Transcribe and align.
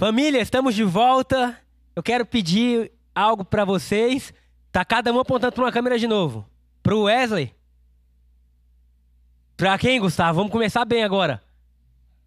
Família, 0.00 0.40
estamos 0.40 0.74
de 0.74 0.82
volta. 0.82 1.60
Eu 1.94 2.02
quero 2.02 2.24
pedir 2.24 2.90
algo 3.14 3.44
para 3.44 3.66
vocês. 3.66 4.32
Tá 4.72 4.82
cada 4.82 5.12
um 5.12 5.20
apontando 5.20 5.52
para 5.52 5.64
uma 5.64 5.70
câmera 5.70 5.98
de 5.98 6.06
novo. 6.06 6.48
Pro 6.82 7.02
Wesley. 7.02 7.54
Pra 9.58 9.76
quem, 9.76 10.00
Gustavo? 10.00 10.36
Vamos 10.36 10.52
começar 10.52 10.86
bem 10.86 11.04
agora. 11.04 11.42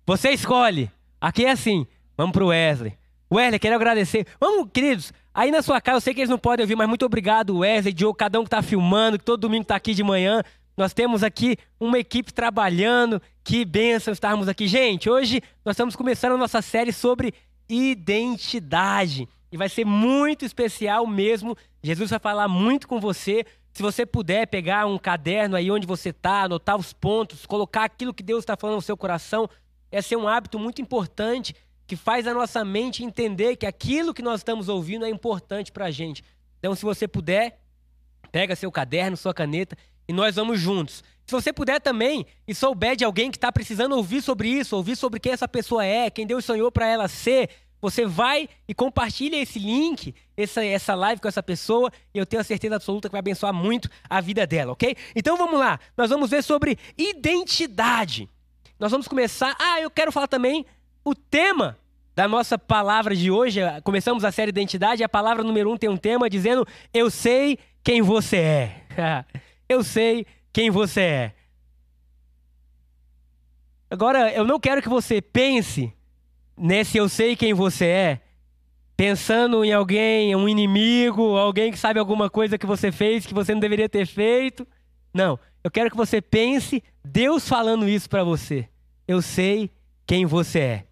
Você 0.05 0.29
escolhe. 0.29 0.91
Aqui 1.20 1.46
é 1.46 1.49
assim. 1.49 1.88
Vamos 2.15 2.33
pro 2.33 2.49
Wesley. 2.49 2.96
Wesley, 3.33 3.58
quero 3.58 3.74
agradecer. 3.74 4.28
Vamos, 4.40 4.69
queridos. 4.71 5.12
Aí 5.33 5.49
na 5.49 5.63
sua 5.63 5.81
casa, 5.81 5.97
eu 5.97 6.01
sei 6.01 6.13
que 6.13 6.19
eles 6.19 6.29
não 6.29 6.37
podem 6.37 6.65
ouvir, 6.65 6.76
mas 6.76 6.87
muito 6.87 7.08
obrigado, 7.08 7.58
Wesley, 7.58 7.92
Diogo, 7.92 8.13
cada 8.13 8.40
um 8.40 8.44
que 8.44 8.51
tá 8.51 8.62
filmando, 8.62 9.17
que 9.17 9.26
todo 9.26 9.42
domingo 9.42 9.65
tá 9.65 9.76
aqui 9.76 9.96
de 9.96 10.03
manhã. 10.03 10.44
Nós 10.78 10.94
temos 10.94 11.24
aqui 11.24 11.58
uma 11.79 11.97
equipe 11.97 12.31
trabalhando. 12.31 13.19
Que 13.44 13.65
bênção 13.65 14.13
estarmos 14.13 14.47
aqui. 14.47 14.67
Gente, 14.67 15.10
hoje 15.10 15.42
nós 15.65 15.74
estamos 15.74 15.96
começando 15.96 16.34
a 16.34 16.38
nossa 16.38 16.62
série 16.62 16.94
sobre 16.94 17.34
identidade. 17.68 19.27
E 19.52 19.58
vai 19.58 19.70
ser 19.70 19.85
muito 19.85 20.44
especial 20.45 21.05
mesmo. 21.05 21.55
Jesus 21.81 22.09
vai 22.09 22.20
falar 22.20 22.48
muito 22.48 22.88
com 22.88 22.99
você. 22.99 23.45
Se 23.71 23.81
você 23.81 24.05
puder 24.05 24.48
pegar 24.48 24.85
um 24.85 24.98
caderno 24.98 25.55
aí 25.55 25.70
onde 25.71 25.88
você 25.88 26.09
está, 26.09 26.44
anotar 26.44 26.77
os 26.77 26.94
pontos, 26.94 27.45
colocar 27.45 27.84
aquilo 27.84 28.13
que 28.13 28.23
Deus 28.23 28.44
está 28.44 28.55
falando 28.55 28.77
no 28.77 28.81
seu 28.81 28.98
coração, 28.98 29.49
esse 29.91 30.13
é 30.13 30.18
um 30.18 30.27
hábito 30.27 30.57
muito 30.57 30.81
importante 30.81 31.55
que 31.85 31.95
faz 31.95 32.26
a 32.27 32.34
nossa 32.34 32.63
mente 32.63 33.04
entender 33.04 33.55
que 33.55 33.66
aquilo 33.66 34.13
que 34.13 34.21
nós 34.21 34.40
estamos 34.40 34.70
ouvindo 34.70 35.05
é 35.05 35.09
importante 35.09 35.71
para 35.71 35.85
a 35.85 35.91
gente. 35.91 36.23
Então, 36.59 36.73
se 36.73 36.84
você 36.84 37.07
puder, 37.07 37.59
pega 38.32 38.55
seu 38.55 38.71
caderno, 38.71 39.18
sua 39.18 39.34
caneta 39.34 39.77
e 40.07 40.13
nós 40.13 40.35
vamos 40.35 40.59
juntos. 40.59 41.03
Se 41.25 41.31
você 41.31 41.53
puder 41.53 41.80
também 41.80 42.25
e 42.48 42.53
souber 42.53 42.95
de 42.95 43.05
alguém 43.05 43.31
que 43.31 43.38
está 43.38 43.52
precisando 43.52 43.95
ouvir 43.95 44.21
sobre 44.21 44.49
isso, 44.49 44.76
ouvir 44.76 44.95
sobre 44.95 45.20
quem 45.20 45.31
essa 45.31 45.48
pessoa 45.48 45.85
é, 45.85 46.09
quem 46.09 46.27
Deus 46.27 46.43
sonhou 46.43 46.71
para 46.71 46.85
ela 46.85 47.07
ser, 47.07 47.49
você 47.81 48.05
vai 48.05 48.48
e 48.67 48.73
compartilha 48.73 49.35
esse 49.35 49.59
link, 49.59 50.13
essa, 50.38 50.63
essa 50.63 50.96
live 50.96 51.21
com 51.21 51.27
essa 51.27 51.43
pessoa, 51.43 51.91
e 52.13 52.18
eu 52.18 52.26
tenho 52.26 52.41
a 52.41 52.43
certeza 52.43 52.76
absoluta 52.76 53.09
que 53.09 53.12
vai 53.12 53.20
abençoar 53.20 53.54
muito 53.54 53.90
a 54.09 54.21
vida 54.21 54.48
dela, 54.48 54.71
ok? 54.74 54.96
Então 55.15 55.37
vamos 55.37 55.59
lá, 55.59 55.79
nós 55.98 56.09
vamos 56.09 56.29
ver 56.29 56.43
sobre 56.43 56.77
identidade. 56.98 58.29
Nós 58.79 58.91
vamos 58.91 59.07
começar. 59.07 59.55
Ah, 59.59 59.79
eu 59.79 59.90
quero 59.90 60.12
falar 60.12 60.27
também 60.27 60.65
o 61.05 61.13
tema 61.15 61.77
da 62.15 62.27
nossa 62.27 62.57
palavra 62.57 63.15
de 63.15 63.31
hoje. 63.31 63.59
Começamos 63.84 64.24
a 64.24 64.31
série 64.31 64.50
Identidade, 64.50 65.04
a 65.04 65.09
palavra 65.09 65.44
número 65.44 65.72
um 65.72 65.78
tem 65.78 65.90
um 65.90 65.98
tema 65.98 66.30
dizendo: 66.30 66.68
Eu 66.94 67.09
sei 67.09 67.58
quem 67.84 68.02
você 68.02 68.38
é. 68.38 69.26
eu 69.67 69.83
sei 69.83 70.25
quem 70.52 70.69
você 70.69 71.02
é. 71.02 71.36
Agora, 73.89 74.31
eu 74.31 74.45
não 74.45 74.59
quero 74.59 74.81
que 74.81 74.89
você 74.89 75.22
pense 75.22 75.94
nesse 76.58 76.97
eu 76.97 77.08
sei 77.09 77.36
quem 77.36 77.53
você 77.53 77.86
é, 77.86 78.22
pensando 78.95 79.64
em 79.64 79.73
alguém, 79.73 80.36
um 80.36 80.47
inimigo, 80.47 81.38
alguém 81.38 81.72
que 81.72 81.78
sabe 81.78 82.00
alguma 82.00 82.30
coisa 82.30 82.58
que 82.58 82.66
você 82.66 82.91
fez 82.91 83.25
que 83.25 83.34
você 83.34 83.53
não 83.53 83.59
deveria 83.59 83.89
ter 83.89 84.06
feito. 84.06 84.67
Não, 85.14 85.39
eu 85.64 85.72
quero 85.72 85.89
que 85.89 85.97
você 85.97 86.22
pense 86.22 86.84
Deus 87.03 87.47
falando 87.47 87.88
isso 87.88 88.09
para 88.09 88.23
você. 88.23 88.67
Eu 89.08 89.22
sei 89.22 89.69
quem 90.06 90.25
você 90.25 90.59
é. 90.59 90.86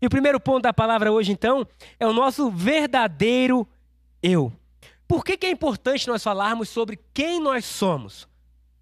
E 0.00 0.06
o 0.06 0.10
primeiro 0.10 0.38
ponto 0.38 0.62
da 0.62 0.72
palavra 0.72 1.10
hoje, 1.12 1.32
então, 1.32 1.66
é 1.98 2.06
o 2.06 2.12
nosso 2.12 2.50
verdadeiro 2.50 3.66
eu. 4.22 4.52
Por 5.08 5.24
que, 5.24 5.38
que 5.38 5.46
é 5.46 5.50
importante 5.50 6.06
nós 6.06 6.22
falarmos 6.22 6.68
sobre 6.68 7.00
quem 7.14 7.40
nós 7.40 7.64
somos? 7.64 8.28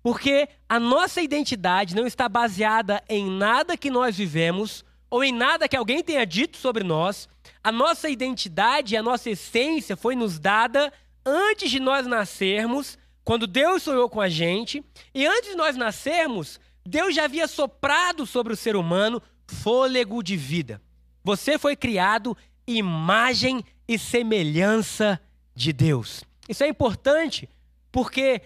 Porque 0.02 0.48
a 0.68 0.80
nossa 0.80 1.22
identidade 1.22 1.94
não 1.94 2.04
está 2.04 2.28
baseada 2.28 3.02
em 3.08 3.30
nada 3.30 3.76
que 3.76 3.90
nós 3.90 4.16
vivemos 4.16 4.84
ou 5.08 5.22
em 5.22 5.32
nada 5.32 5.68
que 5.68 5.76
alguém 5.76 6.02
tenha 6.02 6.26
dito 6.26 6.56
sobre 6.56 6.82
nós. 6.82 7.28
A 7.62 7.70
nossa 7.70 8.08
identidade, 8.10 8.96
a 8.96 9.02
nossa 9.02 9.30
essência 9.30 9.96
foi 9.96 10.16
nos 10.16 10.40
dada 10.40 10.92
antes 11.24 11.70
de 11.70 11.78
nós 11.78 12.06
nascermos, 12.06 12.98
quando 13.24 13.46
Deus 13.46 13.84
sonhou 13.84 14.08
com 14.08 14.20
a 14.20 14.28
gente. 14.28 14.84
E 15.14 15.26
antes 15.26 15.50
de 15.50 15.56
nós 15.56 15.76
nascermos, 15.76 16.58
Deus 16.84 17.14
já 17.14 17.24
havia 17.24 17.46
soprado 17.46 18.26
sobre 18.26 18.52
o 18.52 18.56
ser 18.56 18.74
humano 18.74 19.22
fôlego 19.46 20.22
de 20.24 20.36
vida. 20.36 20.82
Você 21.22 21.56
foi 21.56 21.76
criado 21.76 22.36
imagem 22.66 23.64
e 23.88 23.96
semelhança 23.96 25.20
de 25.56 25.72
Deus. 25.72 26.22
Isso 26.46 26.62
é 26.62 26.68
importante 26.68 27.48
porque 27.90 28.42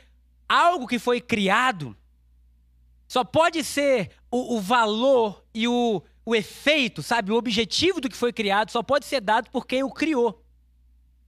algo 0.48 0.86
que 0.86 0.98
foi 0.98 1.20
criado 1.20 1.94
só 3.08 3.24
pode 3.24 3.64
ser 3.64 4.10
o, 4.30 4.54
o 4.54 4.60
valor 4.60 5.44
e 5.52 5.66
o, 5.66 6.00
o 6.24 6.36
efeito, 6.36 7.02
sabe, 7.02 7.32
o 7.32 7.36
objetivo 7.36 8.00
do 8.00 8.08
que 8.08 8.16
foi 8.16 8.32
criado 8.32 8.70
só 8.70 8.82
pode 8.82 9.04
ser 9.04 9.20
dado 9.20 9.50
por 9.50 9.66
quem 9.66 9.82
o 9.82 9.90
criou. 9.90 10.40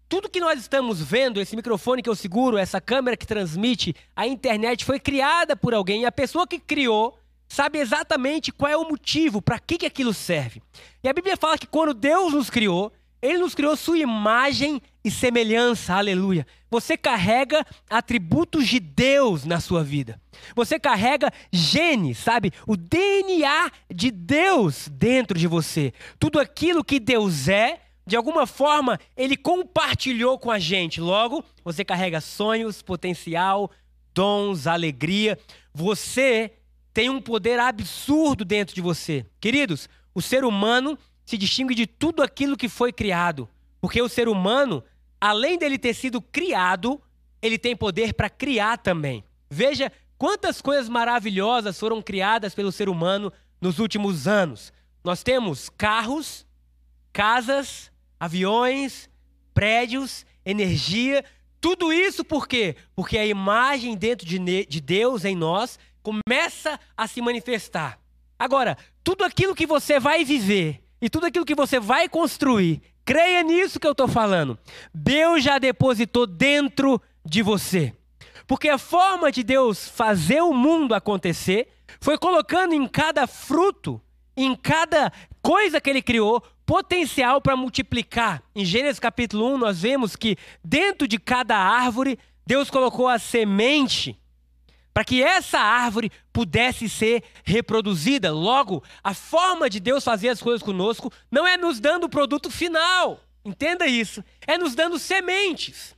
Tudo 0.08 0.30
que 0.30 0.40
nós 0.40 0.60
estamos 0.60 1.02
vendo, 1.02 1.40
esse 1.40 1.56
microfone 1.56 2.02
que 2.02 2.08
eu 2.08 2.14
seguro, 2.14 2.56
essa 2.56 2.80
câmera 2.80 3.16
que 3.16 3.26
transmite, 3.26 3.96
a 4.14 4.26
internet 4.26 4.84
foi 4.84 5.00
criada 5.00 5.56
por 5.56 5.74
alguém 5.74 6.02
e 6.02 6.06
a 6.06 6.12
pessoa 6.12 6.46
que 6.46 6.60
criou 6.60 7.18
sabe 7.48 7.78
exatamente 7.78 8.52
qual 8.52 8.70
é 8.70 8.76
o 8.76 8.88
motivo, 8.88 9.42
para 9.42 9.58
que, 9.58 9.78
que 9.78 9.86
aquilo 9.86 10.14
serve. 10.14 10.62
E 11.02 11.08
a 11.08 11.12
Bíblia 11.12 11.36
fala 11.36 11.58
que 11.58 11.66
quando 11.66 11.92
Deus 11.92 12.32
nos 12.32 12.48
criou, 12.48 12.92
ele 13.20 13.38
nos 13.38 13.54
criou 13.54 13.76
sua 13.76 13.98
imagem 13.98 14.80
e 15.04 15.10
semelhança, 15.10 15.94
aleluia. 15.94 16.46
Você 16.70 16.96
carrega 16.96 17.66
atributos 17.90 18.68
de 18.68 18.78
Deus 18.78 19.44
na 19.44 19.60
sua 19.60 19.82
vida. 19.82 20.20
Você 20.54 20.78
carrega 20.78 21.32
genes, 21.50 22.18
sabe? 22.18 22.52
O 22.66 22.76
DNA 22.76 23.70
de 23.92 24.10
Deus 24.10 24.88
dentro 24.88 25.38
de 25.38 25.46
você. 25.46 25.92
Tudo 26.18 26.38
aquilo 26.38 26.84
que 26.84 27.00
Deus 27.00 27.48
é, 27.48 27.80
de 28.06 28.16
alguma 28.16 28.46
forma, 28.46 28.98
ele 29.16 29.36
compartilhou 29.36 30.38
com 30.38 30.50
a 30.50 30.58
gente. 30.58 31.00
Logo, 31.00 31.44
você 31.64 31.84
carrega 31.84 32.20
sonhos, 32.20 32.80
potencial, 32.80 33.70
dons, 34.14 34.66
alegria. 34.66 35.38
Você 35.74 36.52
tem 36.94 37.10
um 37.10 37.20
poder 37.20 37.58
absurdo 37.58 38.44
dentro 38.44 38.74
de 38.74 38.80
você. 38.80 39.26
Queridos, 39.40 39.88
o 40.14 40.22
ser 40.22 40.44
humano 40.44 40.98
se 41.24 41.38
distingue 41.38 41.74
de 41.74 41.86
tudo 41.86 42.22
aquilo 42.22 42.56
que 42.56 42.68
foi 42.68 42.92
criado. 42.92 43.48
Porque 43.80 44.00
o 44.00 44.08
ser 44.08 44.28
humano, 44.28 44.82
além 45.22 45.56
dele 45.56 45.78
ter 45.78 45.94
sido 45.94 46.20
criado, 46.20 47.00
ele 47.40 47.56
tem 47.56 47.76
poder 47.76 48.12
para 48.12 48.28
criar 48.28 48.76
também. 48.76 49.22
Veja 49.48 49.92
quantas 50.18 50.60
coisas 50.60 50.88
maravilhosas 50.88 51.78
foram 51.78 52.02
criadas 52.02 52.56
pelo 52.56 52.72
ser 52.72 52.88
humano 52.88 53.32
nos 53.60 53.78
últimos 53.78 54.26
anos. 54.26 54.72
Nós 55.04 55.22
temos 55.22 55.68
carros, 55.68 56.44
casas, 57.12 57.92
aviões, 58.18 59.08
prédios, 59.54 60.26
energia. 60.44 61.24
Tudo 61.60 61.92
isso 61.92 62.24
por 62.24 62.48
quê? 62.48 62.74
Porque 62.92 63.16
a 63.16 63.24
imagem 63.24 63.96
dentro 63.96 64.26
de, 64.26 64.66
de 64.66 64.80
Deus 64.80 65.24
em 65.24 65.36
nós 65.36 65.78
começa 66.02 66.80
a 66.96 67.06
se 67.06 67.22
manifestar. 67.22 67.96
Agora, 68.36 68.76
tudo 69.04 69.22
aquilo 69.22 69.54
que 69.54 69.68
você 69.68 70.00
vai 70.00 70.24
viver 70.24 70.82
e 71.00 71.08
tudo 71.08 71.26
aquilo 71.26 71.44
que 71.44 71.54
você 71.54 71.78
vai 71.78 72.08
construir, 72.08 72.82
creia 73.04 73.42
nisso 73.42 73.78
que 73.78 73.86
eu 73.86 73.92
estou 73.92 74.08
falando. 74.08 74.58
Deus 74.92 75.42
já 75.42 75.58
depositou 75.58 76.26
dentro 76.26 77.00
de 77.24 77.42
você. 77.42 77.94
Porque 78.46 78.68
a 78.68 78.78
forma 78.78 79.30
de 79.30 79.42
Deus 79.42 79.88
fazer 79.88 80.42
o 80.42 80.52
mundo 80.52 80.94
acontecer 80.94 81.68
foi 82.00 82.18
colocando 82.18 82.74
em 82.74 82.86
cada 82.86 83.26
fruto, 83.26 84.00
em 84.36 84.54
cada 84.54 85.12
coisa 85.40 85.80
que 85.80 85.90
ele 85.90 86.02
criou, 86.02 86.42
potencial 86.64 87.40
para 87.40 87.56
multiplicar. 87.56 88.42
Em 88.54 88.64
Gênesis 88.64 88.98
capítulo 88.98 89.54
1, 89.54 89.58
nós 89.58 89.82
vemos 89.82 90.16
que 90.16 90.36
dentro 90.64 91.06
de 91.06 91.18
cada 91.18 91.56
árvore, 91.56 92.18
Deus 92.46 92.70
colocou 92.70 93.08
a 93.08 93.18
semente 93.18 94.18
para 94.92 95.04
que 95.04 95.22
essa 95.22 95.58
árvore 95.58 96.12
pudesse 96.32 96.88
ser 96.88 97.22
reproduzida. 97.44 98.30
Logo, 98.32 98.82
a 99.02 99.14
forma 99.14 99.70
de 99.70 99.80
Deus 99.80 100.04
fazer 100.04 100.28
as 100.28 100.42
coisas 100.42 100.62
conosco 100.62 101.12
não 101.30 101.46
é 101.46 101.56
nos 101.56 101.80
dando 101.80 102.04
o 102.04 102.10
produto 102.10 102.50
final. 102.50 103.20
Entenda 103.44 103.86
isso. 103.86 104.22
É 104.46 104.58
nos 104.58 104.74
dando 104.74 104.98
sementes. 104.98 105.96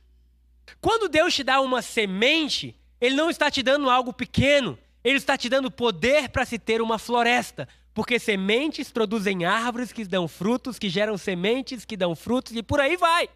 Quando 0.79 1.09
Deus 1.09 1.33
te 1.33 1.43
dá 1.43 1.61
uma 1.61 1.81
semente, 1.81 2.75
Ele 2.99 3.15
não 3.15 3.29
está 3.29 3.51
te 3.51 3.61
dando 3.61 3.89
algo 3.89 4.13
pequeno. 4.13 4.77
Ele 5.03 5.17
está 5.17 5.37
te 5.37 5.49
dando 5.49 5.69
poder 5.69 6.29
para 6.29 6.45
se 6.45 6.57
ter 6.57 6.81
uma 6.81 6.97
floresta. 6.97 7.67
Porque 7.93 8.17
sementes 8.17 8.91
produzem 8.91 9.45
árvores 9.45 9.91
que 9.91 10.03
dão 10.03 10.27
frutos, 10.27 10.79
que 10.79 10.89
geram 10.89 11.17
sementes 11.17 11.85
que 11.85 11.95
dão 11.95 12.15
frutos 12.15 12.55
e 12.55 12.63
por 12.63 12.79
aí 12.79 12.97
vai. 12.97 13.29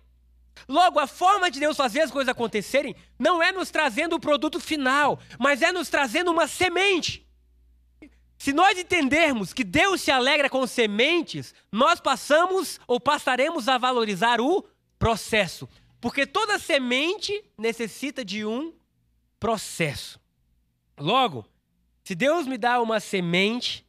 Logo, 0.67 0.99
a 0.99 1.07
forma 1.07 1.49
de 1.49 1.59
Deus 1.59 1.77
fazer 1.77 2.01
as 2.01 2.11
coisas 2.11 2.29
acontecerem 2.29 2.95
não 3.17 3.41
é 3.41 3.51
nos 3.51 3.71
trazendo 3.71 4.15
o 4.15 4.19
produto 4.19 4.59
final, 4.59 5.19
mas 5.39 5.61
é 5.61 5.71
nos 5.71 5.89
trazendo 5.89 6.31
uma 6.31 6.47
semente. 6.47 7.27
Se 8.37 8.53
nós 8.53 8.77
entendermos 8.77 9.53
que 9.53 9.63
Deus 9.63 10.01
se 10.01 10.11
alegra 10.11 10.49
com 10.49 10.65
sementes, 10.65 11.53
nós 11.71 11.99
passamos 11.99 12.79
ou 12.87 12.99
passaremos 12.99 13.67
a 13.67 13.77
valorizar 13.77 14.39
o 14.39 14.65
processo. 14.97 15.67
Porque 15.99 16.25
toda 16.25 16.57
semente 16.57 17.43
necessita 17.57 18.23
de 18.23 18.45
um 18.45 18.73
processo. 19.39 20.19
Logo, 20.97 21.45
se 22.03 22.15
Deus 22.15 22.47
me 22.47 22.57
dá 22.57 22.81
uma 22.81 22.99
semente, 22.99 23.85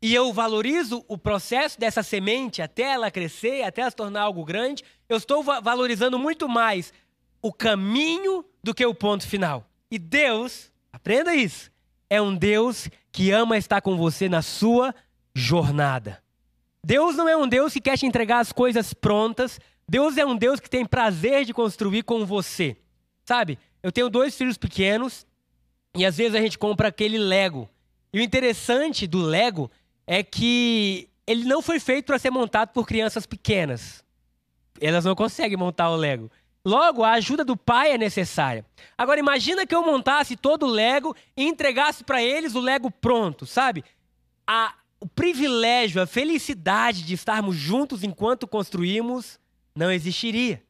e 0.00 0.14
eu 0.14 0.32
valorizo 0.32 1.04
o 1.08 1.18
processo 1.18 1.78
dessa 1.78 2.02
semente 2.02 2.62
até 2.62 2.82
ela 2.82 3.10
crescer, 3.10 3.62
até 3.62 3.82
ela 3.82 3.90
se 3.90 3.96
tornar 3.96 4.22
algo 4.22 4.44
grande, 4.44 4.84
eu 5.08 5.16
estou 5.16 5.42
va 5.42 5.60
valorizando 5.60 6.18
muito 6.18 6.48
mais 6.48 6.92
o 7.40 7.52
caminho 7.52 8.44
do 8.62 8.74
que 8.74 8.84
o 8.84 8.94
ponto 8.94 9.26
final. 9.26 9.64
E 9.90 9.98
Deus, 9.98 10.70
aprenda 10.92 11.34
isso, 11.34 11.70
é 12.10 12.20
um 12.20 12.34
Deus 12.34 12.88
que 13.10 13.30
ama 13.30 13.56
estar 13.56 13.80
com 13.80 13.96
você 13.96 14.28
na 14.28 14.42
sua 14.42 14.94
jornada. 15.34 16.22
Deus 16.84 17.16
não 17.16 17.28
é 17.28 17.36
um 17.36 17.48
Deus 17.48 17.72
que 17.72 17.80
quer 17.80 17.98
te 17.98 18.06
entregar 18.06 18.40
as 18.40 18.52
coisas 18.52 18.94
prontas. 18.94 19.58
Deus 19.88 20.16
é 20.16 20.24
um 20.24 20.36
Deus 20.36 20.60
que 20.60 20.70
tem 20.70 20.84
prazer 20.84 21.44
de 21.44 21.52
construir 21.52 22.02
com 22.02 22.24
você. 22.24 22.76
Sabe? 23.24 23.58
Eu 23.82 23.92
tenho 23.92 24.08
dois 24.08 24.36
filhos 24.36 24.56
pequenos 24.56 25.26
e 25.96 26.04
às 26.04 26.16
vezes 26.16 26.34
a 26.34 26.40
gente 26.40 26.58
compra 26.58 26.88
aquele 26.88 27.18
Lego. 27.18 27.68
E 28.12 28.20
o 28.20 28.22
interessante 28.22 29.06
do 29.06 29.20
Lego 29.20 29.70
é 30.06 30.22
que 30.22 31.08
ele 31.26 31.44
não 31.44 31.60
foi 31.60 31.78
feito 31.78 32.06
para 32.06 32.18
ser 32.18 32.30
montado 32.30 32.70
por 32.70 32.86
crianças 32.86 33.26
pequenas. 33.26 34.02
Elas 34.80 35.04
não 35.04 35.14
conseguem 35.14 35.56
montar 35.56 35.90
o 35.90 35.96
Lego. 35.96 36.30
Logo, 36.64 37.02
a 37.02 37.12
ajuda 37.12 37.44
do 37.44 37.56
pai 37.56 37.92
é 37.92 37.98
necessária. 37.98 38.64
Agora, 38.96 39.20
imagina 39.20 39.66
que 39.66 39.74
eu 39.74 39.84
montasse 39.84 40.36
todo 40.36 40.66
o 40.66 40.70
Lego 40.70 41.14
e 41.36 41.44
entregasse 41.44 42.04
para 42.04 42.22
eles 42.22 42.54
o 42.54 42.60
Lego 42.60 42.90
pronto, 42.90 43.46
sabe? 43.46 43.84
A, 44.46 44.74
o 45.00 45.06
privilégio, 45.06 46.02
a 46.02 46.06
felicidade 46.06 47.02
de 47.02 47.14
estarmos 47.14 47.56
juntos 47.56 48.02
enquanto 48.02 48.46
construímos 48.46 49.38
não 49.74 49.90
existiria. 49.90 50.62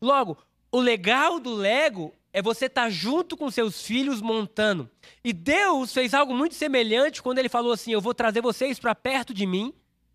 Logo, 0.00 0.38
o 0.70 0.80
legal 0.80 1.38
do 1.38 1.54
Lego 1.54 2.14
é 2.32 2.40
você 2.40 2.66
estar 2.66 2.84
tá 2.84 2.90
junto 2.90 3.36
com 3.36 3.50
seus 3.50 3.82
filhos 3.82 4.22
montando. 4.22 4.88
E 5.22 5.32
Deus 5.32 5.92
fez 5.92 6.14
algo 6.14 6.34
muito 6.34 6.54
semelhante 6.54 7.22
quando 7.22 7.38
ele 7.38 7.48
falou 7.48 7.72
assim: 7.72 7.92
Eu 7.92 8.00
vou 8.00 8.14
trazer 8.14 8.40
vocês 8.40 8.78
para 8.78 8.94
perto 8.94 9.34
de 9.34 9.46
mim 9.46 9.74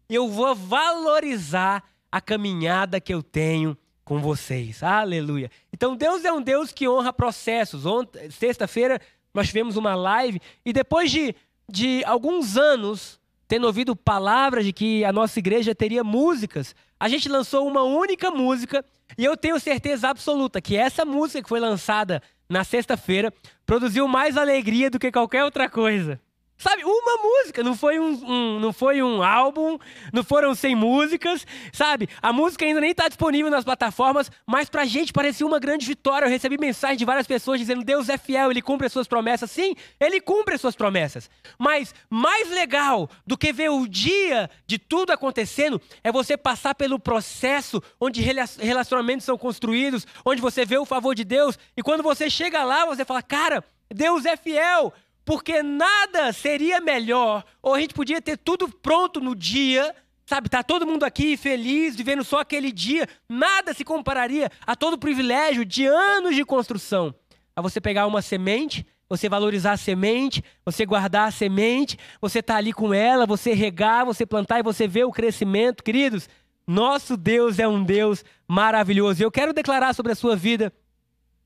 e 0.10 0.16
eu 0.16 0.28
vou 0.28 0.56
valorizar 0.56 1.84
a 2.12 2.21
caminhada 2.21 3.00
que 3.00 3.13
eu 3.13 3.21
tenho 3.21 3.77
com 4.04 4.19
vocês. 4.19 4.81
Aleluia. 4.81 5.51
Então 5.71 5.95
Deus 5.95 6.24
é 6.24 6.31
um 6.31 6.42
Deus 6.42 6.71
que 6.71 6.88
honra 6.88 7.12
processos. 7.12 7.83
Sexta-feira 8.31 9.00
nós 9.33 9.48
tivemos 9.48 9.75
uma 9.75 9.95
live 9.95 10.42
e 10.65 10.71
depois 10.71 11.12
de, 11.12 11.36
de 11.69 12.04
alguns 12.06 12.57
anos 12.57 13.19
tendo 13.48 13.65
ouvido 13.65 13.95
palavras 13.95 14.65
de 14.65 14.74
que 14.74 15.06
a 15.06 15.13
nossa 15.13 15.39
igreja 15.39 15.74
teria 15.74 16.04
músicas, 16.04 16.75
a 17.00 17.07
gente 17.07 17.30
lançou 17.30 17.65
uma 17.65 17.83
única 17.83 18.30
música 18.30 18.83
e 19.18 19.24
eu 19.24 19.38
tenho 19.38 19.60
certeza 19.60 20.10
absoluta 20.10 20.60
que 20.60 20.75
essa 20.75 21.06
música 21.06 21.42
que 21.42 21.50
foi 21.50 21.60
lançada 21.60 22.21
na 22.50 22.63
sexta-feira 22.63 23.33
produziu 23.65 24.07
mais 24.07 24.38
alegria 24.38 24.89
do 24.89 25.00
que 25.00 25.12
qualquer 25.12 25.44
outra 25.44 25.69
coisa. 25.69 26.19
Sabe, 26.57 26.83
uma 26.83 27.18
música, 27.21 27.62
não 27.62 27.75
foi 27.75 28.00
um, 28.00 28.13
um, 28.25 28.59
não 28.59 28.74
foi 28.74 29.04
um 29.04 29.21
álbum, 29.21 29.77
não 30.12 30.24
foram 30.24 30.56
100 30.56 30.75
músicas, 30.75 31.45
sabe? 31.71 32.09
A 32.19 32.33
música 32.33 32.65
ainda 32.65 32.81
nem 32.81 32.89
está 32.89 33.07
disponível 33.07 33.51
nas 33.51 33.63
plataformas, 33.63 34.31
mas 34.44 34.68
pra 34.68 34.83
gente 34.83 35.13
parecia 35.13 35.45
uma 35.45 35.59
grande 35.59 35.86
vitória. 35.86 36.25
Eu 36.25 36.30
recebi 36.31 36.57
mensagem 36.57 36.98
de 36.98 37.06
várias 37.06 37.27
pessoas 37.27 37.59
dizendo: 37.59 37.83
Deus 37.83 38.09
é 38.09 38.18
fiel, 38.18 38.50
Ele 38.50 38.62
cumpre 38.62 38.88
as 38.88 38.92
suas 38.92 39.07
promessas. 39.07 39.51
Sim, 39.51 39.75
Ele 40.00 40.19
cumpre 40.19 40.56
as 40.56 40.62
suas 40.62 40.75
promessas. 40.75 41.30
Mas 41.59 41.94
mais 42.09 42.50
legal 42.50 43.07
do 43.25 43.38
que 43.38 43.53
ver 43.53 43.69
o 43.69 43.88
dia 43.88 44.50
de 44.65 44.80
tudo 44.80 45.12
acontecendo 45.12 45.80
é 46.03 46.12
você 46.12 46.36
passar 46.36 46.74
pelo 46.74 46.98
processo 46.98 47.83
onde 48.01 48.19
relacionamentos 48.60 49.25
são 49.25 49.38
construídos, 49.38 50.07
onde 50.25 50.42
você 50.42 50.65
vê 50.65 50.80
o 50.80 50.86
favor 50.86 51.13
de 51.13 51.24
Deus, 51.24 51.57
e 51.75 51.83
quando 51.83 52.01
você 52.01 52.31
chega 52.31 52.63
lá, 52.63 52.83
você 52.83 53.06
fala: 53.06 53.21
Cara, 53.21 53.63
Deus 53.94 54.25
é 54.25 54.36
fiel 54.36 54.92
porque 55.27 55.62
nada 55.62 56.31
seria 56.31 56.79
melhor, 56.79 57.44
ou 57.62 57.74
a 57.74 57.81
gente 57.81 57.94
podia 57.94 58.21
ter 58.21 58.38
tudo 58.38 58.69
pronto 58.69 59.19
no 59.19 59.35
dia, 59.35 59.94
sabe? 60.25 60.47
Tá 60.47 60.63
todo 60.63 60.88
mundo 60.88 61.03
aqui 61.03 61.35
feliz, 61.35 61.97
vivendo 61.97 62.24
só 62.24 62.39
aquele 62.39 62.71
dia, 62.71 63.06
nada 63.27 63.74
se 63.74 63.83
compararia 63.83 64.50
a 64.65 64.74
todo 64.74 64.94
o 64.94 64.97
privilégio 64.97 65.65
de 65.65 65.85
anos 65.85 66.33
de 66.33 66.45
construção. 66.45 67.13
A 67.53 67.62
você 67.62 67.81
pegar 67.81 68.07
uma 68.07 68.21
semente, 68.21 68.88
você 69.09 69.27
valorizar 69.27 69.74
a 69.74 69.77
semente, 69.77 70.41
você 70.63 70.85
guardar 70.85 71.27
a 71.27 71.31
semente, 71.31 72.00
você 72.21 72.41
tá 72.41 72.56
ali 72.56 72.71
com 72.71 72.94
ela, 72.94 73.25
você 73.25 73.53
regar, 73.53 74.06
você 74.06 74.25
plantar 74.25 74.59
e 74.59 74.63
você 74.63 74.88
ver 74.88 75.03
o 75.03 75.12
crescimento, 75.12 75.83
queridos. 75.83 76.29
Nosso 76.65 77.18
Deus 77.18 77.59
é 77.59 77.68
um 77.68 77.83
Deus 77.83 78.24
maravilhoso. 78.47 79.21
Eu 79.21 79.31
quero 79.31 79.51
declarar 79.51 79.94
sobre 79.94 80.13
a 80.13 80.15
sua 80.15 80.38
vida 80.38 80.71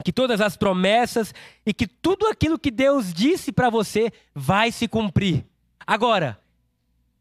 que 0.04 0.12
todas 0.12 0.42
as 0.42 0.58
promessas 0.58 1.34
e 1.66 1.74
que 1.74 1.88
tudo 1.88 2.28
aquilo 2.28 2.60
que 2.60 2.72
Deus 2.72 3.14
disse 3.14 3.52
para 3.52 3.70
você 3.70 4.12
vai 4.34 4.72
se 4.72 4.88
cumprir. 4.88 5.46
Agora, 5.86 6.40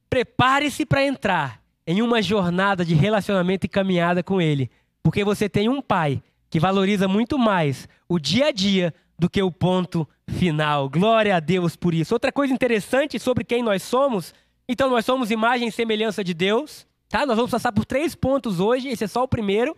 prepare-se 0.09 0.85
para 0.85 1.05
entrar 1.05 1.61
em 1.87 2.03
uma 2.03 2.23
jornada 2.23 2.85
de 2.85 2.94
relacionamento 2.94 3.67
e 3.67 3.69
caminhada 3.69 4.23
com 4.23 4.41
Ele, 4.41 4.71
porque 5.03 5.25
você 5.25 5.49
tem 5.49 5.69
um 5.69 5.81
Pai 5.81 6.23
que 6.49 6.61
valoriza 6.61 7.06
muito 7.06 7.38
mais 7.38 7.88
o 8.09 8.19
dia 8.19 8.47
a 8.47 8.50
dia 8.53 8.93
do 9.19 9.29
que 9.29 9.43
o 9.43 9.53
ponto 9.53 10.09
final. 10.29 10.88
Glória 10.88 11.37
a 11.37 11.41
Deus 11.41 11.77
por 11.77 11.94
isso. 11.94 12.15
Outra 12.15 12.32
coisa 12.32 12.53
interessante 12.53 13.19
sobre 13.19 13.44
quem 13.44 13.62
nós 13.62 13.82
somos, 13.82 14.35
então 14.69 14.88
nós 14.88 15.05
somos 15.05 15.31
imagem 15.31 15.69
e 15.69 15.73
semelhança 15.73 16.25
de 16.25 16.35
Deus, 16.35 16.87
tá? 17.09 17.27
Nós 17.27 17.37
vamos 17.37 17.50
passar 17.50 17.73
por 17.73 17.85
três 17.85 18.15
pontos 18.15 18.61
hoje, 18.61 18.88
esse 18.88 19.05
é 19.05 19.06
só 19.06 19.23
o 19.23 19.29
primeiro. 19.29 19.77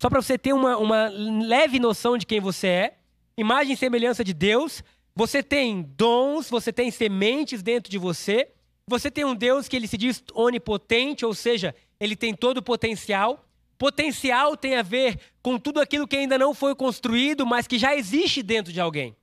Só 0.00 0.10
para 0.10 0.20
você 0.20 0.36
ter 0.36 0.52
uma, 0.52 0.76
uma 0.76 1.08
leve 1.08 1.78
noção 1.78 2.18
de 2.18 2.26
quem 2.26 2.40
você 2.40 2.66
é. 2.66 2.98
Imagem 3.36 3.74
e 3.74 3.76
semelhança 3.76 4.22
de 4.22 4.34
Deus. 4.34 4.82
Você 5.14 5.42
tem 5.42 5.82
dons, 5.96 6.50
você 6.50 6.72
tem 6.72 6.90
sementes 6.90 7.62
dentro 7.62 7.90
de 7.90 7.98
você. 7.98 8.48
Você 8.88 9.10
tem 9.10 9.24
um 9.24 9.34
Deus 9.34 9.66
que 9.66 9.74
ele 9.74 9.88
se 9.88 9.96
diz 9.96 10.22
onipotente, 10.34 11.24
ou 11.24 11.34
seja, 11.34 11.74
ele 11.98 12.14
tem 12.14 12.34
todo 12.34 12.58
o 12.58 12.62
potencial. 12.62 13.44
Potencial 13.78 14.56
tem 14.56 14.76
a 14.76 14.82
ver 14.82 15.18
com 15.42 15.58
tudo 15.58 15.80
aquilo 15.80 16.06
que 16.06 16.16
ainda 16.16 16.38
não 16.38 16.54
foi 16.54 16.74
construído, 16.74 17.46
mas 17.46 17.66
que 17.66 17.78
já 17.78 17.96
existe 17.96 18.42
dentro 18.42 18.72
de 18.72 18.80
alguém. 18.80 19.16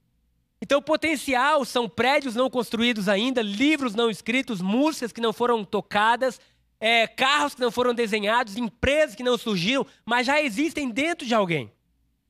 Então, 0.62 0.82
potencial 0.82 1.66
são 1.66 1.90
prédios 1.90 2.36
não 2.36 2.50
construídos 2.50 3.10
ainda, 3.10 3.42
livros 3.42 3.94
não 3.96 4.10
escritos, 4.10 4.62
músicas 4.62 5.12
que 5.12 5.20
não 5.20 5.34
foram 5.34 5.64
tocadas, 5.64 6.40
é, 6.86 7.08
carros 7.08 7.56
que 7.56 7.62
não 7.62 7.72
foram 7.72 7.94
desenhados, 7.94 8.58
empresas 8.58 9.16
que 9.16 9.24
não 9.24 9.38
surgiram, 9.38 9.88
mas 10.06 10.28
já 10.28 10.42
existem 10.42 10.90
dentro 10.90 11.26
de 11.26 11.34
alguém. 11.34 11.72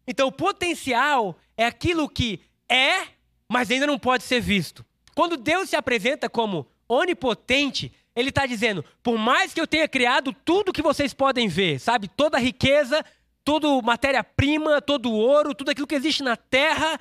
Então, 0.05 0.27
o 0.27 0.31
potencial 0.31 1.35
é 1.57 1.65
aquilo 1.65 2.07
que 2.07 2.39
é, 2.69 3.07
mas 3.51 3.71
ainda 3.71 3.87
não 3.87 3.97
pode 3.97 4.23
ser 4.23 4.39
visto. 4.39 4.85
Quando 5.15 5.37
Deus 5.37 5.71
se 5.71 5.75
apresenta 5.75 6.29
como 6.29 6.67
onipotente, 6.87 7.91
ele 8.15 8.29
está 8.29 8.45
dizendo: 8.45 8.85
por 9.01 9.17
mais 9.17 9.55
que 9.55 9.59
eu 9.59 9.65
tenha 9.65 9.87
criado 9.87 10.31
tudo 10.45 10.71
que 10.71 10.83
vocês 10.83 11.15
podem 11.15 11.47
ver, 11.47 11.79
sabe? 11.79 12.07
Toda 12.07 12.37
a 12.37 12.39
riqueza, 12.39 13.03
toda 13.43 13.81
matéria-prima, 13.81 14.79
todo 14.83 15.09
o 15.09 15.15
ouro, 15.15 15.55
tudo 15.55 15.71
aquilo 15.71 15.87
que 15.87 15.95
existe 15.95 16.21
na 16.21 16.37
terra, 16.37 16.99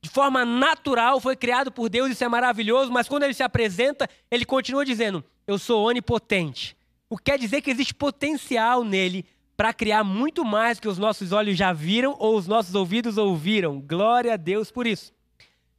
de 0.00 0.08
forma 0.08 0.44
natural, 0.44 1.18
foi 1.20 1.34
criado 1.34 1.72
por 1.72 1.88
Deus, 1.88 2.12
isso 2.12 2.22
é 2.22 2.28
maravilhoso, 2.28 2.92
mas 2.92 3.08
quando 3.08 3.24
ele 3.24 3.34
se 3.34 3.42
apresenta, 3.42 4.08
ele 4.30 4.44
continua 4.44 4.84
dizendo: 4.84 5.24
Eu 5.48 5.58
sou 5.58 5.84
onipotente. 5.84 6.80
O 7.12 7.16
que 7.18 7.24
quer 7.24 7.38
dizer 7.38 7.60
que 7.60 7.70
existe 7.70 7.92
potencial 7.92 8.82
nele 8.82 9.26
para 9.54 9.74
criar 9.74 10.02
muito 10.02 10.46
mais 10.46 10.80
que 10.80 10.88
os 10.88 10.96
nossos 10.96 11.30
olhos 11.30 11.58
já 11.58 11.70
viram 11.70 12.16
ou 12.18 12.38
os 12.38 12.46
nossos 12.46 12.74
ouvidos 12.74 13.18
ouviram. 13.18 13.78
Glória 13.82 14.32
a 14.32 14.36
Deus 14.38 14.70
por 14.70 14.86
isso. 14.86 15.12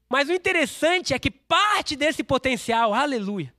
Mas 0.08 0.30
o 0.30 0.32
interessante 0.32 1.12
é 1.12 1.18
que 1.18 1.32
parte 1.32 1.96
desse 1.96 2.24
potencial, 2.24 2.94
aleluia, 2.94 3.52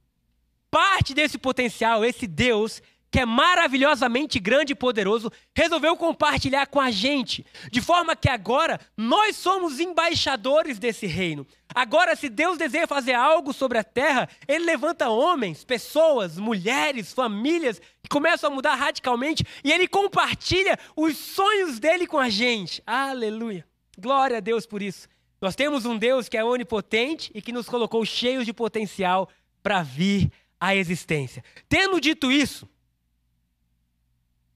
parte 0.71 1.15
desse 1.15 1.37
potencial, 1.37 2.05
esse 2.05 2.29
Deus 2.29 2.81
que 3.15 3.21
é 3.21 3.25
maravilhosamente 3.25 4.41
grande 4.41 4.73
e 4.73 4.75
poderoso, 4.75 5.31
resolveu 5.55 5.97
compartilhar 5.97 6.67
com 6.67 6.81
a 6.81 6.91
gente, 6.91 7.47
de 7.71 7.81
forma 7.81 8.17
que 8.17 8.29
agora 8.29 8.81
nós 8.97 9.37
somos 9.37 9.79
embaixadores 9.79 10.81
desse 10.81 11.07
reino. 11.07 11.47
Agora, 11.73 12.17
se 12.17 12.29
Deus 12.29 12.59
deseja 12.59 12.89
fazer 12.89 13.13
algo 13.15 13.53
sobre 13.53 13.79
a 13.79 13.85
terra, 13.85 14.29
Ele 14.49 14.65
levanta 14.65 15.11
homens, 15.11 15.63
pessoas, 15.63 16.39
mulheres, 16.39 17.13
famílias, 17.13 17.81
que 18.03 18.09
começam 18.09 18.51
a 18.51 18.53
mudar 18.53 18.75
radicalmente, 18.75 19.45
e 19.63 19.71
Ele 19.71 19.87
compartilha 19.87 20.77
os 20.97 21.17
sonhos 21.17 21.79
dele 21.79 22.09
com 22.09 22.19
a 22.19 22.29
gente. 22.29 22.83
Aleluia! 22.85 23.65
Glória 23.97 24.39
a 24.39 24.41
Deus 24.41 24.67
por 24.67 24.83
isso. 24.83 25.07
Nós 25.41 25.55
temos 25.55 25.87
um 25.87 25.97
Deus 25.97 26.29
que 26.29 26.37
é 26.37 26.43
onipotente 26.43 27.31
e 27.33 27.41
que 27.41 27.53
nos 27.53 27.69
colocou 27.69 28.05
cheios 28.05 28.45
de 28.45 28.53
potencial 28.53 29.29
para 29.63 29.85
vir 29.85 30.33
à 30.59 30.75
existência. 30.75 31.45
Tendo 31.69 32.01
dito 32.01 32.33
isso, 32.33 32.69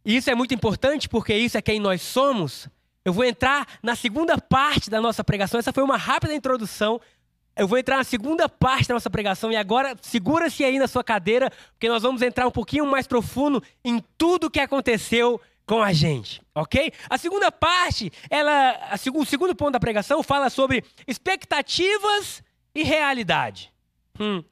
e 0.09 0.17
isso 0.17 0.31
é 0.31 0.35
muito 0.35 0.55
importante 0.55 1.07
porque 1.07 1.35
isso 1.35 1.59
é 1.59 1.61
quem 1.61 1.79
nós 1.79 2.00
somos. 2.00 2.67
Eu 3.05 3.12
vou 3.12 3.27
entrar 3.27 3.69
na 3.83 3.95
segunda 3.95 4.38
parte 4.38 4.88
da 4.88 5.03
nossa 5.03 5.23
pregação. 5.23 5.61
Essa 5.61 5.71
foi 5.71 5.83
uma 5.83 5.99
rápida 5.99 6.35
introdução. 6.35 6.99
Eu 7.55 7.69
vou 7.69 7.77
entrar 7.77 7.99
na 7.99 8.05
segunda 8.05 8.49
parte 8.49 8.88
da 8.88 8.95
nossa 8.95 9.11
pregação 9.11 9.53
e 9.53 9.57
agora 9.57 9.95
segura-se 10.00 10.65
aí 10.65 10.79
na 10.79 10.88
sua 10.88 11.05
cadeira, 11.05 11.53
porque 11.73 11.91
nós 11.91 12.03
vamos 12.03 12.23
entrar 12.23 12.47
um 12.47 12.50
pouquinho 12.50 12.87
mais 12.87 13.07
profundo 13.07 13.62
em 13.85 14.03
tudo 14.17 14.47
o 14.47 14.50
que 14.50 14.61
aconteceu 14.61 15.38
com 15.67 15.83
a 15.83 15.93
gente, 15.93 16.41
ok? 16.55 16.91
A 17.11 17.19
segunda 17.19 17.53
parte, 17.53 18.11
ela, 18.31 18.71
a, 18.91 18.95
o 19.12 19.27
segundo 19.27 19.55
ponto 19.55 19.73
da 19.73 19.81
pregação 19.81 20.23
fala 20.23 20.49
sobre 20.49 20.83
expectativas 21.07 22.43
e 22.75 22.83
realidade. 22.83 23.71
Hum. 24.19 24.43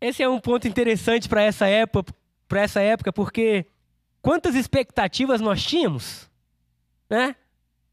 esse 0.00 0.24
é 0.24 0.28
um 0.28 0.40
ponto 0.40 0.66
interessante 0.66 1.28
para 1.28 1.40
essa 1.40 1.68
época, 1.68 2.12
para 2.48 2.62
essa 2.62 2.80
época, 2.80 3.12
porque 3.12 3.64
quantas 4.22 4.54
expectativas 4.54 5.40
nós 5.40 5.62
tínhamos, 5.62 6.30
né? 7.08 7.36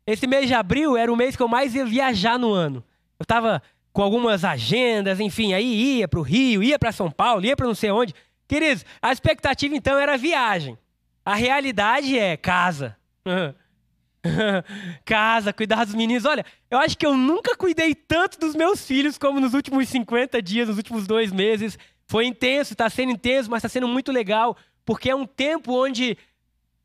Esse 0.05 0.25
mês 0.25 0.47
de 0.47 0.53
abril 0.53 0.95
era 0.95 1.11
o 1.11 1.17
mês 1.17 1.35
que 1.35 1.43
eu 1.43 1.47
mais 1.47 1.75
ia 1.75 1.85
viajar 1.85 2.39
no 2.39 2.53
ano. 2.53 2.83
Eu 3.19 3.23
estava 3.23 3.61
com 3.91 4.01
algumas 4.01 4.45
agendas, 4.45 5.19
enfim, 5.19 5.53
aí 5.53 5.97
ia 5.97 6.07
para 6.07 6.19
o 6.19 6.23
Rio, 6.23 6.63
ia 6.63 6.79
para 6.79 6.91
São 6.91 7.11
Paulo, 7.11 7.45
ia 7.45 7.57
para 7.57 7.67
não 7.67 7.75
sei 7.75 7.91
onde. 7.91 8.13
Queridos, 8.47 8.85
a 9.01 9.11
expectativa 9.11 9.75
então 9.75 9.97
era 9.99 10.17
viagem. 10.17 10.77
A 11.25 11.35
realidade 11.35 12.17
é 12.17 12.37
casa. 12.37 12.95
casa, 15.03 15.51
cuidar 15.51 15.83
dos 15.83 15.95
meninos. 15.95 16.23
Olha, 16.23 16.45
eu 16.71 16.77
acho 16.77 16.97
que 16.97 17.05
eu 17.05 17.17
nunca 17.17 17.55
cuidei 17.55 17.93
tanto 17.93 18.39
dos 18.39 18.55
meus 18.55 18.85
filhos 18.85 19.17
como 19.17 19.39
nos 19.39 19.53
últimos 19.53 19.89
50 19.89 20.41
dias, 20.41 20.69
nos 20.69 20.77
últimos 20.77 21.05
dois 21.05 21.31
meses. 21.31 21.77
Foi 22.05 22.25
intenso, 22.25 22.73
está 22.73 22.89
sendo 22.89 23.11
intenso, 23.11 23.49
mas 23.49 23.57
está 23.57 23.67
sendo 23.69 23.87
muito 23.87 24.11
legal, 24.11 24.55
porque 24.87 25.09
é 25.09 25.15
um 25.15 25.25
tempo 25.25 25.73
onde 25.73 26.17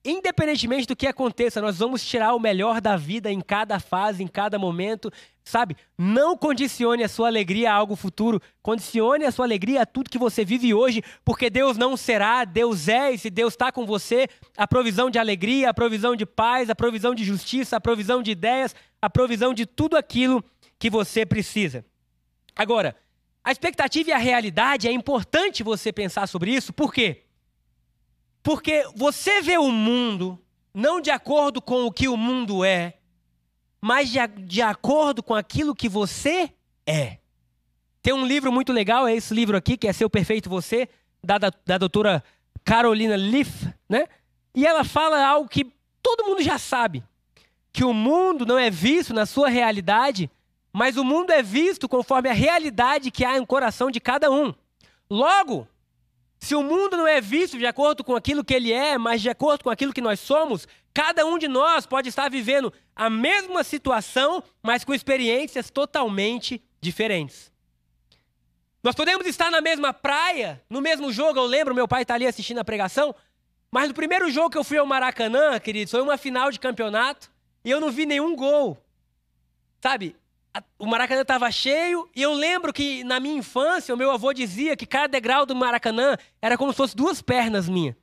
independentemente 0.04 0.88
do 0.88 0.96
que 0.96 1.06
aconteça, 1.06 1.60
nós 1.60 1.78
vamos 1.78 2.04
tirar 2.04 2.34
o 2.34 2.40
melhor 2.40 2.80
da 2.80 2.96
vida 2.96 3.30
em 3.30 3.40
cada 3.40 3.78
fase, 3.78 4.20
em 4.20 4.26
cada 4.26 4.58
momento, 4.58 5.12
sabe? 5.44 5.76
Não 5.96 6.36
condicione 6.36 7.04
a 7.04 7.08
sua 7.08 7.28
alegria 7.28 7.70
a 7.70 7.74
algo 7.76 7.94
futuro, 7.94 8.42
condicione 8.60 9.24
a 9.24 9.30
sua 9.30 9.44
alegria 9.44 9.82
a 9.82 9.86
tudo 9.86 10.10
que 10.10 10.18
você 10.18 10.44
vive 10.44 10.74
hoje, 10.74 11.04
porque 11.24 11.48
Deus 11.48 11.76
não 11.76 11.96
será, 11.96 12.44
Deus 12.44 12.88
é, 12.88 13.12
e 13.12 13.18
se 13.18 13.30
Deus 13.30 13.52
está 13.52 13.70
com 13.70 13.86
você, 13.86 14.26
a 14.56 14.66
provisão 14.66 15.08
de 15.08 15.20
alegria, 15.20 15.70
a 15.70 15.74
provisão 15.74 16.16
de 16.16 16.26
paz, 16.26 16.68
a 16.68 16.74
provisão 16.74 17.14
de 17.14 17.22
justiça, 17.22 17.76
a 17.76 17.80
provisão 17.80 18.24
de 18.24 18.32
ideias, 18.32 18.74
a 19.00 19.08
provisão 19.08 19.54
de 19.54 19.66
tudo 19.66 19.96
aquilo 19.96 20.44
que 20.80 20.90
você 20.90 21.24
precisa. 21.24 21.84
Agora, 22.56 22.96
a 23.44 23.52
expectativa 23.52 24.10
e 24.10 24.12
a 24.12 24.18
realidade 24.18 24.88
é 24.88 24.92
importante 24.92 25.62
você 25.62 25.92
pensar 25.92 26.26
sobre 26.26 26.50
isso, 26.50 26.72
por 26.72 26.92
quê? 26.92 27.22
Porque 28.42 28.84
você 28.96 29.40
vê 29.40 29.58
o 29.58 29.70
mundo 29.70 30.38
não 30.74 31.00
de 31.00 31.10
acordo 31.10 31.60
com 31.60 31.84
o 31.84 31.92
que 31.92 32.08
o 32.08 32.16
mundo 32.16 32.64
é, 32.64 32.94
mas 33.80 34.10
de, 34.10 34.18
de 34.44 34.62
acordo 34.62 35.22
com 35.22 35.34
aquilo 35.34 35.74
que 35.74 35.88
você 35.88 36.52
é. 36.86 37.18
Tem 38.02 38.12
um 38.12 38.26
livro 38.26 38.50
muito 38.50 38.72
legal, 38.72 39.06
é 39.06 39.14
esse 39.14 39.32
livro 39.32 39.56
aqui, 39.56 39.76
que 39.76 39.86
é 39.86 39.92
Seu 39.92 40.10
Perfeito 40.10 40.50
Você, 40.50 40.88
da, 41.22 41.38
da, 41.38 41.52
da 41.64 41.78
doutora 41.78 42.22
Carolina 42.64 43.16
Leaf, 43.16 43.66
né? 43.88 44.06
E 44.54 44.66
ela 44.66 44.84
fala 44.84 45.24
algo 45.24 45.48
que 45.48 45.72
todo 46.02 46.24
mundo 46.24 46.42
já 46.42 46.58
sabe: 46.58 47.02
que 47.72 47.84
o 47.84 47.94
mundo 47.94 48.44
não 48.44 48.58
é 48.58 48.70
visto 48.70 49.14
na 49.14 49.24
sua 49.24 49.48
realidade, 49.48 50.30
mas 50.72 50.96
o 50.96 51.04
mundo 51.04 51.30
é 51.30 51.42
visto 51.42 51.88
conforme 51.88 52.28
a 52.28 52.34
realidade 52.34 53.10
que 53.10 53.24
há 53.24 53.38
no 53.38 53.46
coração 53.46 53.90
de 53.90 54.00
cada 54.00 54.30
um. 54.30 54.54
Logo, 55.08 55.68
se 56.42 56.56
o 56.56 56.62
mundo 56.62 56.96
não 56.96 57.06
é 57.06 57.20
visto 57.20 57.56
de 57.56 57.64
acordo 57.64 58.02
com 58.02 58.16
aquilo 58.16 58.42
que 58.42 58.52
ele 58.52 58.72
é, 58.72 58.98
mas 58.98 59.22
de 59.22 59.30
acordo 59.30 59.62
com 59.62 59.70
aquilo 59.70 59.92
que 59.92 60.00
nós 60.00 60.18
somos, 60.18 60.66
cada 60.92 61.24
um 61.24 61.38
de 61.38 61.46
nós 61.46 61.86
pode 61.86 62.08
estar 62.08 62.28
vivendo 62.28 62.72
a 62.96 63.08
mesma 63.08 63.62
situação, 63.62 64.42
mas 64.60 64.82
com 64.82 64.92
experiências 64.92 65.70
totalmente 65.70 66.60
diferentes. 66.80 67.52
Nós 68.82 68.96
podemos 68.96 69.24
estar 69.24 69.52
na 69.52 69.60
mesma 69.60 69.94
praia, 69.94 70.60
no 70.68 70.80
mesmo 70.80 71.12
jogo. 71.12 71.38
Eu 71.38 71.46
lembro, 71.46 71.76
meu 71.76 71.86
pai 71.86 72.02
está 72.02 72.14
ali 72.14 72.26
assistindo 72.26 72.58
a 72.58 72.64
pregação, 72.64 73.14
mas 73.70 73.86
no 73.86 73.94
primeiro 73.94 74.28
jogo 74.28 74.50
que 74.50 74.58
eu 74.58 74.64
fui 74.64 74.78
ao 74.78 74.84
Maracanã, 74.84 75.60
queridos, 75.60 75.92
foi 75.92 76.02
uma 76.02 76.18
final 76.18 76.50
de 76.50 76.58
campeonato 76.58 77.30
e 77.64 77.70
eu 77.70 77.80
não 77.80 77.92
vi 77.92 78.04
nenhum 78.04 78.34
gol. 78.34 78.76
Sabe? 79.80 80.16
O 80.78 80.86
Maracanã 80.86 81.22
estava 81.22 81.50
cheio 81.50 82.08
e 82.14 82.20
eu 82.20 82.34
lembro 82.34 82.72
que 82.72 83.02
na 83.04 83.18
minha 83.18 83.38
infância 83.38 83.94
o 83.94 83.98
meu 83.98 84.10
avô 84.10 84.32
dizia 84.32 84.76
que 84.76 84.84
cada 84.84 85.06
degrau 85.06 85.46
do 85.46 85.54
Maracanã 85.54 86.16
era 86.40 86.58
como 86.58 86.72
se 86.72 86.76
fosse 86.76 86.96
duas 86.96 87.22
pernas 87.22 87.68
minhas. 87.68 87.94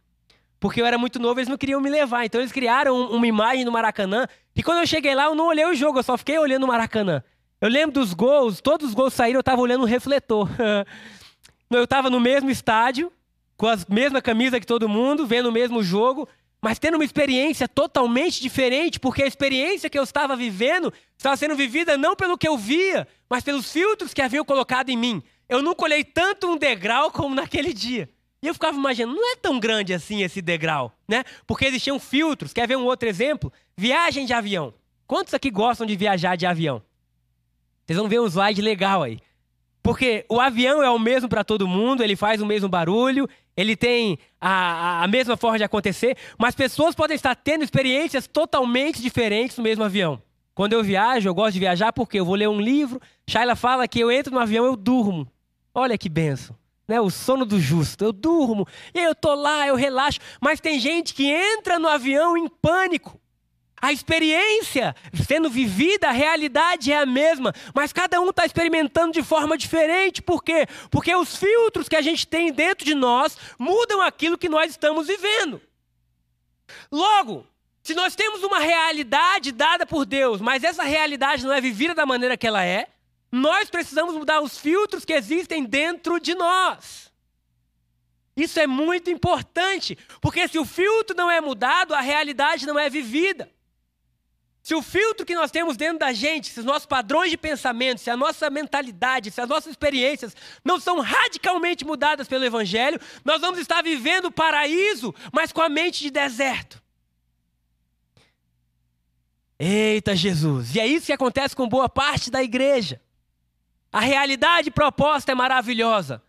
Porque 0.60 0.82
eu 0.82 0.86
era 0.86 0.98
muito 0.98 1.20
novo, 1.20 1.40
eles 1.40 1.48
não 1.48 1.58
queriam 1.58 1.80
me 1.80 1.90
levar. 1.90 2.26
Então 2.26 2.42
eles 2.42 2.52
criaram 2.52 3.00
uma 3.12 3.28
imagem 3.28 3.64
do 3.64 3.72
Maracanã. 3.72 4.28
E 4.56 4.64
quando 4.64 4.80
eu 4.80 4.88
cheguei 4.88 5.16
lá, 5.16 5.26
eu 5.26 5.36
não 5.36 5.48
olhei 5.48 5.66
o 5.66 5.76
jogo, 5.76 6.00
eu 6.00 6.04
só 6.04 6.18
fiquei 6.18 6.38
olhando 6.38 6.64
o 6.64 6.68
Maracanã. 6.68 7.24
Eu 7.62 7.70
lembro 7.70 7.94
dos 7.94 8.14
gols, 8.14 8.62
todos 8.62 8.90
os 8.90 8.94
gols 8.94 9.14
saíram, 9.14 9.38
eu 9.38 9.42
estava 9.42 9.62
olhando 9.62 9.84
o 9.84 9.86
refletor. 9.86 10.50
eu 11.72 11.84
estava 11.84 12.10
no 12.10 12.20
mesmo 12.20 12.50
estádio, 12.50 13.12
com 13.56 13.68
a 13.68 13.78
mesma 13.88 14.22
camisa 14.22 14.60
que 14.60 14.66
todo 14.66 14.90
mundo, 14.90 15.26
vendo 15.26 15.50
o 15.50 15.52
mesmo 15.52 15.84
jogo, 15.84 16.28
mas 16.62 16.80
tendo 16.80 16.96
uma 16.96 17.06
experiência 17.06 17.68
totalmente 17.68 18.42
diferente, 18.42 19.00
porque 19.00 19.24
a 19.24 19.28
experiência 19.28 19.90
que 19.90 19.98
eu 19.98 20.04
estava 20.04 20.36
vivendo 20.36 20.94
estava 21.18 21.38
sendo 21.38 21.56
vivida 21.56 21.98
não 21.98 22.16
pelo 22.16 22.38
que 22.38 22.48
eu 22.48 22.58
via, 22.58 23.08
mas 23.30 23.44
pelos 23.44 23.72
filtros 23.72 24.14
que 24.14 24.22
haviam 24.22 24.44
colocado 24.44 24.90
em 24.90 24.98
mim. 24.98 25.24
Eu 25.48 25.62
nunca 25.62 25.84
olhei 25.84 26.04
tanto 26.04 26.48
um 26.48 26.58
degrau 26.58 27.12
como 27.12 27.34
naquele 27.34 27.74
dia. 27.74 28.10
E 28.42 28.48
eu 28.48 28.54
ficava 28.54 28.78
imaginando, 28.78 29.16
não 29.16 29.34
é 29.34 29.36
tão 29.36 29.60
grande 29.60 29.94
assim 29.94 30.22
esse 30.22 30.42
degrau, 30.42 30.94
né? 31.08 31.24
Porque 31.46 31.66
existiam 31.66 32.00
filtros. 32.00 32.54
Quer 32.54 32.68
ver 32.68 32.78
um 32.78 32.86
outro 32.86 33.08
exemplo? 33.08 33.52
Viagem 33.76 34.26
de 34.26 34.34
avião. 34.34 34.74
Quantos 35.08 35.34
aqui 35.34 35.50
gostam 35.50 35.86
de 35.86 35.96
viajar 35.96 36.36
de 36.36 36.46
avião? 36.46 36.82
Vocês 37.86 37.98
vão 37.98 38.08
ver 38.08 38.20
um 38.22 38.28
slide 38.28 38.62
legal 38.62 39.04
aí. 39.04 39.20
Porque 39.82 40.26
o 40.30 40.40
avião 40.40 40.84
é 40.84 40.90
o 40.90 41.00
mesmo 41.00 41.28
para 41.28 41.44
todo 41.44 41.68
mundo, 41.68 42.04
ele 42.04 42.16
faz 42.16 42.42
o 42.42 42.46
mesmo 42.46 42.70
barulho, 42.70 43.28
ele 43.60 43.76
tem 43.76 44.18
a, 44.40 45.04
a, 45.04 45.08
mesma 45.10 45.36
forma 45.36 45.58
de 45.58 45.66
acontecer, 45.66 46.16
mas 46.38 46.56
pessoas 46.56 46.96
podem 46.96 47.14
estar 47.14 47.36
tendo 47.36 47.62
experiências 47.62 48.26
totalmente 48.26 49.02
diferentes 49.02 49.58
no 49.58 49.64
mesmo 49.66 49.84
avião. 49.84 50.22
Quando 50.56 50.72
eu 50.72 50.82
viajo, 50.82 51.28
eu 51.28 51.36
gosto 51.36 51.56
de 51.56 51.60
viajar 51.60 51.92
porque 51.92 52.18
eu 52.18 52.24
vou 52.24 52.36
ler 52.36 52.48
um 52.48 52.62
livro. 52.62 53.02
Shaila 53.28 53.58
fala 53.58 53.86
que 53.86 54.00
eu 54.00 54.10
entro 54.10 54.34
no 54.34 54.40
avião, 54.40 54.64
eu 54.66 54.78
durmo. 54.78 55.30
Olha 55.74 55.98
que 55.98 56.08
benção. 56.08 56.56
Né? 56.88 57.02
O 57.02 57.10
sono 57.10 57.46
do 57.46 57.60
justo. 57.60 58.02
Eu 58.02 58.14
durmo. 58.14 58.66
E 58.94 59.00
eu 59.00 59.14
tô 59.14 59.36
lá, 59.36 59.68
eu 59.68 59.76
relaxo. 59.76 60.22
Mas 60.40 60.62
tem 60.62 60.80
gente 60.80 61.14
que 61.14 61.30
entra 61.30 61.78
no 61.78 61.90
avião 61.90 62.38
em 62.38 62.48
pânico. 62.48 63.19
A 63.82 63.94
experiência 63.94 64.96
sendo 65.26 65.50
vivida, 65.50 66.10
a 66.10 66.12
realidade 66.12 66.92
é 66.92 66.98
a 66.98 67.06
mesma, 67.06 67.54
mas 67.74 67.94
cada 67.94 68.20
um 68.20 68.30
está 68.30 68.46
experimentando 68.46 69.14
de 69.14 69.24
forma 69.24 69.58
diferente. 69.58 70.22
Por 70.22 70.44
quê? 70.44 70.68
Porque 70.90 71.16
os 71.16 71.36
filtros 71.36 71.88
que 71.88 71.96
a 71.96 72.02
gente 72.02 72.28
tem 72.28 72.52
dentro 72.52 72.86
de 72.86 72.94
nós 72.94 73.38
mudam 73.58 74.02
aquilo 74.02 74.38
que 74.38 74.50
nós 74.50 74.72
estamos 74.72 75.08
vivendo. 75.08 75.62
Logo, 76.92 77.48
se 77.82 77.94
nós 77.94 78.16
temos 78.16 78.44
uma 78.44 78.60
realidade 78.60 79.52
dada 79.52 79.86
por 79.86 80.06
Deus, 80.06 80.42
mas 80.42 80.64
essa 80.64 80.84
realidade 80.84 81.46
não 81.46 81.54
é 81.54 81.62
vivida 81.62 81.96
da 81.96 82.06
maneira 82.06 82.38
que 82.38 82.48
ela 82.48 82.64
é, 82.64 82.88
nós 83.32 83.70
precisamos 83.70 84.16
mudar 84.16 84.42
os 84.42 84.58
filtros 84.58 85.06
que 85.06 85.14
existem 85.14 85.64
dentro 85.64 86.20
de 86.20 86.36
nós. 86.36 87.12
Isso 88.36 88.60
é 88.60 88.68
muito 88.68 89.10
importante, 89.10 89.98
porque 90.22 90.48
se 90.48 90.58
o 90.58 90.66
filtro 90.66 91.16
não 91.16 91.30
é 91.30 91.42
mudado, 91.42 91.94
a 91.94 92.02
realidade 92.02 92.66
não 92.66 92.78
é 92.78 92.90
vivida. 92.90 93.50
Se 94.70 94.76
o 94.76 94.84
filtro 94.84 95.26
que 95.26 95.34
nós 95.34 95.50
temos 95.50 95.76
dentro 95.76 95.98
da 95.98 96.14
gente, 96.14 96.52
se 96.52 96.60
os 96.60 96.64
nossos 96.64 96.86
padrões 96.86 97.32
de 97.32 97.38
pensamento, 97.38 98.02
se 98.02 98.12
a 98.12 98.16
nossa 98.16 98.52
mentalidade, 98.52 99.32
se 99.32 99.42
as 99.42 99.50
nossas 99.50 99.72
experiências 99.72 100.36
não 100.64 100.80
são 100.80 101.00
radicalmente 101.00 101.84
mudadas 101.84 102.28
pelo 102.28 102.46
Evangelho, 102.46 103.02
nós 103.26 103.42
vamos 103.42 103.60
estar 103.60 103.82
vivendo 103.82 104.26
o 104.26 104.32
paraíso, 104.32 105.12
mas 105.34 105.52
com 105.52 105.60
a 105.60 105.70
mente 105.70 106.04
de 106.04 106.12
deserto. 106.12 106.80
Eita 109.58 110.16
Jesus! 110.16 110.76
E 110.76 110.80
é 110.80 110.86
isso 110.86 111.08
que 111.08 111.14
acontece 111.14 111.56
com 111.56 111.68
boa 111.68 111.90
parte 111.90 112.30
da 112.30 112.44
igreja. 112.44 113.02
A 113.92 114.02
realidade 114.02 114.70
proposta 114.70 115.32
é 115.32 115.36
maravilhosa. 115.36 116.22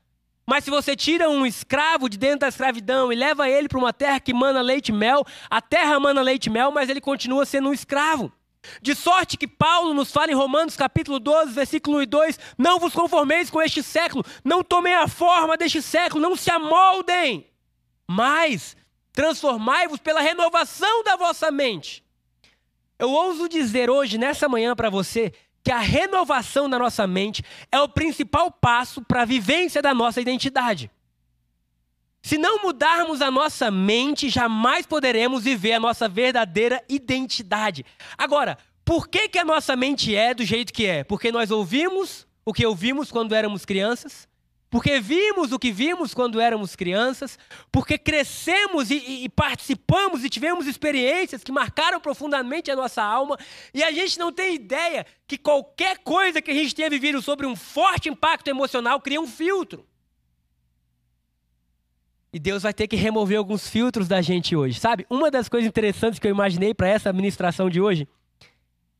Mas 0.46 0.64
se 0.64 0.70
você 0.70 0.96
tira 0.96 1.30
um 1.30 1.46
escravo 1.46 2.08
de 2.08 2.18
dentro 2.18 2.40
da 2.40 2.48
escravidão 2.48 3.12
e 3.12 3.16
leva 3.16 3.48
ele 3.48 3.68
para 3.68 3.78
uma 3.78 3.92
terra 3.92 4.18
que 4.18 4.34
mana 4.34 4.60
leite 4.60 4.88
e 4.88 4.92
mel, 4.92 5.24
a 5.48 5.60
terra 5.60 6.00
mana 6.00 6.22
leite 6.22 6.46
e 6.46 6.50
mel, 6.50 6.70
mas 6.72 6.88
ele 6.88 7.00
continua 7.00 7.46
sendo 7.46 7.68
um 7.68 7.72
escravo. 7.72 8.32
De 8.82 8.94
sorte 8.94 9.38
que 9.38 9.46
Paulo 9.46 9.94
nos 9.94 10.12
fala 10.12 10.30
em 10.30 10.34
Romanos 10.34 10.76
capítulo 10.76 11.18
12, 11.18 11.52
versículo 11.52 11.98
1 11.98 12.02
e 12.02 12.06
2: 12.06 12.38
Não 12.58 12.78
vos 12.78 12.92
conformeis 12.92 13.48
com 13.48 13.62
este 13.62 13.82
século, 13.82 14.24
não 14.44 14.62
tomem 14.62 14.94
a 14.94 15.08
forma 15.08 15.56
deste 15.56 15.80
século, 15.80 16.20
não 16.20 16.36
se 16.36 16.50
amoldem, 16.50 17.46
mas 18.06 18.76
transformai-vos 19.12 19.98
pela 20.00 20.20
renovação 20.20 21.02
da 21.02 21.16
vossa 21.16 21.50
mente. 21.50 22.04
Eu 22.98 23.10
ouso 23.10 23.48
dizer 23.48 23.88
hoje, 23.88 24.18
nessa 24.18 24.46
manhã, 24.46 24.76
para 24.76 24.90
você, 24.90 25.32
que 25.62 25.70
a 25.70 25.78
renovação 25.78 26.68
da 26.68 26.78
nossa 26.78 27.06
mente 27.06 27.42
é 27.70 27.80
o 27.80 27.88
principal 27.88 28.50
passo 28.50 29.02
para 29.02 29.22
a 29.22 29.26
vivência 29.26 29.82
da 29.82 29.94
nossa 29.94 30.20
identidade. 30.20 30.90
Se 32.22 32.36
não 32.36 32.62
mudarmos 32.62 33.22
a 33.22 33.30
nossa 33.30 33.70
mente, 33.70 34.28
jamais 34.28 34.86
poderemos 34.86 35.44
viver 35.44 35.72
a 35.72 35.80
nossa 35.80 36.08
verdadeira 36.08 36.82
identidade. 36.88 37.84
Agora, 38.16 38.58
por 38.84 39.08
que, 39.08 39.28
que 39.28 39.38
a 39.38 39.44
nossa 39.44 39.74
mente 39.74 40.14
é 40.14 40.34
do 40.34 40.44
jeito 40.44 40.72
que 40.72 40.86
é? 40.86 41.04
Porque 41.04 41.32
nós 41.32 41.50
ouvimos 41.50 42.26
o 42.44 42.52
que 42.52 42.66
ouvimos 42.66 43.10
quando 43.10 43.34
éramos 43.34 43.64
crianças, 43.64 44.28
porque 44.70 45.00
vimos 45.00 45.50
o 45.50 45.58
que 45.58 45.72
vimos 45.72 46.14
quando 46.14 46.40
éramos 46.40 46.76
crianças, 46.76 47.36
porque 47.72 47.98
crescemos 47.98 48.90
e, 48.90 48.94
e, 48.94 49.24
e, 49.24 49.28
participamos 49.28 50.24
e 50.24 50.30
tivemos 50.30 50.66
experiências 50.66 51.42
que 51.42 51.50
marcaram 51.50 52.00
profundamente 52.00 52.70
a 52.70 52.76
nossa 52.76 53.02
alma, 53.02 53.36
e 53.74 53.82
a 53.82 53.90
gente 53.90 54.16
não 54.18 54.32
tem 54.32 54.54
ideia 54.54 55.04
que 55.26 55.36
qualquer 55.36 55.98
coisa 55.98 56.40
que 56.40 56.52
a 56.52 56.54
gente 56.54 56.74
tenha 56.74 56.88
vivido 56.88 57.20
sobre 57.20 57.46
um 57.46 57.56
forte 57.56 58.08
impacto 58.08 58.48
emocional 58.48 59.00
cria 59.00 59.20
um 59.20 59.26
filtro. 59.26 59.84
E 62.32 62.38
Deus 62.38 62.62
vai 62.62 62.72
ter 62.72 62.86
que 62.86 62.94
remover 62.94 63.38
alguns 63.38 63.68
filtros 63.68 64.06
da 64.06 64.22
gente 64.22 64.54
hoje, 64.54 64.78
sabe? 64.78 65.04
Uma 65.10 65.32
das 65.32 65.48
coisas 65.48 65.66
interessantes 65.66 66.20
que 66.20 66.28
eu 66.28 66.30
imaginei 66.30 66.72
para 66.72 66.88
essa 66.88 67.08
administração 67.08 67.68
de 67.68 67.80
hoje 67.80 68.06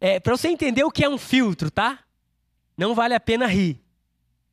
é 0.01 0.19
para 0.19 0.37
você 0.37 0.49
entender 0.49 0.83
o 0.83 0.91
que 0.91 1.05
é 1.05 1.09
um 1.09 1.19
filtro, 1.19 1.71
tá? 1.71 2.01
Não 2.77 2.93
vale 2.93 3.15
a 3.15 3.21
pena 3.21 3.47
rir. 3.47 3.81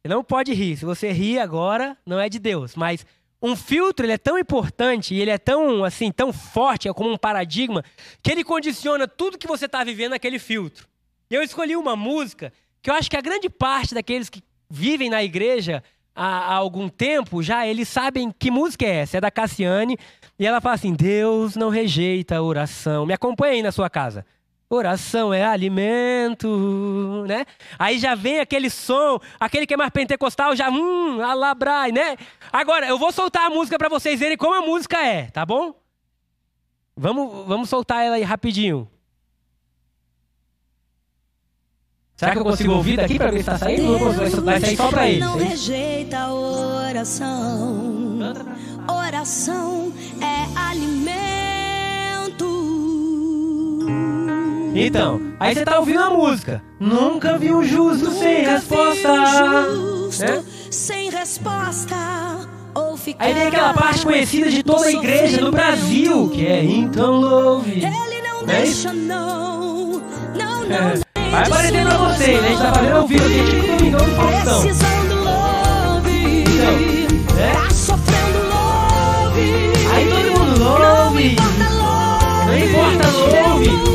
Não 0.08 0.24
pode 0.24 0.54
rir. 0.54 0.78
Se 0.78 0.86
você 0.86 1.12
rir 1.12 1.40
agora, 1.40 1.98
não 2.06 2.20
é 2.20 2.30
de 2.30 2.40
Deus. 2.40 2.76
Mas 2.76 3.06
um 3.42 3.56
filtro 3.56 4.06
ele 4.06 4.14
é 4.14 4.18
tão 4.18 4.38
importante 4.38 5.14
e 5.14 5.22
ele 5.22 5.32
é 5.32 5.38
tão 5.38 5.84
assim 5.84 6.12
tão 6.12 6.34
forte, 6.34 6.88
é 6.88 6.94
como 6.94 7.12
um 7.12 7.18
paradigma 7.18 7.84
que 8.22 8.32
ele 8.32 8.44
condiciona 8.44 9.08
tudo 9.08 9.38
que 9.38 9.48
você 9.48 9.66
está 9.66 9.84
vivendo 9.84 10.12
naquele 10.12 10.40
filtro. 10.40 10.88
E 11.30 11.36
eu 11.36 11.44
escolhi 11.44 11.76
uma 11.76 11.96
música 11.96 12.52
que 12.82 12.90
eu 12.90 12.94
acho 12.94 13.10
que 13.10 13.18
a 13.18 13.22
grande 13.22 13.50
parte 13.50 13.94
daqueles 13.94 14.30
que 14.30 14.44
vivem 14.70 15.10
na 15.10 15.24
igreja 15.24 15.84
há, 16.16 16.26
há 16.26 16.54
algum 16.56 16.90
tempo, 16.90 17.44
já 17.44 17.68
eles 17.68 17.88
sabem 17.88 18.34
que 18.38 18.50
música 18.50 18.86
é 18.86 18.96
essa. 19.02 19.18
É 19.18 19.22
da 19.22 19.30
Cassiane. 19.30 19.98
E 20.40 20.46
ela 20.46 20.60
fala 20.60 20.76
assim: 20.76 20.94
Deus 20.94 21.56
não 21.56 21.70
rejeita 21.70 22.38
a 22.38 22.42
oração. 22.42 23.06
Me 23.06 23.14
acompanha 23.14 23.54
aí 23.54 23.62
na 23.62 23.72
sua 23.72 23.90
casa. 23.90 24.26
Oração 24.70 25.34
é 25.34 25.46
alimento, 25.46 27.24
né? 27.26 27.46
Aí 27.80 27.98
já 27.98 28.16
vem 28.16 28.42
aquele 28.42 28.70
som, 28.70 29.18
aquele 29.40 29.66
que 29.66 29.74
é 29.74 29.78
mais 29.78 29.92
pentecostal, 29.92 30.58
já, 30.58 30.70
hum, 30.70 31.22
alabrai, 31.22 31.94
né? 31.94 32.18
Agora, 32.52 32.86
eu 32.86 32.98
vou 32.98 33.14
soltar 33.14 33.48
a 33.48 33.50
música 33.50 33.78
para 33.78 33.88
vocês 33.88 34.20
verem 34.20 34.36
como 34.36 34.54
a 34.54 34.62
música 34.62 34.98
é, 34.98 35.28
tá 35.28 35.46
bom? 35.46 35.74
Vamos, 36.98 37.48
vamos 37.48 37.70
soltar 37.70 38.04
ela 38.04 38.18
aí 38.18 38.24
rapidinho. 38.24 38.90
Será 42.18 42.34
que 42.34 42.40
eu 42.40 42.44
consigo 42.44 42.74
ouvir 42.74 42.98
daqui 42.98 43.18
para 43.18 43.32
ver 43.32 43.40
se 43.40 43.46
tá 43.46 43.58
saindo? 43.58 43.84
Não 43.84 44.44
vai 44.44 44.60
sair 44.60 44.76
só 44.76 44.90
para 44.90 45.08
eles. 45.08 45.20
Não 45.20 45.38
rejeita 45.38 46.28
oração. 46.34 48.20
Oração 48.90 49.94
é 50.20 50.60
alimento. 50.60 51.17
Então, 54.80 55.20
aí 55.40 55.56
você 55.56 55.66
tá 55.66 55.80
ouvindo 55.80 56.00
a 56.02 56.10
música. 56.12 56.62
Nunca 56.80 57.36
vi 57.38 57.52
um 57.52 57.64
justo 57.64 58.12
sem 58.12 58.46
resposta. 58.46 59.10
Justo, 59.74 60.24
né? 60.24 60.44
sem 60.70 61.10
resposta. 61.10 61.96
Ou 62.76 62.96
ficar 62.96 63.26
Aí 63.26 63.34
vem 63.34 63.48
aquela 63.48 63.74
parte 63.74 64.06
conhecida 64.06 64.52
de 64.52 64.62
toda 64.62 64.86
a 64.86 64.92
igreja 64.92 65.42
no 65.42 65.52
Brasil, 65.52 66.30
que 66.30 66.46
é 66.46 66.64
Então 66.64 67.14
Louve. 67.20 67.72
Ele 67.72 68.22
não 68.22 68.46
Né? 68.46 68.62
deixa, 68.62 68.94
não. 68.94 69.94
Não, 70.36 70.66
não. 70.66 70.76
É. 70.76 71.08
Vai 71.32 71.44
aparecer 71.44 71.84
pra 71.88 71.98
vocês, 71.98 72.42
né? 72.42 72.48
A 72.48 72.50
gente 72.52 72.62
tá 72.62 72.74
fazendo 72.74 72.96
ao 72.96 73.08
vivo 73.08 73.26
aqui, 73.26 73.50
tipo 73.50 73.68
Domingão 73.78 74.06
do 74.06 74.16
Faustão. 74.16 74.97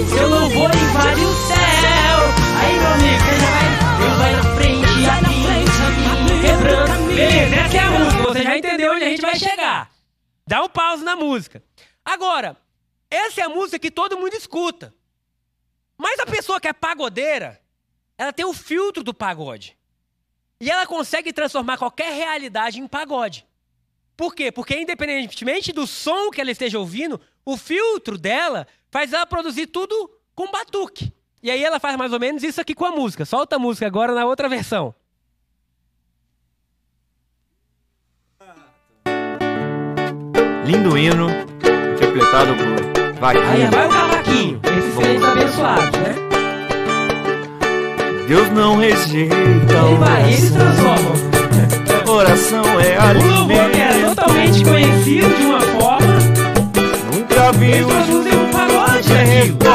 Seu 0.08 0.28
louvor 0.28 0.70
invade 0.74 1.20
o 1.24 1.34
céu. 1.46 2.18
Aí, 2.60 2.78
meu 2.78 2.88
amigo, 2.88 3.22
você 3.24 3.38
já 3.38 3.50
vai, 3.50 3.98
Deus 3.98 4.18
vai 4.18 4.32
na 4.36 4.42
frente, 4.56 4.86
Vai 5.06 5.20
na 5.20 5.28
frente, 5.28 6.40
quebrando. 6.40 7.06
Beleza, 7.06 7.56
essa 7.56 7.76
é 7.76 7.80
a 7.80 7.90
música, 7.90 8.22
você 8.22 8.42
já 8.42 8.58
entendeu 8.58 8.92
onde 8.92 9.04
a 9.04 9.08
gente 9.08 9.22
vai 9.22 9.38
chegar. 9.38 9.90
Dá 10.46 10.62
um 10.62 10.68
pause 10.68 11.04
na 11.04 11.16
música. 11.16 11.62
Agora, 12.04 12.56
essa 13.10 13.40
é 13.40 13.44
a 13.44 13.48
música 13.48 13.78
que 13.78 13.90
todo 13.90 14.18
mundo 14.18 14.34
escuta. 14.34 14.94
Mas 15.96 16.18
a 16.18 16.26
pessoa 16.26 16.60
que 16.60 16.68
é 16.68 16.72
pagodeira, 16.72 17.60
ela 18.18 18.32
tem 18.32 18.44
o 18.44 18.52
filtro 18.52 19.02
do 19.02 19.14
pagode. 19.14 19.76
E 20.60 20.70
ela 20.70 20.86
consegue 20.86 21.32
transformar 21.32 21.76
qualquer 21.76 22.12
realidade 22.12 22.80
em 22.80 22.86
pagode. 22.86 23.46
Por 24.16 24.34
quê? 24.34 24.52
Porque 24.52 24.78
independentemente 24.78 25.72
do 25.72 25.86
som 25.86 26.30
que 26.30 26.40
ela 26.40 26.50
esteja 26.50 26.78
ouvindo, 26.78 27.20
o 27.44 27.56
filtro 27.56 28.16
dela 28.16 28.66
faz 28.92 29.12
ela 29.12 29.26
produzir 29.26 29.66
tudo 29.66 30.08
com 30.36 30.48
batuque. 30.52 31.12
E 31.42 31.50
aí 31.50 31.64
ela 31.64 31.80
faz 31.80 31.96
mais 31.96 32.12
ou 32.12 32.20
menos 32.20 32.44
isso 32.44 32.60
aqui 32.60 32.74
com 32.74 32.84
a 32.84 32.92
música. 32.92 33.24
Solta 33.24 33.56
a 33.56 33.58
música 33.58 33.84
agora 33.86 34.14
na 34.14 34.24
outra 34.24 34.48
versão. 34.48 34.94
Lindo 40.64 40.96
hino, 40.96 41.28
interpretado 41.94 42.54
por 42.54 43.02
Aí 43.24 43.34
Vaguinho. 43.34 43.70
vai 43.70 43.86
o 43.86 43.90
cavaquinho. 43.90 44.60
Esses 44.78 44.94
três 44.96 45.22
abençoados, 45.22 45.98
né? 46.00 46.14
Deus 48.26 48.48
não 48.50 48.76
rejeita 48.76 49.34
Aí 49.36 49.94
vai, 49.96 50.22
eles 50.32 50.50
oração. 50.52 50.94
transformam. 50.94 51.32
Oração 52.12 52.64
é 52.80 52.98
O 52.98 53.26
louvor 53.26 53.70
que 53.70 53.80
era 53.80 53.90
alimento. 53.94 54.14
totalmente 54.16 54.64
conhecido 54.64 55.36
de 55.36 55.44
uma 55.46 55.60
forma, 55.60 56.12
Nunca 57.14 57.52
vi 57.52 57.70
eles 57.70 57.86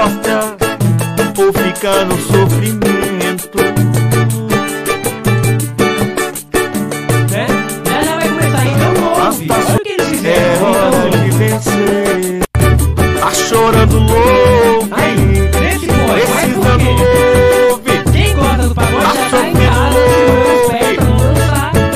daquilo. 0.09 0.57
resposta 0.57 1.41
ou 1.41 1.53
ficar 1.53 2.05
no 2.05 2.17
sofrimento. 2.17 3.57
né? 7.31 7.47
Ela 7.85 8.03
já 8.03 8.15
vai 8.17 8.27
começar, 8.29 8.65
então 8.65 8.91
ouve. 9.25 9.47
Olha 9.51 9.75
o 9.75 9.79
que 9.79 9.89
eles 9.89 10.25
É 10.25 10.63
hora 10.63 11.09
de 11.09 11.29
vencer. 11.31 12.41
Tá 13.19 13.33
chorando 13.33 13.99
nesse 15.59 15.87
ponto, 15.87 16.07
vai 16.33 16.45
Precisando 16.49 16.85
louve. 17.69 17.93
Quem 18.11 18.35
gosta 18.35 18.67
do 18.67 18.75
pagode 18.75 19.03
Tá 19.05 19.13
já 19.13 19.29
tá 19.29 19.47
em 19.47 19.53
casa, 19.53 19.97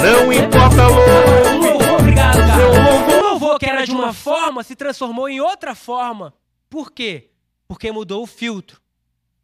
não. 0.03 0.23
Não 0.25 0.33
importa 0.33 0.83
O 0.87 0.89
louve. 0.93 1.67
louvor, 1.67 1.99
obrigado, 1.99 2.37
cara. 2.37 3.19
O 3.19 3.29
louvor 3.29 3.59
que 3.59 3.65
era 3.65 3.85
de 3.85 3.91
uma 3.91 4.13
forma 4.13 4.63
se 4.63 4.75
transformou 4.75 5.27
em 5.29 5.39
outra 5.41 5.73
forma. 5.75 6.33
Por 6.69 6.91
quê? 6.91 7.29
Porque 7.71 7.89
mudou 7.89 8.23
o 8.23 8.27
filtro. 8.27 8.81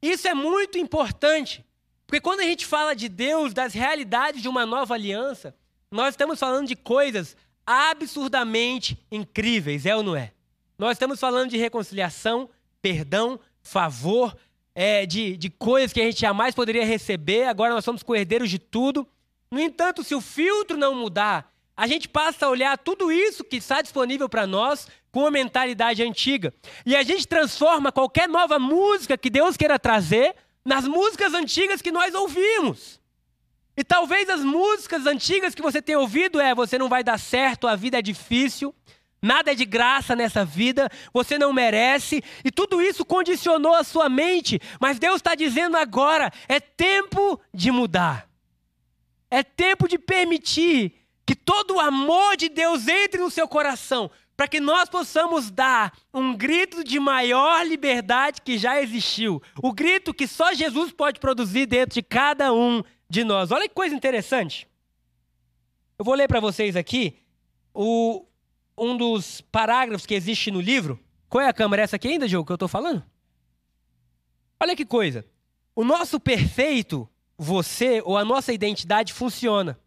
Isso 0.01 0.27
é 0.27 0.33
muito 0.33 0.77
importante. 0.77 1.65
Porque 2.05 2.19
quando 2.19 2.41
a 2.41 2.43
gente 2.43 2.65
fala 2.65 2.93
de 2.93 3.07
Deus, 3.07 3.53
das 3.53 3.73
realidades 3.73 4.41
de 4.41 4.49
uma 4.49 4.65
nova 4.65 4.95
aliança, 4.95 5.55
nós 5.89 6.09
estamos 6.09 6.37
falando 6.37 6.67
de 6.67 6.75
coisas 6.75 7.37
absurdamente 7.65 8.99
incríveis, 9.09 9.85
é 9.85 9.95
ou 9.95 10.03
não 10.03 10.13
é? 10.13 10.33
Nós 10.77 10.91
estamos 10.97 11.21
falando 11.21 11.51
de 11.51 11.55
reconciliação, 11.55 12.49
perdão, 12.81 13.39
favor, 13.61 14.35
é, 14.75 15.05
de, 15.05 15.37
de 15.37 15.49
coisas 15.49 15.93
que 15.93 16.01
a 16.01 16.03
gente 16.03 16.19
jamais 16.19 16.53
poderia 16.53 16.83
receber, 16.83 17.45
agora 17.45 17.73
nós 17.73 17.85
somos 17.85 18.03
coerdeiros 18.03 18.49
de 18.49 18.59
tudo. 18.59 19.07
No 19.49 19.61
entanto, 19.61 20.03
se 20.03 20.13
o 20.13 20.19
filtro 20.19 20.75
não 20.75 20.93
mudar, 20.93 21.49
a 21.77 21.87
gente 21.87 22.09
passa 22.09 22.45
a 22.45 22.49
olhar 22.49 22.77
tudo 22.77 23.09
isso 23.09 23.41
que 23.41 23.55
está 23.55 23.81
disponível 23.81 24.27
para 24.27 24.45
nós 24.45 24.89
com 25.17 25.21
uma 25.21 25.31
mentalidade 25.31 26.03
antiga. 26.03 26.53
E 26.85 26.95
a 26.95 27.01
gente 27.01 27.27
transforma 27.27 27.91
qualquer 27.91 28.29
nova 28.29 28.59
música 28.59 29.17
que 29.17 29.31
Deus 29.31 29.57
queira 29.57 29.79
trazer 29.79 30.35
nas 30.63 30.87
músicas 30.87 31.33
antigas 31.33 31.81
que 31.81 31.91
nós 31.91 32.13
ouvimos. 32.13 33.01
E 33.75 33.83
talvez 33.83 34.29
as 34.29 34.43
músicas 34.43 35.07
antigas 35.07 35.55
que 35.55 35.61
você 35.63 35.81
tem 35.81 35.95
ouvido 35.95 36.39
é: 36.39 36.53
você 36.53 36.77
não 36.77 36.87
vai 36.87 37.03
dar 37.03 37.17
certo, 37.17 37.67
a 37.67 37.75
vida 37.75 37.97
é 37.97 38.01
difícil, 38.03 38.75
nada 39.19 39.53
é 39.53 39.55
de 39.55 39.65
graça 39.65 40.15
nessa 40.15 40.45
vida, 40.45 40.87
você 41.11 41.35
não 41.39 41.51
merece, 41.51 42.23
e 42.45 42.51
tudo 42.51 42.79
isso 42.79 43.03
condicionou 43.03 43.73
a 43.73 43.83
sua 43.83 44.07
mente. 44.07 44.61
Mas 44.79 44.99
Deus 44.99 45.15
está 45.15 45.33
dizendo 45.33 45.77
agora: 45.77 46.31
é 46.47 46.59
tempo 46.59 47.41
de 47.51 47.71
mudar. 47.71 48.29
É 49.31 49.41
tempo 49.41 49.87
de 49.87 49.97
permitir 49.97 50.93
que 51.25 51.35
todo 51.35 51.77
o 51.77 51.79
amor 51.79 52.37
de 52.37 52.49
Deus 52.49 52.87
entre 52.87 53.19
no 53.19 53.31
seu 53.31 53.47
coração, 53.47 54.11
para 54.37 54.47
que 54.47 54.59
nós 54.59 54.87
possamos 54.87 55.49
dar 55.49 55.97
um 56.13 56.37
grito 56.37 56.83
de 56.83 56.99
maior 56.99 57.65
liberdade 57.65 58.39
que 58.43 58.55
já 58.55 58.79
existiu. 58.79 59.41
O 59.63 59.73
grito 59.73 60.13
que 60.13 60.27
só 60.27 60.53
Jesus 60.53 60.91
pode 60.91 61.19
produzir 61.19 61.65
dentro 61.65 61.95
de 61.95 62.03
cada 62.03 62.53
um 62.53 62.83
de 63.09 63.23
nós. 63.23 63.49
Olha 63.49 63.67
que 63.67 63.73
coisa 63.73 63.95
interessante. 63.95 64.67
Eu 65.97 66.05
vou 66.05 66.13
ler 66.13 66.27
para 66.27 66.39
vocês 66.39 66.75
aqui 66.75 67.17
o, 67.73 68.23
um 68.77 68.95
dos 68.95 69.41
parágrafos 69.41 70.05
que 70.05 70.13
existe 70.13 70.51
no 70.51 70.61
livro. 70.61 70.99
Qual 71.27 71.43
é 71.43 71.47
a 71.47 71.53
câmera? 71.53 71.81
Essa 71.81 71.95
aqui 71.95 72.07
ainda, 72.07 72.27
Diogo, 72.27 72.45
que 72.45 72.51
eu 72.51 72.57
estou 72.57 72.69
falando? 72.69 73.03
Olha 74.59 74.75
que 74.75 74.85
coisa. 74.85 75.25
O 75.75 75.83
nosso 75.83 76.19
perfeito, 76.19 77.09
você 77.35 78.03
ou 78.05 78.15
a 78.15 78.23
nossa 78.23 78.53
identidade 78.53 79.13
funciona. 79.13 79.79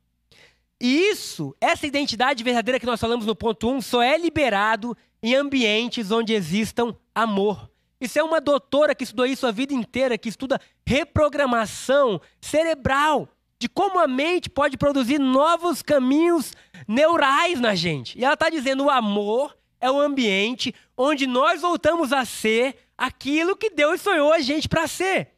E 0.81 1.11
isso, 1.11 1.55
essa 1.61 1.87
identidade 1.87 2.43
verdadeira 2.43 2.81
que 2.81 2.87
nós 2.87 3.01
falamos 3.01 3.27
no 3.27 3.37
ponto 3.37 3.69
1, 3.69 3.83
só 3.83 4.03
é 4.03 4.17
liberado 4.17 4.97
em 5.23 5.35
ambientes 5.35 6.11
onde 6.11 6.33
existam 6.33 6.97
amor. 7.15 7.71
Isso 8.01 8.19
é 8.19 8.23
uma 8.23 8.41
doutora 8.41 8.95
que 8.95 9.05
estudou 9.05 9.27
isso 9.27 9.47
a 9.47 9.51
vida 9.51 9.75
inteira, 9.75 10.17
que 10.17 10.31
estuda 10.31 10.59
reprogramação 10.87 12.19
cerebral, 12.41 13.29
de 13.59 13.69
como 13.69 13.99
a 13.99 14.09
mente 14.09 14.49
pode 14.49 14.79
produzir 14.79 15.19
novos 15.19 15.83
caminhos 15.83 16.55
neurais 16.89 17.61
na 17.61 17.75
gente. 17.75 18.19
E 18.19 18.25
ela 18.25 18.33
está 18.33 18.49
dizendo: 18.49 18.85
o 18.85 18.91
amor 18.91 19.55
é 19.79 19.91
o 19.91 20.01
ambiente 20.01 20.75
onde 20.97 21.27
nós 21.27 21.61
voltamos 21.61 22.11
a 22.11 22.25
ser 22.25 22.75
aquilo 22.97 23.55
que 23.55 23.69
Deus 23.69 24.01
sonhou 24.01 24.33
a 24.33 24.41
gente 24.41 24.67
para 24.67 24.87
ser. 24.87 25.35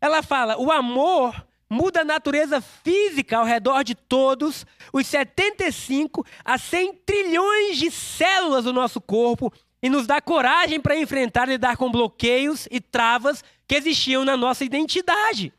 Ela 0.00 0.22
fala: 0.22 0.56
o 0.56 0.72
amor 0.72 1.46
muda 1.68 2.00
a 2.00 2.04
natureza 2.04 2.60
física 2.60 3.38
ao 3.38 3.44
redor 3.44 3.82
de 3.82 3.94
todos 3.94 4.64
os 4.92 5.06
75 5.06 6.24
a 6.44 6.58
100 6.58 6.94
trilhões 7.04 7.78
de 7.78 7.90
células 7.90 8.64
do 8.64 8.72
nosso 8.72 9.00
corpo 9.00 9.52
e 9.82 9.88
nos 9.88 10.06
dá 10.06 10.20
coragem 10.20 10.80
para 10.80 10.96
enfrentar 10.96 11.48
e 11.48 11.52
lidar 11.52 11.76
com 11.76 11.90
bloqueios 11.90 12.66
e 12.70 12.80
travas 12.80 13.44
que 13.66 13.74
existiam 13.74 14.24
na 14.24 14.36
nossa 14.36 14.64
identidade. 14.64 15.52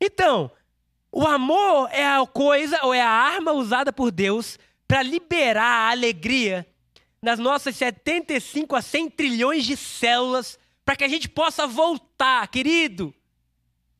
Então, 0.00 0.50
o 1.12 1.26
amor 1.26 1.88
é 1.92 2.06
a 2.06 2.24
coisa 2.26 2.78
ou 2.82 2.94
é 2.94 3.00
a 3.00 3.08
arma 3.08 3.52
usada 3.52 3.92
por 3.92 4.10
Deus 4.10 4.58
para 4.86 5.02
liberar 5.02 5.88
a 5.88 5.90
alegria 5.90 6.66
nas 7.22 7.38
nossas 7.38 7.76
75 7.76 8.74
a 8.74 8.82
100 8.82 9.10
trilhões 9.10 9.64
de 9.64 9.76
células 9.76 10.58
para 10.84 10.96
que 10.96 11.04
a 11.04 11.08
gente 11.08 11.28
possa 11.28 11.66
voltar, 11.66 12.46
querido. 12.48 13.14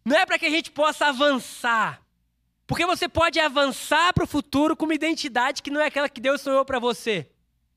Não 0.04 0.16
é 0.16 0.26
para 0.26 0.38
que 0.38 0.46
a 0.46 0.50
gente 0.50 0.70
possa 0.70 1.06
avançar. 1.06 2.00
Porque 2.66 2.86
você 2.86 3.08
pode 3.08 3.40
avançar 3.40 4.12
para 4.14 4.24
o 4.24 4.28
futuro 4.28 4.76
com 4.76 4.84
uma 4.84 4.94
identidade 4.94 5.62
que 5.62 5.70
não 5.70 5.80
é 5.80 5.86
aquela 5.86 6.08
que 6.08 6.20
Deus 6.20 6.40
sonhou 6.40 6.64
para 6.64 6.78
você. 6.78 7.28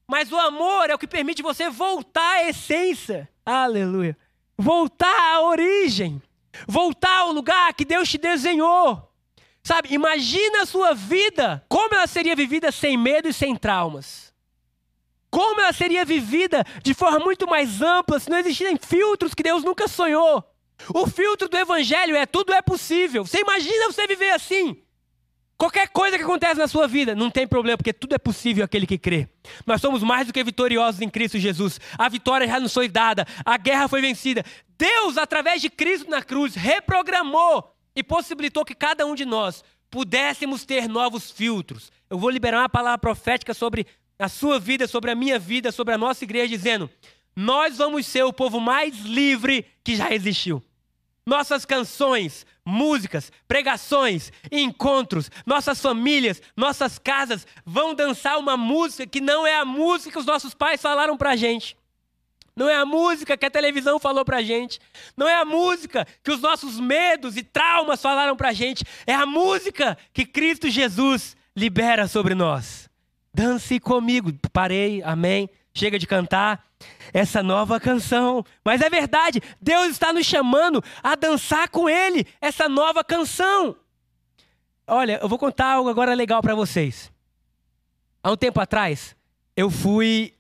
Mas 0.07 0.31
o 0.31 0.38
amor 0.38 0.89
é 0.89 0.93
o 0.93 0.99
que 0.99 1.07
permite 1.07 1.41
você 1.41 1.69
voltar 1.69 2.36
à 2.36 2.49
essência. 2.49 3.29
Aleluia. 3.45 4.17
Voltar 4.57 5.33
à 5.33 5.41
origem. 5.41 6.21
Voltar 6.67 7.21
ao 7.21 7.31
lugar 7.31 7.73
que 7.73 7.83
Deus 7.83 8.09
te 8.09 8.17
desenhou. 8.17 9.12
Sabe, 9.63 9.93
imagina 9.93 10.62
a 10.62 10.65
sua 10.65 10.93
vida, 10.93 11.65
como 11.69 11.95
ela 11.95 12.05
seria 12.05 12.36
vivida 12.36 12.71
sem 12.71 12.97
medo 12.97 13.29
e 13.29 13.33
sem 13.33 13.55
traumas. 13.55 14.33
Como 15.31 15.62
ela 15.62 15.73
seria 15.73 16.05
vivida 16.05 16.63
de 16.83 16.93
forma 16.93 17.17
muito 17.19 17.47
mais 17.47 17.81
ampla 17.81 18.19
se 18.19 18.29
não 18.29 18.38
existissem 18.38 18.77
filtros 18.77 19.33
que 19.33 19.41
Deus 19.41 19.63
nunca 19.63 19.88
sonhou. 19.88 20.43
O 20.93 21.07
filtro 21.07 21.47
do 21.47 21.57
evangelho 21.57 22.15
é 22.15 22.25
tudo 22.25 22.53
é 22.53 22.62
possível. 22.62 23.25
Você 23.25 23.39
imagina 23.39 23.91
você 23.91 24.05
viver 24.07 24.31
assim? 24.31 24.81
Qualquer 25.57 25.88
coisa 25.88 26.17
que 26.17 26.23
acontece 26.23 26.59
na 26.59 26.67
sua 26.67 26.88
vida, 26.88 27.15
não 27.15 27.29
tem 27.29 27.47
problema, 27.47 27.77
porque 27.77 27.93
tudo 27.93 28.13
é 28.13 28.17
possível 28.17 28.65
aquele 28.65 28.86
que 28.86 28.97
crê. 28.97 29.29
Nós 29.65 29.79
somos 29.79 30.03
mais 30.03 30.27
do 30.27 30.33
que 30.33 30.43
vitoriosos 30.43 30.99
em 30.99 31.09
Cristo 31.09 31.39
Jesus. 31.39 31.79
A 31.97 32.09
vitória 32.09 32.47
já 32.47 32.59
nos 32.59 32.73
foi 32.73 32.89
dada, 32.89 33.25
a 33.45 33.57
guerra 33.57 33.88
foi 33.88 34.01
vencida. 34.01 34.43
Deus, 34.77 35.17
através 35.17 35.62
de 35.62 35.69
Cristo 35.69 36.09
na 36.09 36.21
cruz, 36.21 36.55
reprogramou 36.55 37.73
e 37.95 38.03
possibilitou 38.03 38.65
que 38.65 38.75
cada 38.75 39.05
um 39.05 39.15
de 39.15 39.23
nós 39.23 39.63
pudéssemos 39.89 40.65
ter 40.65 40.89
novos 40.89 41.31
filtros. 41.31 41.91
Eu 42.09 42.17
vou 42.17 42.29
liberar 42.29 42.59
uma 42.59 42.69
palavra 42.69 42.97
profética 42.97 43.53
sobre 43.53 43.88
a 44.17 44.27
sua 44.27 44.59
vida, 44.59 44.88
sobre 44.88 45.12
a 45.12 45.15
minha 45.15 45.38
vida, 45.38 45.71
sobre 45.71 45.93
a 45.93 45.97
nossa 45.97 46.23
igreja, 46.23 46.47
dizendo: 46.47 46.89
nós 47.35 47.77
vamos 47.77 48.05
ser 48.05 48.23
o 48.23 48.33
povo 48.33 48.59
mais 48.59 48.99
livre 48.99 49.65
que 49.83 49.95
já 49.95 50.13
existiu. 50.13 50.63
Nossas 51.25 51.65
canções, 51.65 52.45
músicas, 52.65 53.31
pregações, 53.47 54.31
encontros, 54.51 55.31
nossas 55.45 55.81
famílias, 55.81 56.41
nossas 56.55 56.99
casas 56.99 57.47
vão 57.65 57.95
dançar 57.95 58.37
uma 58.37 58.57
música 58.57 59.07
que 59.07 59.21
não 59.21 59.47
é 59.47 59.57
a 59.57 59.63
música 59.63 60.11
que 60.11 60.19
os 60.19 60.25
nossos 60.25 60.53
pais 60.53 60.81
falaram 60.81 61.17
pra 61.17 61.35
gente. 61.35 61.77
Não 62.55 62.69
é 62.69 62.75
a 62.75 62.85
música 62.85 63.35
que 63.35 63.45
a 63.45 63.51
televisão 63.51 63.97
falou 63.99 64.23
pra 64.23 64.43
gente. 64.43 64.79
Não 65.17 65.27
é 65.27 65.35
a 65.35 65.45
música 65.45 66.05
que 66.23 66.31
os 66.31 66.39
nossos 66.39 66.79
medos 66.79 67.35
e 67.35 67.43
traumas 67.43 68.01
falaram 68.01 68.35
pra 68.35 68.53
gente. 68.53 68.83
É 69.07 69.13
a 69.13 69.25
música 69.25 69.97
que 70.13 70.25
Cristo 70.25 70.69
Jesus 70.69 71.35
libera 71.55 72.07
sobre 72.07 72.35
nós. 72.35 72.89
Dance 73.33 73.79
comigo. 73.79 74.31
Parei, 74.51 75.01
amém. 75.03 75.49
Chega 75.73 75.97
de 75.97 76.05
cantar 76.05 76.63
essa 77.13 77.43
nova 77.43 77.79
canção. 77.79 78.45
Mas 78.63 78.81
é 78.81 78.89
verdade, 78.89 79.41
Deus 79.61 79.91
está 79.91 80.11
nos 80.11 80.25
chamando 80.25 80.83
a 81.01 81.15
dançar 81.15 81.69
com 81.69 81.89
Ele 81.89 82.25
essa 82.41 82.67
nova 82.67 83.03
canção. 83.03 83.75
Olha, 84.87 85.19
eu 85.21 85.29
vou 85.29 85.39
contar 85.39 85.73
algo 85.73 85.89
agora 85.89 86.13
legal 86.13 86.41
para 86.41 86.55
vocês. 86.55 87.11
Há 88.21 88.31
um 88.31 88.37
tempo 88.37 88.59
atrás, 88.59 89.15
eu 89.55 89.69
fui 89.69 90.33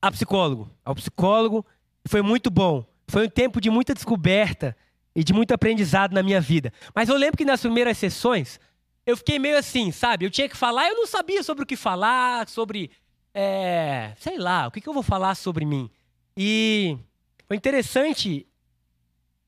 a 0.00 0.10
psicólogo, 0.10 0.68
ao 0.84 0.94
psicólogo, 0.94 1.64
foi 2.06 2.22
muito 2.22 2.50
bom. 2.50 2.84
Foi 3.08 3.26
um 3.26 3.30
tempo 3.30 3.60
de 3.60 3.70
muita 3.70 3.94
descoberta 3.94 4.76
e 5.14 5.22
de 5.22 5.32
muito 5.32 5.52
aprendizado 5.52 6.12
na 6.12 6.22
minha 6.22 6.40
vida. 6.40 6.72
Mas 6.94 7.08
eu 7.08 7.16
lembro 7.16 7.36
que 7.36 7.44
nas 7.44 7.60
primeiras 7.60 7.98
sessões, 7.98 8.58
eu 9.04 9.16
fiquei 9.16 9.38
meio 9.38 9.58
assim, 9.58 9.92
sabe? 9.92 10.24
Eu 10.24 10.30
tinha 10.30 10.48
que 10.48 10.56
falar, 10.56 10.88
eu 10.88 10.96
não 10.96 11.06
sabia 11.06 11.42
sobre 11.42 11.64
o 11.64 11.66
que 11.66 11.76
falar, 11.76 12.48
sobre 12.48 12.90
é, 13.34 14.14
sei 14.18 14.38
lá, 14.38 14.66
o 14.66 14.70
que, 14.70 14.80
que 14.80 14.88
eu 14.88 14.92
vou 14.92 15.02
falar 15.02 15.34
sobre 15.34 15.64
mim? 15.64 15.90
E 16.36 16.98
foi 17.46 17.56
interessante 17.56 18.46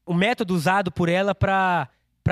o 0.06 0.14
método 0.14 0.54
usado 0.54 0.90
por 0.92 1.08
ela 1.08 1.34
para 1.34 1.88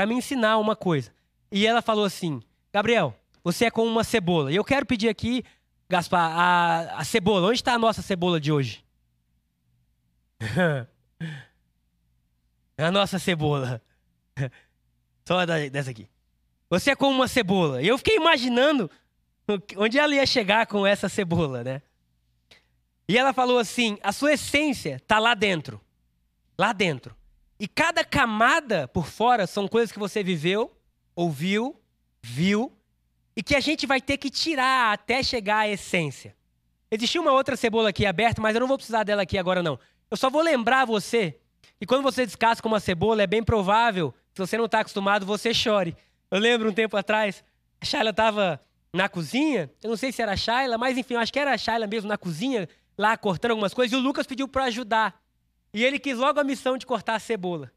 me 0.07 0.15
ensinar 0.15 0.59
uma 0.59 0.77
coisa. 0.77 1.13
E 1.51 1.67
ela 1.67 1.83
falou 1.83 2.05
assim: 2.05 2.43
Gabriel, 2.73 3.15
você 3.45 3.67
é 3.67 3.71
como 3.71 3.91
uma 3.91 4.05
cebola. 4.05 4.53
E 4.53 4.57
eu 4.57 4.65
quero 4.65 4.87
pedir 4.87 5.09
aqui, 5.09 5.45
Gaspar, 5.89 6.39
a, 6.39 6.99
a 6.99 7.05
cebola. 7.05 7.49
Onde 7.49 7.57
está 7.59 7.75
a 7.75 7.79
nossa 7.79 8.03
cebola 8.03 8.41
de 8.41 8.53
hoje? 8.53 8.85
a 12.77 12.91
nossa 12.91 13.19
cebola. 13.19 13.81
Só 15.25 15.45
dessa 15.45 15.91
aqui. 15.91 16.09
Você 16.69 16.93
é 16.93 16.97
como 16.97 17.15
uma 17.15 17.29
cebola. 17.29 17.83
E 17.83 17.89
eu 17.89 17.99
fiquei 17.99 18.17
imaginando 18.17 18.91
onde 19.77 19.99
ela 19.99 20.15
ia 20.15 20.27
chegar 20.27 20.67
com 20.67 20.87
essa 20.87 21.09
cebola, 21.09 21.63
né? 21.65 21.83
E 23.09 23.19
ela 23.19 23.33
falou 23.33 23.59
assim: 23.59 23.99
a 24.03 24.13
sua 24.13 24.33
essência 24.33 24.97
está 24.97 25.19
lá 25.19 25.35
dentro. 25.35 25.81
Lá 26.59 26.73
dentro. 26.73 27.17
E 27.59 27.69
cada 27.69 28.05
camada 28.05 28.89
por 28.89 29.07
fora 29.07 29.47
são 29.47 29.69
coisas 29.69 29.93
que 29.93 29.99
você 29.99 30.23
viveu, 30.23 30.77
ouviu, 31.15 31.81
viu, 32.21 32.73
e 33.37 33.43
que 33.43 33.55
a 33.55 33.61
gente 33.61 33.87
vai 33.87 34.01
ter 34.01 34.17
que 34.17 34.31
tirar 34.31 34.93
até 34.93 35.23
chegar 35.23 35.59
à 35.59 35.69
essência. 35.69 36.35
Existia 36.91 37.21
uma 37.21 37.33
outra 37.33 37.57
cebola 37.57 37.89
aqui 37.89 38.05
aberta, 38.05 38.43
mas 38.43 38.55
eu 38.55 38.61
não 38.61 38.69
vou 38.69 38.77
precisar 38.77 39.05
dela 39.05 39.23
aqui 39.23 39.39
agora, 39.39 39.63
não. 39.63 39.79
Eu 40.11 40.17
só 40.17 40.29
vou 40.29 40.43
lembrar 40.43 40.85
você 40.85 41.39
que 41.79 41.87
quando 41.87 42.03
você 42.03 42.27
descasca 42.27 42.67
uma 42.69 42.81
cebola, 42.81 43.23
é 43.23 43.27
bem 43.27 43.43
provável, 43.43 44.15
se 44.35 44.41
você 44.41 44.59
não 44.59 44.67
está 44.67 44.81
acostumado, 44.81 45.25
você 45.25 45.55
chore. 45.55 45.97
Eu 46.31 46.39
lembro 46.39 46.71
um 46.71 46.73
tempo 46.73 46.97
atrás, 46.97 47.45
a 47.81 47.85
Shayla 47.85 48.11
estava 48.11 48.61
na 48.95 49.09
cozinha. 49.09 49.71
Eu 49.83 49.91
não 49.91 49.97
sei 49.97 50.13
se 50.13 50.21
era 50.21 50.33
a 50.33 50.37
Shayla, 50.37 50.77
mas 50.77 50.99
enfim, 50.99 51.15
acho 51.15 51.33
que 51.33 51.39
era 51.39 51.53
a 51.53 51.59
Shayla 51.59 51.87
mesmo 51.87 52.09
na 52.09 52.19
cozinha, 52.19 52.69
lá 52.97 53.17
cortando 53.17 53.53
algumas 53.53 53.73
coisas. 53.73 53.93
E 53.93 54.01
o 54.01 54.03
Lucas 54.03 54.27
pediu 54.27 54.47
para 54.47 54.65
ajudar. 54.65 55.21
E 55.73 55.85
ele 55.85 55.99
quis 55.99 56.19
logo 56.19 56.39
a 56.39 56.45
missão 56.45 56.77
de 56.77 56.85
cortar 56.85 57.15
a 57.15 57.19
cebola. 57.19 57.73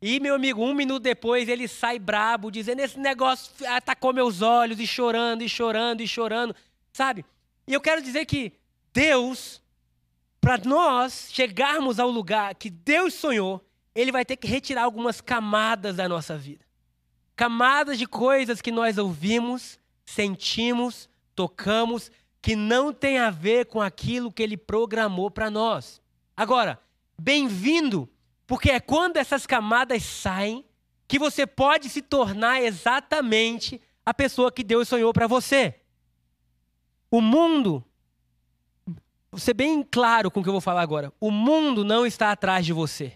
E, 0.00 0.20
meu 0.20 0.34
amigo, 0.34 0.62
um 0.62 0.74
minuto 0.74 1.02
depois 1.02 1.48
ele 1.48 1.68
sai 1.68 1.98
brabo, 1.98 2.50
dizendo: 2.50 2.80
Esse 2.80 2.98
negócio 2.98 3.50
atacou 3.68 4.12
meus 4.12 4.42
olhos, 4.42 4.78
e 4.78 4.86
chorando, 4.86 5.42
e 5.42 5.48
chorando, 5.48 6.02
e 6.02 6.08
chorando, 6.08 6.54
sabe? 6.92 7.24
E 7.66 7.72
eu 7.72 7.80
quero 7.80 8.02
dizer 8.02 8.24
que 8.26 8.52
Deus, 8.92 9.62
para 10.40 10.58
nós 10.58 11.28
chegarmos 11.32 11.98
ao 11.98 12.10
lugar 12.10 12.54
que 12.54 12.70
Deus 12.70 13.14
sonhou, 13.14 13.66
Ele 13.94 14.12
vai 14.12 14.24
ter 14.24 14.36
que 14.36 14.46
retirar 14.46 14.84
algumas 14.84 15.20
camadas 15.20 15.96
da 15.96 16.08
nossa 16.08 16.36
vida 16.36 16.66
camadas 17.36 17.98
de 17.98 18.06
coisas 18.06 18.62
que 18.62 18.72
nós 18.72 18.96
ouvimos, 18.96 19.78
sentimos, 20.06 21.08
tocamos, 21.34 22.10
que 22.40 22.54
não 22.54 22.92
tem 22.92 23.18
a 23.18 23.28
ver 23.28 23.66
com 23.66 23.82
aquilo 23.82 24.32
que 24.32 24.42
ele 24.42 24.56
programou 24.56 25.30
para 25.30 25.50
nós. 25.50 26.00
Agora, 26.36 26.80
bem-vindo, 27.20 28.08
porque 28.46 28.70
é 28.70 28.78
quando 28.78 29.16
essas 29.16 29.46
camadas 29.46 30.04
saem 30.04 30.64
que 31.08 31.18
você 31.18 31.46
pode 31.46 31.88
se 31.88 32.00
tornar 32.00 32.62
exatamente 32.62 33.80
a 34.04 34.14
pessoa 34.14 34.52
que 34.52 34.62
Deus 34.62 34.88
sonhou 34.88 35.12
para 35.12 35.26
você. 35.26 35.74
O 37.10 37.20
mundo, 37.20 37.84
vou 39.30 39.40
ser 39.40 39.54
bem 39.54 39.82
claro 39.82 40.30
com 40.30 40.40
o 40.40 40.42
que 40.42 40.48
eu 40.48 40.52
vou 40.52 40.60
falar 40.60 40.82
agora. 40.82 41.12
O 41.20 41.30
mundo 41.30 41.84
não 41.84 42.06
está 42.06 42.30
atrás 42.30 42.64
de 42.64 42.72
você. 42.72 43.14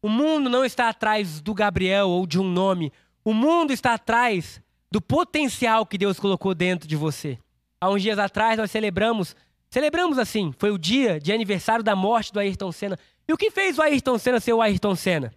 O 0.00 0.08
mundo 0.08 0.48
não 0.48 0.64
está 0.64 0.88
atrás 0.88 1.40
do 1.40 1.52
Gabriel 1.52 2.08
ou 2.08 2.26
de 2.26 2.38
um 2.38 2.44
nome. 2.44 2.92
O 3.24 3.34
mundo 3.34 3.72
está 3.72 3.94
atrás 3.94 4.62
do 4.90 5.00
potencial 5.00 5.84
que 5.86 5.98
Deus 5.98 6.18
colocou 6.18 6.54
dentro 6.54 6.88
de 6.88 6.96
você. 6.96 7.38
Há 7.80 7.90
uns 7.90 8.02
dias 8.02 8.18
atrás 8.18 8.58
nós 8.58 8.70
celebramos, 8.70 9.36
celebramos 9.70 10.18
assim, 10.18 10.52
foi 10.58 10.70
o 10.70 10.78
dia 10.78 11.20
de 11.20 11.32
aniversário 11.32 11.84
da 11.84 11.94
morte 11.94 12.32
do 12.32 12.40
Ayrton 12.40 12.72
Senna. 12.72 12.98
E 13.26 13.32
o 13.32 13.36
que 13.36 13.50
fez 13.50 13.78
o 13.78 13.82
Ayrton 13.82 14.18
Senna 14.18 14.40
ser 14.40 14.52
o 14.52 14.62
Ayrton 14.62 14.96
Senna? 14.96 15.32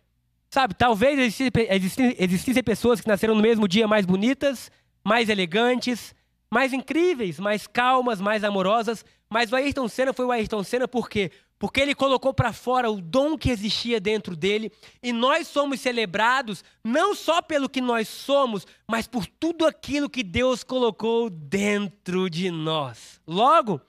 Sabe, 0.50 0.74
talvez 0.74 1.18
existissem, 1.18 2.16
existissem 2.20 2.64
pessoas 2.64 3.00
que 3.00 3.08
nasceram 3.08 3.36
no 3.36 3.42
mesmo 3.42 3.68
dia 3.68 3.88
mais 3.88 4.06
bonitas, 4.06 4.72
mais 5.04 5.30
elegantes, 5.30 6.14
mais 6.50 6.74
incríveis, 6.74 7.40
mais 7.40 7.68
calmas, 7.68 8.20
mais 8.20 8.44
amorosas, 8.44 9.06
mas 9.30 9.52
o 9.52 9.56
Ayrton 9.56 9.88
Senna 9.88 10.12
foi 10.12 10.26
o 10.26 10.32
Ayrton 10.32 10.64
Senna 10.64 10.88
por 10.88 11.10
quê? 11.10 11.32
Porque 11.62 11.80
ele 11.80 11.94
colocou 11.94 12.34
para 12.34 12.52
fora 12.52 12.90
o 12.90 13.00
dom 13.00 13.38
que 13.38 13.52
existia 13.52 14.00
dentro 14.00 14.36
dele, 14.36 14.72
e 15.04 15.14
nós 15.14 15.48
somos 15.48 15.80
celebrados 15.80 16.64
não 16.84 17.14
só 17.14 17.40
pelo 17.40 17.70
que 17.70 17.80
nós 17.80 18.08
somos, 18.08 18.66
mas 18.90 19.06
por 19.06 19.28
tudo 19.28 19.68
aquilo 19.68 20.10
que 20.10 20.24
Deus 20.24 20.64
colocou 20.64 21.30
dentro 21.30 22.32
de 22.32 22.50
nós. 22.50 23.22
Logo, 23.28 23.80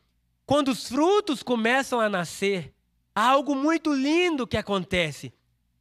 quando 0.44 0.68
os 0.68 0.86
frutos 0.86 1.42
começam 1.42 1.98
a 1.98 2.10
nascer, 2.10 2.74
há 3.14 3.26
algo 3.26 3.54
muito 3.54 3.90
lindo 3.90 4.46
que 4.46 4.58
acontece. 4.58 5.32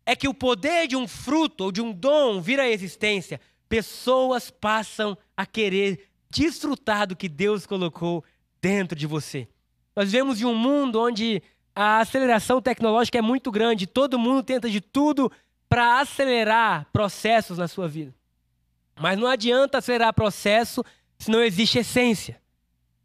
é 0.05 0.15
que 0.15 0.29
o 0.29 0.33
poder 0.33 0.87
de 0.87 0.95
um 0.95 1.05
fruto 1.05 1.65
ou 1.65 1.71
de 1.73 1.81
um 1.81 1.91
dom 1.91 2.39
vir 2.39 2.57
à 2.61 2.69
existência, 2.69 3.41
pessoas 3.67 4.49
passam 4.49 5.17
a 5.35 5.45
querer 5.45 6.07
desfrutar 6.29 7.05
do 7.05 7.17
que 7.17 7.27
Deus 7.27 7.65
colocou 7.65 8.23
dentro 8.61 8.97
de 8.97 9.05
você. 9.05 9.49
Nós 9.95 10.09
vivemos 10.09 10.39
em 10.41 10.45
um 10.45 10.55
mundo 10.55 10.99
onde 10.99 11.43
a 11.75 11.99
aceleração 11.99 12.61
tecnológica 12.61 13.17
é 13.17 13.21
muito 13.21 13.51
grande, 13.51 13.87
todo 13.87 14.19
mundo 14.19 14.43
tenta 14.43 14.69
de 14.69 14.81
tudo 14.81 15.31
para 15.69 15.99
acelerar 15.99 16.87
processos 16.91 17.57
na 17.57 17.67
sua 17.67 17.87
vida. 17.87 18.13
Mas 18.99 19.17
não 19.17 19.27
adianta 19.27 19.77
acelerar 19.77 20.13
processo 20.13 20.83
se 21.17 21.31
não 21.31 21.41
existe 21.41 21.79
essência. 21.79 22.41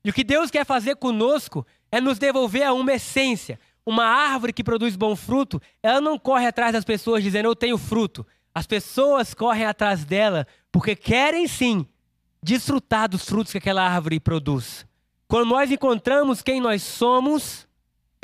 E 0.04 0.10
o 0.10 0.12
que 0.12 0.24
Deus 0.24 0.50
quer 0.50 0.64
fazer 0.64 0.96
conosco 0.96 1.66
é 1.90 2.00
nos 2.00 2.18
devolver 2.18 2.64
a 2.64 2.72
uma 2.72 2.92
essência. 2.92 3.58
Uma 3.84 4.04
árvore 4.04 4.52
que 4.52 4.64
produz 4.64 4.96
bom 4.96 5.14
fruto, 5.14 5.62
ela 5.80 6.00
não 6.00 6.18
corre 6.18 6.46
atrás 6.46 6.72
das 6.72 6.84
pessoas 6.84 7.22
dizendo 7.22 7.46
eu 7.46 7.54
tenho 7.54 7.78
fruto. 7.78 8.26
As 8.52 8.66
pessoas 8.66 9.32
correm 9.32 9.64
atrás 9.64 10.04
dela 10.04 10.46
porque 10.72 10.96
querem 10.96 11.46
sim 11.46 11.86
desfrutar 12.42 13.08
dos 13.08 13.24
frutos 13.24 13.52
que 13.52 13.58
aquela 13.58 13.82
árvore 13.82 14.18
produz. 14.18 14.86
Quando 15.28 15.48
nós 15.48 15.70
encontramos 15.70 16.42
quem 16.42 16.60
nós 16.60 16.82
somos, 16.82 17.65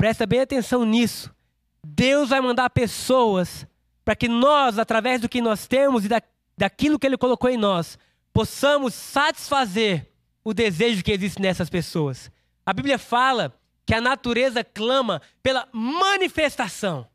presta 0.03 0.25
bem 0.25 0.41
atenção 0.41 0.83
nisso. 0.83 1.33
Deus 1.81 2.27
vai 2.27 2.41
mandar 2.41 2.69
pessoas 2.71 3.65
para 4.03 4.17
que 4.17 4.27
nós, 4.27 4.77
através 4.77 5.21
do 5.21 5.29
que 5.29 5.39
nós 5.41 5.65
temos 5.65 6.03
e 6.03 6.09
da, 6.09 6.21
daquilo 6.57 6.99
que 6.99 7.07
Ele 7.07 7.15
colocou 7.15 7.49
em 7.49 7.55
nós, 7.55 7.97
possamos 8.33 8.93
satisfazer 8.93 10.11
o 10.43 10.53
desejo 10.53 11.01
que 11.01 11.11
existe 11.13 11.41
nessas 11.41 11.69
pessoas. 11.69 12.29
A 12.65 12.73
Bíblia 12.73 12.97
fala 12.97 13.57
que 13.85 13.95
a 13.95 14.01
natureza 14.01 14.61
clama 14.61 15.21
pela 15.41 15.69
manifestação, 15.71 17.07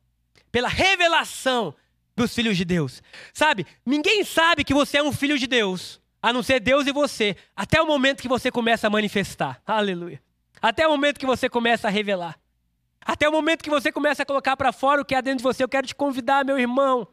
pela 0.51 0.69
revelação 0.69 1.75
dos 2.17 2.35
filhos 2.35 2.57
de 2.57 2.65
Deus. 2.65 3.03
Sabe, 3.35 3.67
ninguém 3.85 4.25
sabe 4.25 4.65
que 4.65 4.73
você 4.73 4.97
é 4.97 5.03
um 5.03 5.13
filho 5.13 5.39
de 5.39 5.47
Deus, 5.47 6.01
a 6.23 6.33
não 6.33 6.43
ser 6.43 6.59
Deus 6.59 6.87
e 6.87 6.93
você, 6.93 7.37
até 7.55 7.83
o 7.83 7.87
momento 7.87 8.23
que 8.23 8.29
você 8.29 8.51
começa 8.51 8.87
a 8.87 8.91
manifestar. 8.91 9.61
Aleluia. 9.67 10.23
Até 10.59 10.87
o 10.87 10.91
momento 10.93 11.21
que 11.21 11.27
você 11.27 11.51
começa 11.51 11.87
a 11.87 11.91
revelar. 11.91 12.39
Até 13.09 13.27
o 13.27 13.33
momento 13.33 13.65
que 13.65 13.71
você 13.71 13.91
começa 13.91 14.23
a 14.23 14.27
colocar 14.27 14.55
para 14.55 14.71
fora 14.71 15.01
o 15.01 15.05
que 15.05 15.15
há 15.15 15.23
dentro 15.23 15.39
de 15.39 15.43
você. 15.43 15.65
Eu 15.65 15.69
quero 15.69 15.87
te 15.87 15.95
convidar, 15.95 16.45
meu 16.45 16.59
irmão. 16.59 17.09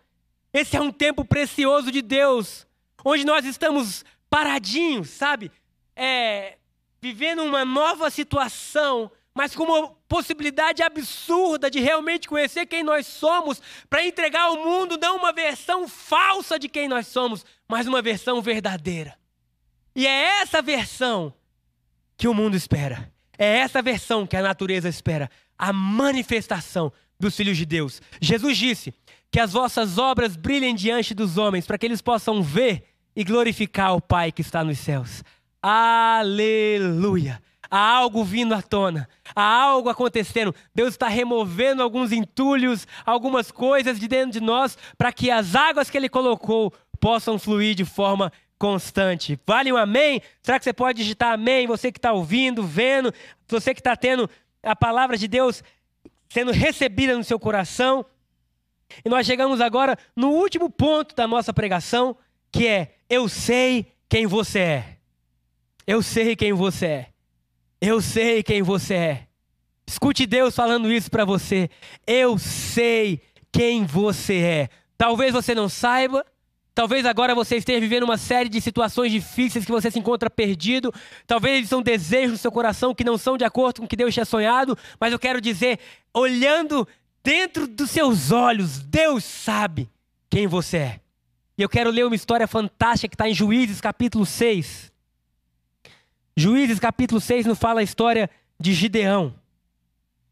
Esse 0.51 0.75
é 0.75 0.81
um 0.81 0.91
tempo 0.91 1.23
precioso 1.23 1.89
de 1.89 2.01
Deus, 2.01 2.67
onde 3.05 3.25
nós 3.25 3.45
estamos 3.45 4.03
paradinhos, 4.29 5.09
sabe? 5.11 5.49
É, 5.95 6.57
vivendo 7.01 7.43
uma 7.43 7.63
nova 7.63 8.09
situação, 8.09 9.09
mas 9.33 9.55
com 9.55 9.63
uma 9.63 9.87
possibilidade 10.05 10.83
absurda 10.83 11.71
de 11.71 11.79
realmente 11.79 12.27
conhecer 12.27 12.65
quem 12.65 12.83
nós 12.83 13.07
somos, 13.07 13.61
para 13.89 14.05
entregar 14.05 14.47
ao 14.47 14.57
mundo 14.57 14.97
não 15.01 15.15
uma 15.15 15.31
versão 15.31 15.87
falsa 15.87 16.59
de 16.59 16.67
quem 16.67 16.89
nós 16.89 17.07
somos, 17.07 17.45
mas 17.69 17.87
uma 17.87 18.01
versão 18.01 18.41
verdadeira. 18.41 19.17
E 19.95 20.05
é 20.05 20.41
essa 20.41 20.61
versão 20.61 21.33
que 22.17 22.27
o 22.27 22.33
mundo 22.33 22.57
espera. 22.57 23.09
É 23.37 23.59
essa 23.59 23.81
versão 23.81 24.27
que 24.27 24.35
a 24.35 24.41
natureza 24.41 24.89
espera. 24.89 25.29
A 25.57 25.71
manifestação 25.71 26.91
dos 27.19 27.35
filhos 27.35 27.57
de 27.57 27.65
Deus. 27.65 28.01
Jesus 28.21 28.57
disse 28.57 28.93
que 29.31 29.39
as 29.39 29.53
vossas 29.53 29.97
obras 29.97 30.35
brilhem 30.35 30.75
diante 30.75 31.13
dos 31.13 31.37
homens, 31.37 31.65
para 31.65 31.77
que 31.77 31.85
eles 31.85 32.01
possam 32.01 32.41
ver 32.41 32.83
e 33.15 33.23
glorificar 33.23 33.95
o 33.95 34.01
Pai 34.01 34.31
que 34.31 34.41
está 34.41 34.63
nos 34.63 34.77
céus. 34.77 35.23
Aleluia! 35.61 37.41
Há 37.69 37.79
algo 37.79 38.23
vindo 38.23 38.53
à 38.53 38.61
tona, 38.61 39.09
há 39.35 39.63
algo 39.63 39.89
acontecendo. 39.89 40.53
Deus 40.73 40.93
está 40.93 41.07
removendo 41.07 41.81
alguns 41.81 42.11
entulhos, 42.11 42.87
algumas 43.05 43.51
coisas 43.51 43.99
de 43.99 44.07
dentro 44.07 44.39
de 44.39 44.39
nós, 44.39 44.77
para 44.97 45.11
que 45.11 45.31
as 45.31 45.55
águas 45.55 45.89
que 45.89 45.97
Ele 45.97 46.07
colocou 46.07 46.71
possam 46.99 47.39
fluir 47.39 47.75
de 47.75 47.83
forma 47.83 48.31
constante. 48.57 49.39
Vale 49.45 49.73
um 49.73 49.77
amém? 49.77 50.21
Será 50.41 50.57
que 50.57 50.63
você 50.63 50.73
pode 50.73 50.99
digitar 50.99 51.33
amém? 51.33 51.67
Você 51.67 51.91
que 51.91 51.97
está 51.97 52.13
ouvindo, 52.13 52.63
vendo, 52.63 53.13
você 53.47 53.73
que 53.73 53.79
está 53.79 53.95
tendo 53.95 54.29
a 54.65 54.75
palavra 54.75 55.17
de 55.17 55.27
Deus 55.27 55.63
sendo 56.29 56.51
recebida 56.51 57.15
no 57.15 57.23
seu 57.23 57.39
coração. 57.39 58.05
E 59.03 59.09
nós 59.09 59.25
chegamos 59.25 59.61
agora 59.61 59.97
no 60.15 60.31
último 60.31 60.69
ponto 60.69 61.15
da 61.15 61.27
nossa 61.27 61.53
pregação, 61.53 62.17
que 62.51 62.67
é: 62.67 62.95
Eu 63.09 63.29
sei 63.29 63.93
quem 64.09 64.25
você 64.25 64.59
é. 64.59 64.97
Eu 65.87 66.01
sei 66.01 66.35
quem 66.35 66.51
você 66.51 66.85
é. 66.85 67.09
Eu 67.79 68.01
sei 68.01 68.41
quem 68.41 68.61
você 68.61 68.93
é. 68.95 69.27
Escute 69.87 70.25
Deus 70.25 70.55
falando 70.55 70.91
isso 70.91 71.11
para 71.11 71.23
você. 71.23 71.69
Eu 72.07 72.37
sei 72.39 73.21
quem 73.51 73.85
você 73.85 74.39
é. 74.39 74.69
Talvez 74.97 75.31
você 75.31 75.53
não 75.53 75.69
saiba, 75.69 76.25
Talvez 76.75 77.05
agora 77.05 77.33
você 77.33 77.55
esteja 77.55 77.79
vivendo 77.79 78.03
uma 78.03 78.17
série 78.17 78.49
de 78.49 78.59
situações 78.59 79.09
difíceis 79.09 79.63
que 79.63 79.71
você 79.71 79.89
se 79.89 79.97
encontra 79.97 80.29
perdido. 80.29 80.93
Talvez 81.25 81.55
eles 81.55 81.69
são 81.69 81.81
desejos 81.81 82.33
no 82.33 82.37
seu 82.37 82.51
coração 82.51 82.93
que 82.93 83.05
não 83.05 83.17
são 83.17 83.37
de 83.37 83.45
acordo 83.45 83.79
com 83.79 83.85
o 83.85 83.87
que 83.87 83.95
Deus 83.95 84.13
tinha 84.13 84.25
sonhado. 84.25 84.77
Mas 84.99 85.13
eu 85.13 85.17
quero 85.17 85.39
dizer, 85.39 85.79
olhando 86.13 86.85
dentro 87.23 87.65
dos 87.65 87.89
seus 87.89 88.29
olhos, 88.29 88.79
Deus 88.79 89.23
sabe 89.23 89.89
quem 90.29 90.47
você 90.47 90.77
é. 90.77 90.99
E 91.57 91.61
eu 91.61 91.69
quero 91.69 91.89
ler 91.89 92.05
uma 92.05 92.15
história 92.15 92.45
fantástica 92.45 93.07
que 93.07 93.15
está 93.15 93.29
em 93.29 93.33
Juízes 93.33 93.79
capítulo 93.79 94.25
6. 94.25 94.91
Juízes 96.35 96.77
capítulo 96.77 97.21
6 97.21 97.45
nos 97.45 97.57
fala 97.57 97.79
a 97.79 97.83
história 97.83 98.29
de 98.59 98.73
Gideão. 98.73 99.33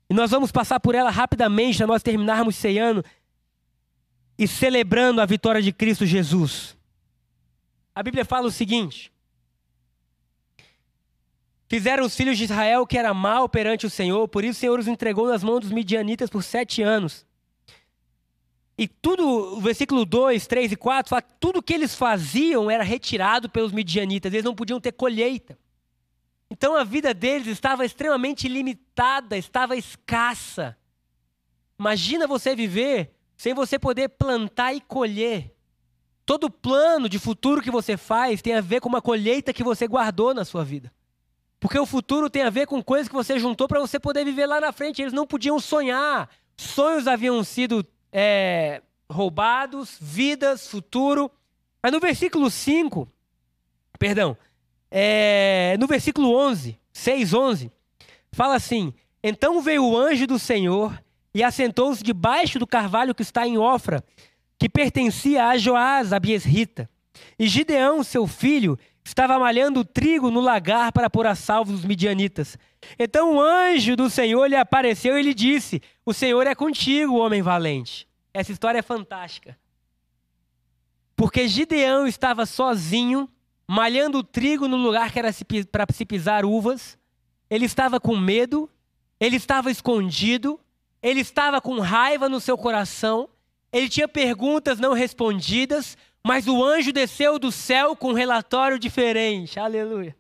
E 0.10 0.14
nós 0.14 0.32
vamos 0.32 0.52
passar 0.52 0.82
por 0.82 0.94
ela 0.94 1.10
rapidamente 1.10 1.78
para 1.78 1.88
nós 1.88 2.04
terminarmos 2.04 2.58
ceando 2.58 3.02
e 4.44 4.48
celebrando 4.48 5.22
a 5.22 5.26
vitória 5.26 5.62
de 5.62 5.72
Cristo 5.72 6.06
Jesus. 6.06 6.78
A 7.96 8.04
Bíblia 8.04 8.26
fala 8.26 8.48
o 8.48 8.52
seguinte: 8.52 9.12
Fizeram 11.68 12.06
os 12.06 12.16
filhos 12.16 12.38
de 12.38 12.44
Israel 12.44 12.86
que 12.86 12.98
era 12.98 13.14
mal 13.14 13.48
perante 13.48 13.86
o 13.86 13.90
Senhor, 13.90 14.28
por 14.28 14.44
isso 14.44 14.58
o 14.58 14.60
Senhor 14.60 14.80
os 14.80 14.88
entregou 14.88 15.28
nas 15.28 15.44
mãos 15.44 15.62
dos 15.62 15.72
midianitas 15.72 16.30
por 16.30 16.44
sete 16.44 16.82
anos. 16.82 17.26
E 18.78 18.88
tudo, 18.88 19.26
o 19.26 19.62
versículo 19.62 20.04
2, 20.04 20.46
3 20.46 20.72
e 20.74 20.76
4 20.76 21.10
fala 21.10 21.22
tudo 21.22 21.64
que 21.64 21.74
eles 21.74 21.96
faziam 21.96 22.70
era 22.70 22.84
retirado 22.84 23.50
pelos 23.50 23.72
midianitas, 23.72 24.34
eles 24.34 24.44
não 24.44 24.56
podiam 24.56 24.82
ter 24.82 24.92
colheita. 24.92 25.58
Então 26.50 26.76
a 26.76 26.84
vida 26.84 27.14
deles 27.14 27.48
estava 27.48 27.86
extremamente 27.86 28.48
limitada, 28.50 29.38
estava 29.38 29.78
escassa. 29.78 30.78
Imagina 31.80 32.28
você 32.28 32.56
viver 32.56 33.16
sem 33.36 33.54
você 33.54 33.78
poder 33.78 34.10
plantar 34.10 34.74
e 34.74 34.82
colher. 34.82 35.54
Todo 36.26 36.50
plano 36.50 37.10
de 37.10 37.20
futuro 37.20 37.62
que 37.62 37.72
você 37.72 37.98
faz 37.98 38.42
tem 38.42 38.56
a 38.56 38.62
ver 38.62 38.80
com 38.80 38.88
uma 38.88 39.02
colheita 39.02 39.54
que 39.54 39.64
você 39.64 39.88
guardou 39.88 40.34
na 40.34 40.46
sua 40.46 40.64
vida. 40.64 40.92
Porque 41.60 41.80
o 41.80 41.86
futuro 41.86 42.30
tem 42.30 42.44
a 42.44 42.50
ver 42.50 42.68
com 42.68 42.84
coisas 42.84 43.08
que 43.08 43.14
você 43.14 43.40
juntou 43.40 43.68
para 43.68 43.80
você 43.80 44.00
poder 44.00 44.26
viver 44.26 44.46
lá 44.46 44.60
na 44.60 44.72
frente. 44.72 45.02
Eles 45.02 45.14
não 45.14 45.26
podiam 45.26 45.60
sonhar. 45.60 46.30
Sonhos 46.58 47.08
haviam 47.08 47.44
sido 47.44 47.86
é, 48.12 48.82
roubados, 49.10 49.98
vidas, 50.00 50.68
futuro. 50.68 51.32
Mas 51.82 51.92
no 51.92 52.00
versículo 52.00 52.50
5, 52.50 53.08
perdão, 53.98 54.38
é, 54.90 55.76
no 55.80 55.88
versículo 55.88 56.36
11, 56.36 56.80
6, 56.92 57.34
11, 57.34 57.72
fala 58.32 58.56
assim: 58.56 58.94
Então 59.24 59.62
veio 59.62 59.86
o 59.86 59.98
anjo 59.98 60.28
do 60.28 60.38
Senhor 60.38 61.02
e 61.34 61.44
assentou-se 61.44 62.04
debaixo 62.04 62.60
do 62.60 62.68
carvalho 62.68 63.16
que 63.16 63.22
está 63.22 63.48
em 63.48 63.58
Ofra, 63.58 64.04
que 64.58 64.70
pertencia 64.70 65.48
a 65.48 65.58
Joás, 65.58 66.14
a 66.14 66.20
Biesrita. 66.20 66.90
E 67.38 67.48
Gideão, 67.48 68.04
seu 68.04 68.28
filho, 68.28 68.78
estava 69.04 69.38
malhando 69.40 69.84
trigo 69.84 70.30
no 70.30 70.40
lagar 70.40 70.92
para 70.92 71.10
pôr 71.10 71.28
a 71.28 71.36
salvo 71.36 71.74
os 71.74 71.84
midianitas. 71.84 72.58
Então 72.98 73.36
o 73.36 73.42
anjo 73.42 73.96
do 73.96 74.10
Senhor 74.10 74.48
lhe 74.48 74.56
apareceu 74.56 75.18
e 75.18 75.22
lhe 75.22 75.34
disse: 75.34 75.82
O 76.06 76.14
Senhor 76.14 76.46
é 76.48 76.56
contigo, 76.56 77.18
homem 77.18 77.42
valente. 77.42 78.08
Essa 78.34 78.52
história 78.52 78.80
é 78.80 78.84
fantástica. 78.84 79.58
Porque 81.16 81.48
Gideão 81.48 82.08
estava 82.08 82.46
sozinho, 82.46 83.30
malhando 83.68 84.24
trigo 84.24 84.68
no 84.68 84.78
lugar 84.78 85.12
que 85.12 85.20
era 85.20 85.30
para 85.72 85.86
se 85.94 86.06
pisar 86.06 86.46
uvas. 86.46 86.98
Ele 87.50 87.66
estava 87.66 88.00
com 88.00 88.18
medo, 88.18 88.70
ele 89.20 89.36
estava 89.36 89.70
escondido, 89.70 90.60
ele 91.04 91.20
estava 91.20 91.60
com 91.60 91.82
raiva 91.82 92.30
no 92.30 92.40
seu 92.40 92.58
coração, 92.58 93.28
ele 93.74 93.90
tinha 93.90 94.08
perguntas 94.08 94.80
não 94.80 94.94
respondidas, 94.94 95.98
mas 96.24 96.48
o 96.48 96.64
anjo 96.64 96.94
desceu 96.94 97.38
do 97.38 97.52
céu 97.52 97.94
com 97.94 98.12
um 98.12 98.14
relatório 98.14 98.80
diferente. 98.80 99.60
Aleluia. 99.60 100.16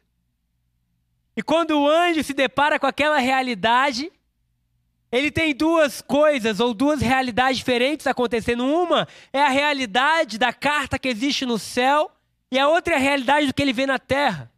E 1.38 1.41
quando 1.41 1.80
o 1.80 1.88
anjo 1.88 2.22
se 2.22 2.34
depara 2.34 2.78
com 2.78 2.86
aquela 2.86 3.17
realidade, 3.17 4.12
ele 5.10 5.32
tem 5.32 5.56
duas 5.56 6.02
coisas 6.02 6.60
ou 6.60 6.74
duas 6.74 7.00
realidades 7.00 7.58
diferentes 7.58 8.06
acontecendo. 8.06 8.65
Uma 8.65 9.08
é 9.32 9.41
a 9.41 9.50
realidade 9.50 10.38
da 10.38 10.52
carta 10.52 11.00
que 11.00 11.08
existe 11.08 11.46
no 11.46 11.58
céu, 11.58 12.12
e 12.52 12.60
a 12.60 12.67
outra 12.67 12.96
é 12.96 12.98
a 12.98 13.00
realidade 13.00 13.48
do 13.48 13.54
que 13.54 13.62
ele 13.62 13.74
vê 13.74 13.86
na 13.86 13.98
terra. 13.98 14.52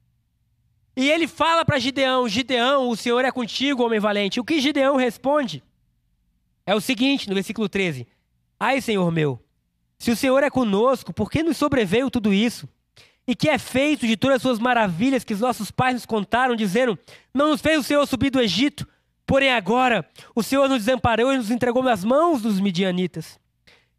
E 0.98 1.10
ele 1.10 1.28
fala 1.28 1.64
para 1.64 1.78
Gideão: 1.78 2.28
Gideão, 2.28 2.90
o 2.90 2.98
Senhor 2.98 3.24
é 3.24 3.32
contigo, 3.32 3.84
homem 3.84 4.00
valente. 4.00 4.40
O 4.40 4.44
que 4.44 4.60
Gideão 4.60 4.96
responde? 4.96 5.64
É 6.66 6.74
o 6.74 6.82
seguinte, 6.82 7.28
no 7.30 7.36
versículo 7.36 7.70
13: 7.70 8.08
Ai, 8.60 8.82
Senhor 8.82 9.12
meu, 9.12 9.40
se 9.98 10.12
o 10.12 10.16
Senhor 10.16 10.44
é 10.44 10.50
conosco, 10.50 11.14
por 11.14 11.30
que 11.30 11.44
nos 11.44 11.58
sobreveio 11.58 12.10
tudo 12.10 12.34
isso? 12.34 12.68
E 13.28 13.36
que 13.36 13.50
é 13.50 13.58
feito 13.58 14.06
de 14.06 14.16
todas 14.16 14.38
as 14.38 14.42
suas 14.42 14.60
maravilhas 14.60 15.24
que 15.24 15.34
os 15.34 15.40
nossos 15.40 15.72
pais 15.72 15.96
nos 15.96 16.06
contaram, 16.06 16.56
dizendo: 16.56 16.98
Não 17.34 17.50
nos 17.50 17.62
fez 17.62 17.80
o 17.80 17.84
Senhor 17.84 18.06
subir 18.06 18.30
do 18.30 18.40
Egito, 18.42 18.88
porém 19.26 19.52
agora 19.52 20.08
o 20.36 20.44
Senhor 20.44 20.70
nos 20.70 20.86
desamparou 20.86 21.34
e 21.34 21.38
nos 21.38 21.50
entregou 21.50 21.82
nas 21.82 22.04
mãos 22.04 22.42
dos 22.42 22.60
midianitas. 22.60 23.40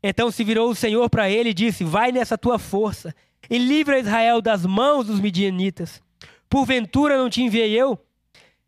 Então 0.03 0.31
se 0.31 0.45
virou 0.45 0.71
o 0.71 0.75
Senhor 0.75 1.09
para 1.11 1.29
ele 1.29 1.51
e 1.51 1.55
disse: 1.55 1.83
Vai 1.83 2.13
nessa 2.13 2.39
tua 2.39 2.59
força 2.59 3.15
e 3.51 3.59
livra 3.59 3.99
Israel 3.99 4.41
das 4.41 4.65
mãos 4.65 5.07
dos 5.07 5.21
midianitas. 5.21 6.01
Porventura 6.49 7.17
não 7.19 7.29
te 7.29 7.43
enviei 7.43 7.73
eu? 7.73 7.99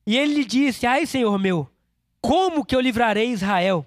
E 0.05 0.17
ele 0.17 0.35
lhe 0.35 0.45
disse: 0.45 0.87
Ai, 0.87 1.07
Senhor 1.07 1.39
meu, 1.39 1.69
como 2.20 2.64
que 2.64 2.74
eu 2.74 2.81
livrarei 2.81 3.31
Israel? 3.31 3.87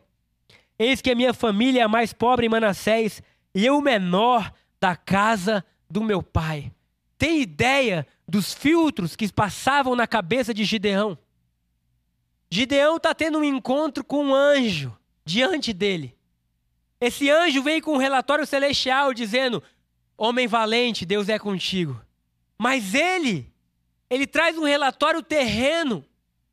Eis 0.77 1.01
que 1.01 1.11
a 1.11 1.15
minha 1.15 1.33
família 1.33 1.81
é 1.81 1.83
a 1.83 1.87
mais 1.87 2.13
pobre 2.13 2.45
em 2.45 2.49
Manassés, 2.49 3.21
e 3.53 3.65
eu 3.65 3.77
o 3.77 3.81
menor 3.81 4.51
da 4.79 4.95
casa 4.95 5.63
do 5.89 6.03
meu 6.03 6.23
pai. 6.23 6.71
Tem 7.17 7.41
ideia 7.41 8.07
dos 8.27 8.53
filtros 8.53 9.15
que 9.15 9.31
passavam 9.31 9.95
na 9.95 10.07
cabeça 10.07 10.53
de 10.53 10.63
Gideão? 10.63 11.17
Gideão 12.49 12.97
está 12.97 13.13
tendo 13.13 13.37
um 13.37 13.43
encontro 13.43 14.03
com 14.03 14.25
um 14.25 14.35
anjo 14.35 14.97
diante 15.23 15.71
dele. 15.71 16.17
Esse 16.99 17.29
anjo 17.29 17.61
vem 17.61 17.79
com 17.79 17.93
um 17.93 17.97
relatório 17.97 18.45
celestial 18.45 19.13
dizendo: 19.13 19.61
Homem 20.17 20.47
valente, 20.47 21.05
Deus 21.05 21.29
é 21.29 21.39
contigo. 21.39 21.99
Mas 22.57 22.93
ele, 22.93 23.51
ele 24.09 24.27
traz 24.27 24.57
um 24.57 24.65
relatório 24.65 25.21
terreno 25.23 26.05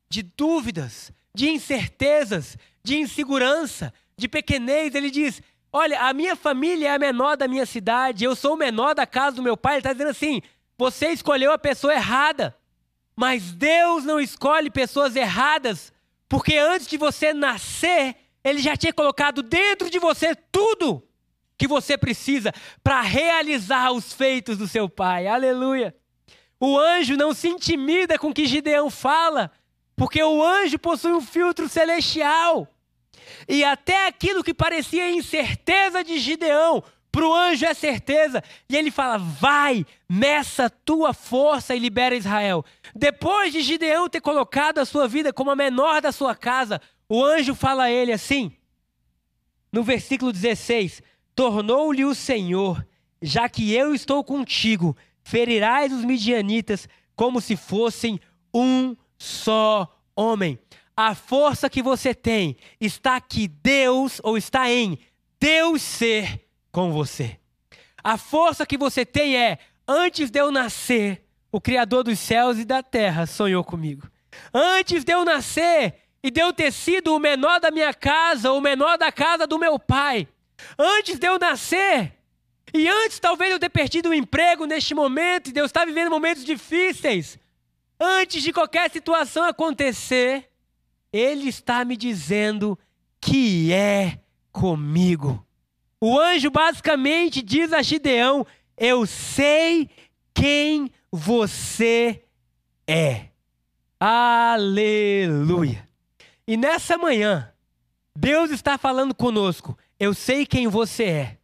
de 0.09 0.23
dúvidas, 0.23 1.11
de 1.33 1.49
incertezas, 1.49 2.57
de 2.83 2.97
insegurança, 2.97 3.93
de 4.17 4.27
pequenez. 4.27 4.95
Ele 4.95 5.11
diz: 5.11 5.41
Olha, 5.71 6.01
a 6.01 6.13
minha 6.13 6.35
família 6.35 6.89
é 6.89 6.95
a 6.95 6.99
menor 6.99 7.37
da 7.37 7.47
minha 7.47 7.65
cidade, 7.65 8.23
eu 8.23 8.35
sou 8.35 8.53
o 8.53 8.57
menor 8.57 8.95
da 8.95 9.05
casa 9.05 9.35
do 9.35 9.43
meu 9.43 9.55
pai. 9.55 9.73
Ele 9.73 9.79
está 9.79 9.93
dizendo 9.93 10.09
assim: 10.11 10.41
você 10.77 11.09
escolheu 11.09 11.51
a 11.51 11.57
pessoa 11.57 11.93
errada. 11.93 12.55
Mas 13.13 13.51
Deus 13.51 14.05
não 14.05 14.17
escolhe 14.17 14.71
pessoas 14.71 15.13
erradas, 15.13 15.91
porque 16.29 16.57
antes 16.57 16.87
de 16.87 16.95
você 16.95 17.33
nascer, 17.33 18.15
Ele 18.41 18.59
já 18.59 18.77
tinha 18.77 18.93
colocado 18.93 19.43
dentro 19.43 19.89
de 19.89 19.99
você 19.99 20.33
tudo 20.33 21.05
que 21.57 21.67
você 21.67 21.97
precisa 21.97 22.53
para 22.81 23.01
realizar 23.01 23.91
os 23.91 24.13
feitos 24.13 24.57
do 24.57 24.69
seu 24.69 24.87
pai. 24.87 25.27
Aleluia. 25.27 25.93
O 26.57 26.79
anjo 26.79 27.17
não 27.17 27.33
se 27.33 27.49
intimida 27.49 28.17
com 28.17 28.29
o 28.29 28.33
que 28.33 28.45
Gideão 28.45 28.89
fala, 28.89 29.51
porque 29.99 30.23
o 30.23 30.41
anjo 30.41 30.79
possui 30.79 31.11
um 31.11 31.19
filtro 31.19 31.67
celestial. 31.67 32.65
E 33.49 33.65
até 33.65 34.07
aquilo 34.07 34.41
que 34.41 34.53
parecia 34.53 35.11
incerteza 35.11 36.01
de 36.05 36.17
Gideão, 36.17 36.81
para 37.11 37.27
o 37.27 37.33
anjo 37.33 37.65
é 37.65 37.73
certeza. 37.73 38.41
E 38.69 38.77
ele 38.77 38.91
fala: 38.91 39.17
Vai, 39.17 39.85
meça 40.07 40.69
tua 40.69 41.13
força 41.13 41.75
e 41.75 41.79
libera 41.79 42.15
Israel. 42.15 42.63
Depois 42.95 43.51
de 43.51 43.61
Gideão 43.61 44.07
ter 44.07 44.21
colocado 44.21 44.77
a 44.79 44.85
sua 44.85 45.05
vida 45.05 45.33
como 45.33 45.51
a 45.51 45.55
menor 45.55 46.01
da 46.01 46.13
sua 46.13 46.33
casa, 46.33 46.79
o 47.09 47.21
anjo 47.21 47.53
fala 47.53 47.83
a 47.83 47.91
ele 47.91 48.13
assim, 48.13 48.53
no 49.69 49.83
versículo 49.83 50.31
16: 50.31 51.03
Tornou-lhe 51.35 52.05
o 52.05 52.15
Senhor, 52.15 52.87
já 53.21 53.49
que 53.49 53.73
eu 53.73 53.93
estou 53.93 54.23
contigo, 54.23 54.95
ferirás 55.23 55.91
os 55.91 56.05
midianitas 56.05 56.87
como 57.17 57.41
se 57.41 57.57
fossem 57.57 58.17
um 58.53 58.95
só 59.19 60.01
homem. 60.15 60.57
A 60.95 61.13
força 61.13 61.69
que 61.69 61.83
você 61.83 62.13
tem 62.15 62.57
está 62.79 63.21
que 63.21 63.47
Deus, 63.47 64.19
ou 64.23 64.37
está 64.37 64.69
em 64.71 64.97
Deus 65.39 65.81
ser 65.81 66.45
com 66.71 66.91
você. 66.91 67.37
A 68.03 68.17
força 68.17 68.65
que 68.65 68.77
você 68.77 69.05
tem 69.05 69.37
é, 69.37 69.59
antes 69.87 70.31
de 70.31 70.39
eu 70.39 70.51
nascer, 70.51 71.23
o 71.51 71.59
Criador 71.59 72.03
dos 72.03 72.19
céus 72.19 72.57
e 72.57 72.65
da 72.65 72.81
terra 72.81 73.25
sonhou 73.25 73.63
comigo. 73.63 74.09
Antes 74.53 75.03
de 75.03 75.11
eu 75.11 75.25
nascer 75.25 75.95
e 76.23 76.31
de 76.31 76.41
eu 76.41 76.53
ter 76.53 76.71
sido 76.71 77.15
o 77.15 77.19
menor 77.19 77.59
da 77.59 77.71
minha 77.71 77.93
casa, 77.93 78.51
o 78.51 78.61
menor 78.61 78.97
da 78.97 79.11
casa 79.11 79.45
do 79.45 79.59
meu 79.59 79.77
pai. 79.79 80.27
Antes 80.77 81.17
de 81.17 81.27
eu 81.27 81.39
nascer, 81.39 82.13
e 82.73 82.87
antes 82.87 83.19
talvez 83.19 83.51
eu 83.51 83.59
ter 83.59 83.69
perdido 83.69 84.09
o 84.09 84.13
emprego 84.13 84.65
neste 84.65 84.93
momento, 84.93 85.49
e 85.49 85.53
Deus 85.53 85.67
está 85.67 85.85
vivendo 85.85 86.09
momentos 86.09 86.43
difíceis. 86.43 87.39
Antes 87.99 88.41
de 88.41 88.53
qualquer 88.53 88.89
situação 88.89 89.43
acontecer, 89.43 90.49
Ele 91.11 91.49
está 91.49 91.83
me 91.83 91.97
dizendo 91.97 92.79
que 93.19 93.73
é 93.73 94.19
comigo. 94.51 95.45
O 95.99 96.17
anjo 96.17 96.49
basicamente 96.49 97.41
diz 97.41 97.73
a 97.73 97.81
Gideão: 97.81 98.47
Eu 98.77 99.05
sei 99.05 99.89
quem 100.33 100.89
você 101.11 102.23
é. 102.87 103.25
Aleluia. 103.99 105.87
E 106.47 106.55
nessa 106.55 106.97
manhã, 106.97 107.51
Deus 108.15 108.49
está 108.49 108.77
falando 108.77 109.13
conosco: 109.13 109.77
Eu 109.99 110.13
sei 110.13 110.45
quem 110.45 110.67
você 110.67 111.03
é. 111.03 111.37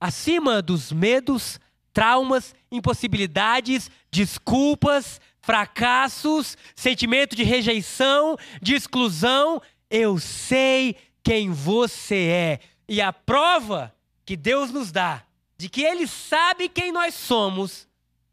Acima 0.00 0.62
dos 0.62 0.90
medos, 0.90 1.60
traumas, 1.92 2.54
impossibilidades, 2.70 3.90
desculpas, 4.10 5.20
fracassos, 5.42 6.56
sentimento 6.74 7.36
de 7.36 7.42
rejeição, 7.42 8.36
de 8.62 8.74
exclusão, 8.74 9.60
eu 9.90 10.18
sei 10.18 10.96
quem 11.22 11.50
você 11.50 12.28
é. 12.28 12.60
E 12.88 13.00
a 13.02 13.12
prova 13.12 13.94
que 14.24 14.36
Deus 14.36 14.70
nos 14.70 14.90
dá 14.90 15.24
de 15.58 15.68
que 15.68 15.82
Ele 15.82 16.06
sabe 16.06 16.68
quem 16.68 16.90
nós 16.90 17.14
somos 17.14 17.86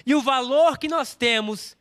e 0.06 0.16
o 0.16 0.22
valor 0.22 0.78
que 0.78 0.88
nós 0.88 1.14
temos 1.14 1.78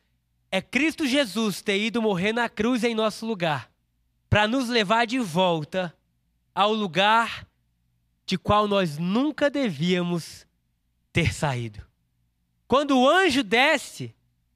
é 0.51 0.61
Cristo 0.61 1.07
Jesus 1.07 1.61
ter 1.61 1.79
ido 1.79 2.01
morrer 2.01 2.33
na 2.33 2.49
cruz 2.49 2.83
em 2.83 2.93
nosso 2.93 3.25
lugar 3.25 3.71
para 4.29 4.47
nos 4.47 4.67
levar 4.67 5.07
de 5.07 5.19
volta 5.19 5.95
ao 6.53 6.73
lugar 6.73 7.47
de 8.25 8.37
qual 8.37 8.67
nós 8.67 8.97
nunca 8.97 9.49
devíamos 9.49 10.45
ter 11.11 11.33
saído. 11.33 11.83
Quando 12.67 12.99
o 12.99 13.09
anjo 13.09 13.43
desce 13.43 14.13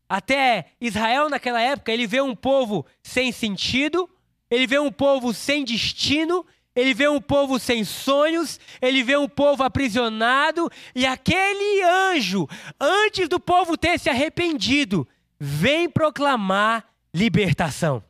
até 0.08 0.68
Israel 0.80 1.30
naquela 1.30 1.62
época, 1.62 1.92
ele 1.92 2.06
vê 2.06 2.22
um 2.22 2.36
povo 2.36 2.86
sem 3.02 3.32
sentido, 3.32 4.10
ele 4.50 4.68
vê 4.68 4.80
um 4.80 4.92
povo 4.92 5.34
sem 5.34 5.64
destino, 5.64 6.46
ele 6.76 6.94
vê 6.94 7.08
um 7.08 7.22
povo 7.22 7.60
sem 7.60 7.84
sonhos, 7.84 8.60
ele 8.82 9.04
vê 9.04 9.16
um 9.16 9.28
povo 9.28 9.64
aprisionado, 9.64 10.70
e 10.96 11.06
aquele 11.06 11.84
anjo, 11.84 12.48
antes 12.80 13.28
do 13.28 13.40
povo 13.40 13.78
ter 13.78 14.00
se 14.00 14.10
arrependido, 14.10 15.08
vem 15.40 15.90
proclamar 15.90 16.88
libertação. 17.14 18.04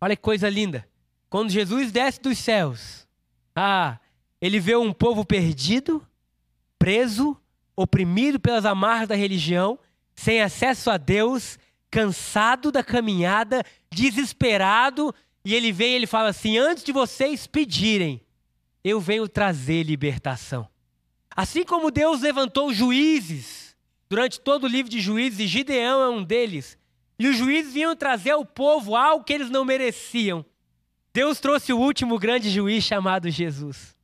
Olha 0.00 0.16
que 0.16 0.22
coisa 0.22 0.48
linda. 0.48 0.86
Quando 1.28 1.50
Jesus 1.50 1.92
desce 1.92 2.20
dos 2.20 2.38
céus, 2.38 3.06
ah, 3.54 3.98
ele 4.40 4.60
vê 4.60 4.76
um 4.76 4.92
povo 4.92 5.24
perdido, 5.24 6.06
preso, 6.78 7.36
oprimido 7.74 8.38
pelas 8.40 8.64
amarras 8.64 9.08
da 9.08 9.14
religião, 9.14 9.78
sem 10.16 10.40
acesso 10.40 10.90
a 10.90 10.96
Deus, 10.96 11.58
cansado 11.90 12.72
da 12.72 12.82
caminhada, 12.82 13.62
desesperado, 13.92 15.14
e 15.44 15.54
ele 15.54 15.70
vem 15.70 15.92
e 15.92 15.94
ele 15.94 16.06
fala 16.06 16.30
assim: 16.30 16.58
antes 16.58 16.82
de 16.82 16.90
vocês 16.90 17.46
pedirem, 17.46 18.20
eu 18.82 18.98
venho 18.98 19.28
trazer 19.28 19.82
libertação. 19.84 20.66
Assim 21.36 21.62
como 21.62 21.90
Deus 21.90 22.22
levantou 22.22 22.72
juízes 22.72 23.76
durante 24.08 24.40
todo 24.40 24.64
o 24.64 24.68
livro 24.68 24.90
de 24.90 25.00
juízes, 25.00 25.40
e 25.40 25.46
Gideão 25.46 26.00
é 26.00 26.08
um 26.08 26.24
deles, 26.24 26.78
e 27.18 27.28
os 27.28 27.36
juízes 27.36 27.74
vinham 27.74 27.94
trazer 27.94 28.30
ao 28.30 28.44
povo 28.44 28.96
algo 28.96 29.24
que 29.24 29.32
eles 29.32 29.50
não 29.50 29.64
mereciam. 29.64 30.44
Deus 31.12 31.40
trouxe 31.40 31.72
o 31.72 31.78
último 31.78 32.18
grande 32.18 32.50
juiz 32.50 32.84
chamado 32.84 33.30
Jesus. 33.30 33.94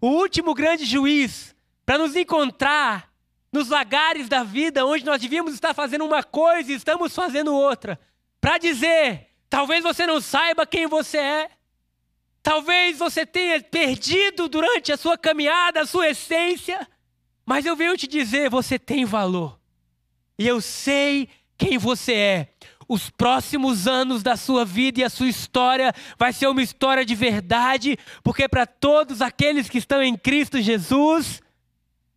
O 0.00 0.08
último 0.08 0.54
grande 0.54 0.84
juiz 0.84 1.54
para 1.84 1.98
nos 1.98 2.14
encontrar 2.14 3.11
nos 3.52 3.68
lagares 3.68 4.28
da 4.28 4.42
vida, 4.42 4.86
onde 4.86 5.04
nós 5.04 5.20
devíamos 5.20 5.52
estar 5.54 5.74
fazendo 5.74 6.04
uma 6.04 6.22
coisa 6.22 6.72
e 6.72 6.76
estamos 6.76 7.14
fazendo 7.14 7.54
outra, 7.54 8.00
para 8.40 8.58
dizer: 8.58 9.28
Talvez 9.52 9.82
você 9.82 10.06
não 10.06 10.18
saiba 10.18 10.64
quem 10.64 10.86
você 10.86 11.18
é. 11.18 11.50
Talvez 12.42 12.98
você 12.98 13.26
tenha 13.26 13.62
perdido 13.62 14.48
durante 14.48 14.90
a 14.90 14.96
sua 14.96 15.18
caminhada 15.18 15.82
a 15.82 15.86
sua 15.86 16.08
essência. 16.08 16.88
Mas 17.44 17.66
eu 17.66 17.76
venho 17.76 17.94
te 17.94 18.06
dizer: 18.06 18.48
você 18.48 18.78
tem 18.78 19.04
valor. 19.04 19.60
E 20.38 20.48
eu 20.48 20.58
sei 20.62 21.28
quem 21.58 21.76
você 21.76 22.14
é. 22.14 22.48
Os 22.88 23.10
próximos 23.10 23.86
anos 23.86 24.22
da 24.22 24.38
sua 24.38 24.64
vida 24.64 25.00
e 25.00 25.04
a 25.04 25.10
sua 25.10 25.28
história 25.28 25.92
vai 26.18 26.32
ser 26.32 26.46
uma 26.46 26.62
história 26.62 27.04
de 27.04 27.14
verdade, 27.14 27.98
porque 28.24 28.48
para 28.48 28.64
todos 28.64 29.20
aqueles 29.20 29.68
que 29.68 29.76
estão 29.76 30.02
em 30.02 30.16
Cristo 30.16 30.62
Jesus, 30.62 31.42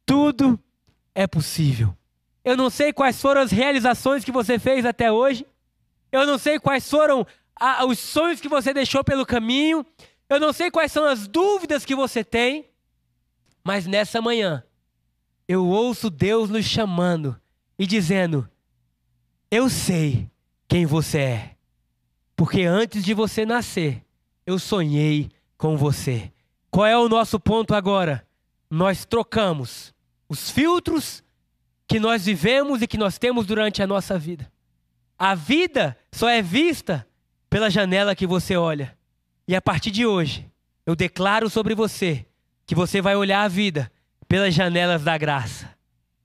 tudo 0.05 0.57
é 1.15 1.25
possível. 1.25 1.95
Eu 2.43 2.55
não 2.55 2.69
sei 2.69 2.93
quais 2.93 3.19
foram 3.19 3.41
as 3.41 3.49
realizações 3.49 4.23
que 4.23 4.31
você 4.31 4.59
fez 4.59 4.85
até 4.85 5.11
hoje. 5.11 5.45
Eu 6.11 6.27
não 6.27 6.37
sei 6.37 6.59
quais 6.59 6.87
foram 6.87 7.25
a, 7.59 7.85
os 7.85 7.97
sonhos 7.97 8.39
que 8.39 8.49
você 8.49 8.73
deixou 8.73 9.03
pelo 9.03 9.25
caminho. 9.25 9.83
Eu 10.29 10.39
não 10.39 10.53
sei 10.53 10.69
quais 10.69 10.91
são 10.91 11.05
as 11.05 11.27
dúvidas 11.27 11.85
que 11.85 11.95
você 11.95 12.23
tem, 12.23 12.69
mas 13.63 13.87
nessa 13.87 14.21
manhã 14.21 14.63
eu 15.47 15.65
ouço 15.65 16.09
Deus 16.09 16.49
nos 16.49 16.65
chamando 16.65 17.39
e 17.79 17.87
dizendo: 17.87 18.47
Eu 19.49 19.69
sei 19.69 20.29
quem 20.67 20.85
você 20.85 21.17
é, 21.19 21.55
porque 22.35 22.63
antes 22.63 23.03
de 23.03 23.13
você 23.13 23.45
nascer, 23.45 24.03
eu 24.45 24.59
sonhei 24.59 25.31
com 25.57 25.77
você. 25.77 26.31
Qual 26.69 26.85
é 26.85 26.97
o 26.97 27.09
nosso 27.09 27.39
ponto 27.39 27.73
agora? 27.73 28.27
Nós 28.69 29.05
trocamos 29.05 29.94
os 30.27 30.49
filtros 30.49 31.23
que 31.87 31.99
nós 31.99 32.25
vivemos 32.25 32.81
e 32.81 32.87
que 32.87 32.97
nós 32.97 33.17
temos 33.17 33.45
durante 33.45 33.81
a 33.81 33.87
nossa 33.87 34.17
vida. 34.17 34.51
A 35.17 35.35
vida 35.35 35.97
só 36.11 36.27
é 36.29 36.41
vista 36.41 37.07
pela 37.49 37.69
janela 37.69 38.15
que 38.15 38.27
você 38.27 38.55
olha. 38.57 38.97
E 39.47 39.55
a 39.55 39.61
partir 39.61 39.91
de 39.91 40.05
hoje, 40.05 40.49
eu 40.85 40.95
declaro 40.95 41.49
sobre 41.49 41.75
você 41.75 42.25
que 42.65 42.75
você 42.75 43.01
vai 43.01 43.15
olhar 43.15 43.43
a 43.43 43.47
vida 43.47 43.91
pelas 44.27 44.53
janelas 44.53 45.03
da 45.03 45.17
graça. 45.17 45.69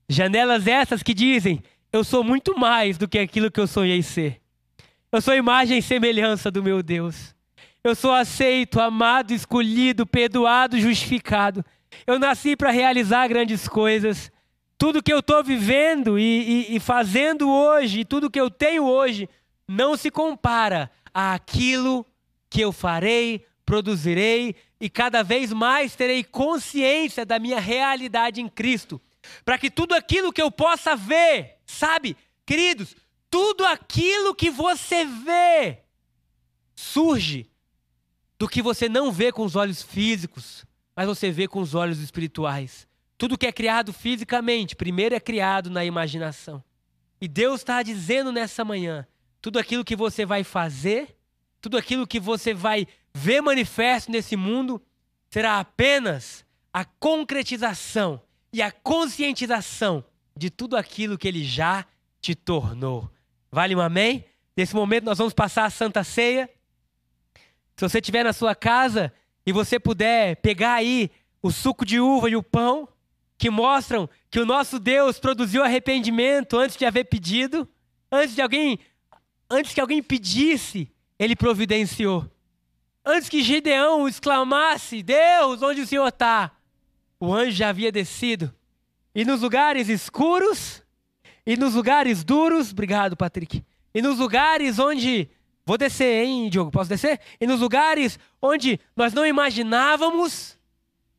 Janelas 0.09 0.67
essas 0.67 1.03
que 1.03 1.15
dizem: 1.15 1.63
Eu 1.93 2.03
sou 2.03 2.25
muito 2.25 2.59
mais 2.59 2.99
do 2.99 3.07
que 3.07 3.19
aquilo 3.19 3.51
que 3.51 3.61
eu 3.61 3.67
sonhei 3.67 4.03
ser. 4.03 4.41
Eu 5.13 5.21
sou 5.21 5.35
imagem 5.35 5.79
e 5.79 5.83
semelhança 5.83 6.51
do 6.51 6.63
meu 6.63 6.83
Deus. 6.83 7.35
Eu 7.83 7.95
sou 7.95 8.13
aceito, 8.13 8.81
amado, 8.81 9.33
escolhido, 9.33 10.07
perdoado, 10.07 10.79
justificado. 10.79 11.65
Eu 12.07 12.19
nasci 12.19 12.57
para 12.57 12.71
realizar 12.71 13.29
grandes 13.29 13.69
coisas. 13.69 14.31
Tudo 14.79 15.03
que 15.03 15.13
eu 15.13 15.19
estou 15.19 15.43
vivendo 15.45 16.19
e, 16.19 16.69
e, 16.73 16.77
e 16.77 16.81
fazendo 16.81 17.51
hoje, 17.51 18.05
tudo 18.05 18.31
que 18.31 18.41
eu 18.41 18.51
tenho 18.51 18.85
hoje, 18.85 19.29
não 19.69 19.97
se 19.97 20.11
compara 20.11 20.91
àquilo 21.13 22.07
que 22.49 22.61
eu 22.61 22.73
farei, 22.73 23.47
produzirei 23.65 24.57
e 24.81 24.89
cada 24.89 25.23
vez 25.23 25.53
mais 25.53 25.95
terei 25.95 26.25
consciência 26.25 27.25
da 27.25 27.39
minha 27.39 27.61
realidade 27.61 28.41
em 28.41 28.49
Cristo. 28.49 29.01
Para 29.45 29.59
que 29.59 29.71
tudo 29.71 29.95
aquilo 29.95 30.33
que 30.33 30.41
eu 30.41 30.51
possa 30.51 30.97
ver, 30.97 31.59
sabe, 31.67 32.17
queridos, 32.47 32.97
tudo 33.31 33.65
aquilo 33.65 34.35
que 34.35 34.51
você 34.51 35.05
vê 35.05 35.79
surge 36.75 37.49
do 38.39 38.49
que 38.49 38.63
você 38.63 38.89
não 38.89 39.13
vê 39.13 39.31
com 39.31 39.45
os 39.45 39.55
olhos 39.55 39.83
físicos, 39.83 40.65
mas 41.01 41.09
você 41.09 41.31
vê 41.31 41.49
com 41.49 41.61
os 41.63 41.75
olhos 41.75 41.99
espirituais. 41.99 42.87
Tudo 43.17 43.39
que 43.39 43.47
é 43.47 43.53
criado 43.53 43.91
fisicamente, 43.91 44.77
primeiro 44.77 45.15
é 45.15 45.19
criado 45.19 45.71
na 45.71 45.83
imaginação. 45.83 46.63
E 47.19 47.27
Deus 47.27 47.63
está 47.63 47.83
dizendo 47.83 48.31
nessa 48.31 48.67
manhã: 48.67 49.07
tudo 49.41 49.59
aquilo 49.59 49.83
que 49.83 49.97
você 49.97 50.27
vai 50.27 50.45
fazer, 50.45 51.17
tudo 51.59 51.79
aquilo 51.79 52.07
que 52.07 52.21
você 52.21 52.53
vai 52.53 52.87
ver 53.15 53.41
manifesto 53.41 54.13
nesse 54.13 54.37
mundo, 54.37 54.79
será 55.31 55.59
apenas 55.59 56.45
a 56.71 56.85
concretização 56.85 58.21
e 58.53 58.61
a 58.61 58.71
conscientização 58.71 60.05
de 60.37 60.51
tudo 60.51 60.77
aquilo 60.77 61.17
que 61.17 61.29
Ele 61.29 61.43
já 61.43 61.87
te 62.21 62.35
tornou. 62.35 63.11
Vale 63.51 63.75
um 63.75 63.81
amém? 63.81 64.27
Nesse 64.55 64.75
momento 64.75 65.05
nós 65.05 65.17
vamos 65.17 65.33
passar 65.33 65.65
a 65.65 65.71
Santa 65.71 66.05
Ceia. 66.05 66.51
Se 67.75 67.89
você 67.89 68.01
estiver 68.01 68.23
na 68.23 68.35
sua 68.35 68.55
casa 68.55 69.11
e 69.47 69.53
você 69.53 69.79
puder 69.79 70.37
pegar 70.37 70.75
aí 70.75 71.11
o 71.43 71.51
suco 71.51 71.85
de 71.85 71.99
uva 71.99 72.29
e 72.29 72.37
o 72.37 72.43
pão, 72.43 72.89
que 73.39 73.49
mostram 73.49 74.09
que 74.31 74.39
o 74.39 74.45
nosso 74.45 74.79
Deus 74.79 75.19
produziu 75.19 75.65
arrependimento 75.65 76.59
antes 76.59 76.77
de 76.77 76.85
haver 76.85 77.05
pedido, 77.05 77.67
antes 78.13 78.35
de 78.35 78.43
alguém, 78.43 78.79
antes 79.49 79.73
que 79.73 79.81
alguém 79.81 80.03
pedisse, 80.03 80.91
ele 81.19 81.35
providenciou. 81.35 82.31
Antes 83.05 83.29
que 83.29 83.43
Gideão 83.43 84.07
exclamasse: 84.07 85.03
Deus, 85.03 85.63
onde 85.63 85.81
o 85.81 85.87
Senhor 85.87 86.07
está? 86.09 86.53
O 87.19 87.33
anjo 87.33 87.53
já 87.53 87.71
havia 87.71 87.91
descido. 87.91 88.55
E 89.15 89.25
nos 89.25 89.41
lugares 89.41 89.89
escuros, 89.89 90.83
e 91.47 91.57
nos 91.57 91.75
lugares 91.75 92.23
duros, 92.23 92.73
obrigado, 92.73 93.17
Patrick. 93.17 93.65
E 93.95 94.03
nos 94.03 94.19
lugares 94.19 94.79
onde 94.79 95.29
Vou 95.65 95.79
descer, 95.79 96.25
hein, 96.25 96.49
Diogo? 96.49 96.71
Posso 96.71 96.89
descer? 96.89 97.21
E 97.41 97.47
nos 97.47 97.61
lugares 97.61 98.19
onde 98.41 98.81
nós 98.97 99.13
não 99.13 99.25
imaginávamos, 99.27 100.59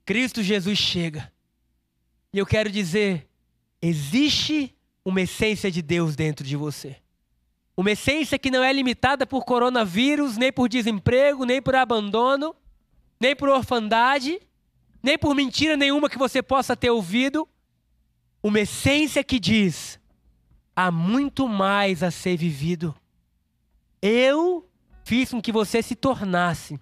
Cristo 0.06 0.44
Jesus 0.44 0.78
chega. 0.78 1.32
E 2.34 2.38
eu 2.38 2.46
quero 2.46 2.70
dizer: 2.70 3.28
existe 3.82 4.76
uma 5.04 5.22
essência 5.22 5.72
de 5.72 5.82
Deus 5.82 6.16
dentro 6.16 6.46
de 6.46 6.56
você. 6.56 6.98
Uma 7.76 7.92
essência 7.92 8.38
que 8.38 8.52
não 8.52 8.64
é 8.64 8.72
limitada 8.72 9.26
por 9.26 9.46
coronavírus, 9.46 10.38
nem 10.38 10.52
por 10.52 10.70
desemprego, 10.70 11.46
nem 11.46 11.62
por 11.62 11.76
abandono, 11.76 12.56
nem 13.20 13.36
por 13.36 13.50
orfandade, 13.50 14.40
nem 15.02 15.18
por 15.18 15.34
mentira 15.34 15.78
nenhuma 15.78 16.10
que 16.10 16.18
você 16.18 16.44
possa 16.44 16.76
ter 16.76 16.90
ouvido. 16.90 17.48
Uma 18.44 18.60
essência 18.60 19.24
que 19.24 19.40
diz: 19.40 20.00
há 20.76 20.92
muito 20.92 21.48
mais 21.48 22.04
a 22.04 22.12
ser 22.12 22.38
vivido. 22.38 22.96
Eu 24.02 24.68
fiz 25.04 25.30
com 25.30 25.42
que 25.42 25.52
você 25.52 25.82
se 25.84 25.96
tornasse 25.96 26.80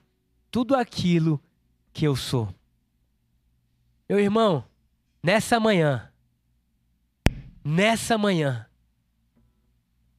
tudo 0.50 0.76
aquilo 0.76 1.42
que 1.92 2.06
eu 2.06 2.16
sou. 2.16 2.54
Meu 4.08 4.20
irmão, 4.20 4.64
nessa 5.22 5.60
manhã, 5.60 6.12
nessa 7.64 8.18
manhã, 8.18 8.66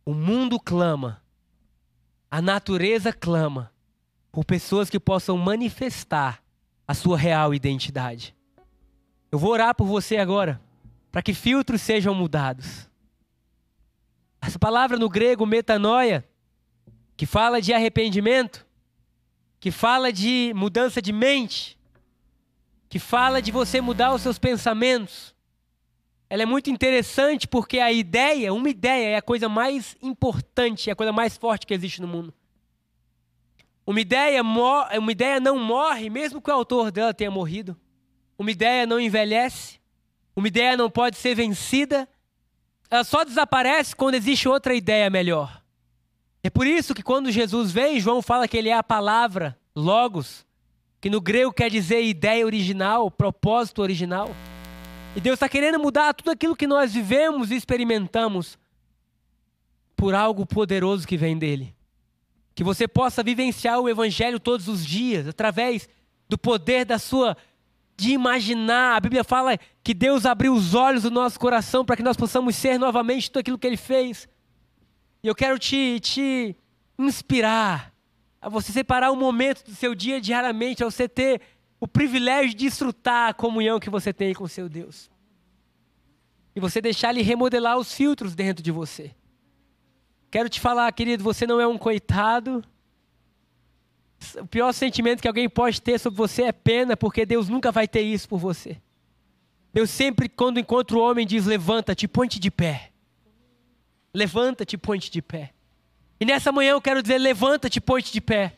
o 0.04 0.12
mundo 0.12 0.60
clama, 0.60 1.22
a 2.30 2.42
natureza 2.42 3.12
clama 3.12 3.72
por 4.30 4.44
pessoas 4.44 4.90
que 4.90 5.00
possam 5.00 5.36
manifestar 5.36 6.42
a 6.86 6.94
sua 6.94 7.16
real 7.16 7.54
identidade. 7.54 8.36
Eu 9.32 9.38
vou 9.38 9.52
orar 9.52 9.74
por 9.74 9.86
você 9.86 10.16
agora, 10.16 10.60
para 11.10 11.22
que 11.22 11.32
filtros 11.32 11.80
sejam 11.80 12.14
mudados. 12.14 12.88
Essa 14.40 14.58
palavra 14.58 14.98
no 14.98 15.08
grego, 15.08 15.46
metanoia, 15.46 16.28
que 17.20 17.26
fala 17.26 17.60
de 17.60 17.74
arrependimento, 17.74 18.66
que 19.60 19.70
fala 19.70 20.10
de 20.10 20.54
mudança 20.56 21.02
de 21.02 21.12
mente, 21.12 21.78
que 22.88 22.98
fala 22.98 23.42
de 23.42 23.52
você 23.52 23.78
mudar 23.78 24.14
os 24.14 24.22
seus 24.22 24.38
pensamentos. 24.38 25.34
Ela 26.30 26.44
é 26.44 26.46
muito 26.46 26.70
interessante 26.70 27.46
porque 27.46 27.78
a 27.78 27.92
ideia, 27.92 28.54
uma 28.54 28.70
ideia, 28.70 29.08
é 29.08 29.16
a 29.16 29.20
coisa 29.20 29.50
mais 29.50 29.98
importante, 30.00 30.88
é 30.88 30.94
a 30.94 30.96
coisa 30.96 31.12
mais 31.12 31.36
forte 31.36 31.66
que 31.66 31.74
existe 31.74 32.00
no 32.00 32.08
mundo. 32.08 32.32
Uma 33.86 34.00
ideia, 34.00 34.40
uma 34.40 35.12
ideia 35.12 35.38
não 35.38 35.58
morre, 35.58 36.08
mesmo 36.08 36.40
que 36.40 36.50
o 36.50 36.54
autor 36.54 36.90
dela 36.90 37.12
tenha 37.12 37.30
morrido. 37.30 37.78
Uma 38.38 38.50
ideia 38.50 38.86
não 38.86 38.98
envelhece. 38.98 39.78
Uma 40.34 40.48
ideia 40.48 40.74
não 40.74 40.90
pode 40.90 41.18
ser 41.18 41.34
vencida. 41.34 42.08
Ela 42.90 43.04
só 43.04 43.24
desaparece 43.24 43.94
quando 43.94 44.14
existe 44.14 44.48
outra 44.48 44.74
ideia 44.74 45.10
melhor. 45.10 45.59
É 46.42 46.48
por 46.48 46.66
isso 46.66 46.94
que 46.94 47.02
quando 47.02 47.30
Jesus 47.30 47.70
vem, 47.70 48.00
João 48.00 48.22
fala 48.22 48.48
que 48.48 48.56
ele 48.56 48.68
é 48.68 48.74
a 48.74 48.82
palavra, 48.82 49.58
logos, 49.76 50.46
que 51.00 51.10
no 51.10 51.20
grego 51.20 51.52
quer 51.52 51.70
dizer 51.70 52.02
ideia 52.02 52.44
original, 52.44 53.10
propósito 53.10 53.82
original. 53.82 54.34
E 55.14 55.20
Deus 55.20 55.34
está 55.34 55.48
querendo 55.48 55.78
mudar 55.78 56.14
tudo 56.14 56.30
aquilo 56.30 56.56
que 56.56 56.66
nós 56.66 56.94
vivemos 56.94 57.50
e 57.50 57.56
experimentamos 57.56 58.58
por 59.96 60.14
algo 60.14 60.46
poderoso 60.46 61.06
que 61.06 61.16
vem 61.16 61.36
dele. 61.36 61.74
Que 62.54 62.64
você 62.64 62.88
possa 62.88 63.22
vivenciar 63.22 63.78
o 63.78 63.88
evangelho 63.88 64.40
todos 64.40 64.66
os 64.68 64.84
dias, 64.84 65.28
através 65.28 65.88
do 66.28 66.38
poder 66.38 66.84
da 66.84 66.98
sua 66.98 67.36
de 67.96 68.12
imaginar. 68.12 68.96
A 68.96 69.00
Bíblia 69.00 69.22
fala 69.22 69.58
que 69.82 69.92
Deus 69.92 70.24
abriu 70.24 70.54
os 70.54 70.74
olhos 70.74 71.02
do 71.02 71.10
nosso 71.10 71.38
coração 71.38 71.84
para 71.84 71.96
que 71.96 72.02
nós 72.02 72.16
possamos 72.16 72.56
ser 72.56 72.78
novamente 72.78 73.30
tudo 73.30 73.40
aquilo 73.40 73.58
que 73.58 73.66
ele 73.66 73.76
fez. 73.76 74.26
E 75.22 75.28
eu 75.28 75.34
quero 75.34 75.58
te, 75.58 76.00
te 76.00 76.56
inspirar 76.98 77.92
a 78.40 78.48
você 78.48 78.72
separar 78.72 79.12
um 79.12 79.16
momento 79.16 79.64
do 79.64 79.74
seu 79.74 79.94
dia 79.94 80.20
diariamente, 80.20 80.82
a 80.82 80.90
você 80.90 81.08
ter 81.08 81.40
o 81.78 81.86
privilégio 81.86 82.50
de 82.50 82.66
desfrutar 82.66 83.28
a 83.28 83.34
comunhão 83.34 83.78
que 83.78 83.90
você 83.90 84.12
tem 84.12 84.34
com 84.34 84.44
o 84.44 84.48
seu 84.48 84.68
Deus. 84.68 85.10
E 86.54 86.60
você 86.60 86.80
deixar 86.80 87.10
ele 87.10 87.22
remodelar 87.22 87.78
os 87.78 87.92
filtros 87.92 88.34
dentro 88.34 88.62
de 88.62 88.70
você. 88.70 89.14
Quero 90.30 90.48
te 90.48 90.60
falar, 90.60 90.90
querido, 90.92 91.22
você 91.22 91.46
não 91.46 91.60
é 91.60 91.66
um 91.66 91.76
coitado. 91.76 92.64
O 94.36 94.46
pior 94.46 94.72
sentimento 94.72 95.20
que 95.20 95.28
alguém 95.28 95.48
pode 95.48 95.80
ter 95.80 95.98
sobre 95.98 96.16
você 96.16 96.44
é 96.44 96.52
pena, 96.52 96.96
porque 96.96 97.26
Deus 97.26 97.48
nunca 97.48 97.72
vai 97.72 97.88
ter 97.88 98.02
isso 98.02 98.28
por 98.28 98.38
você. 98.38 98.80
Deus 99.72 99.90
sempre, 99.90 100.28
quando 100.28 100.60
encontra 100.60 100.96
o 100.96 101.00
homem, 101.00 101.26
diz: 101.26 101.46
levanta-te, 101.46 102.08
põe-te 102.08 102.38
de 102.38 102.50
pé. 102.50 102.89
Levanta-te 104.12 104.74
e 104.74 104.78
põe-te 104.78 105.10
de 105.10 105.22
pé. 105.22 105.52
E 106.18 106.24
nessa 106.24 106.52
manhã 106.52 106.72
eu 106.72 106.80
quero 106.80 107.02
dizer: 107.02 107.18
levanta-te 107.18 107.76
e 107.76 107.80
põe-te 107.80 108.12
de 108.12 108.20
pé. 108.20 108.56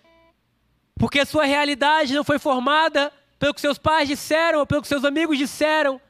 Porque 0.96 1.20
a 1.20 1.26
sua 1.26 1.44
realidade 1.44 2.14
não 2.14 2.24
foi 2.24 2.38
formada 2.38 3.12
pelo 3.38 3.54
que 3.54 3.60
seus 3.60 3.78
pais 3.78 4.08
disseram, 4.08 4.60
ou 4.60 4.66
pelo 4.66 4.82
que 4.82 4.88
seus 4.88 5.04
amigos 5.04 5.36
disseram, 5.36 6.00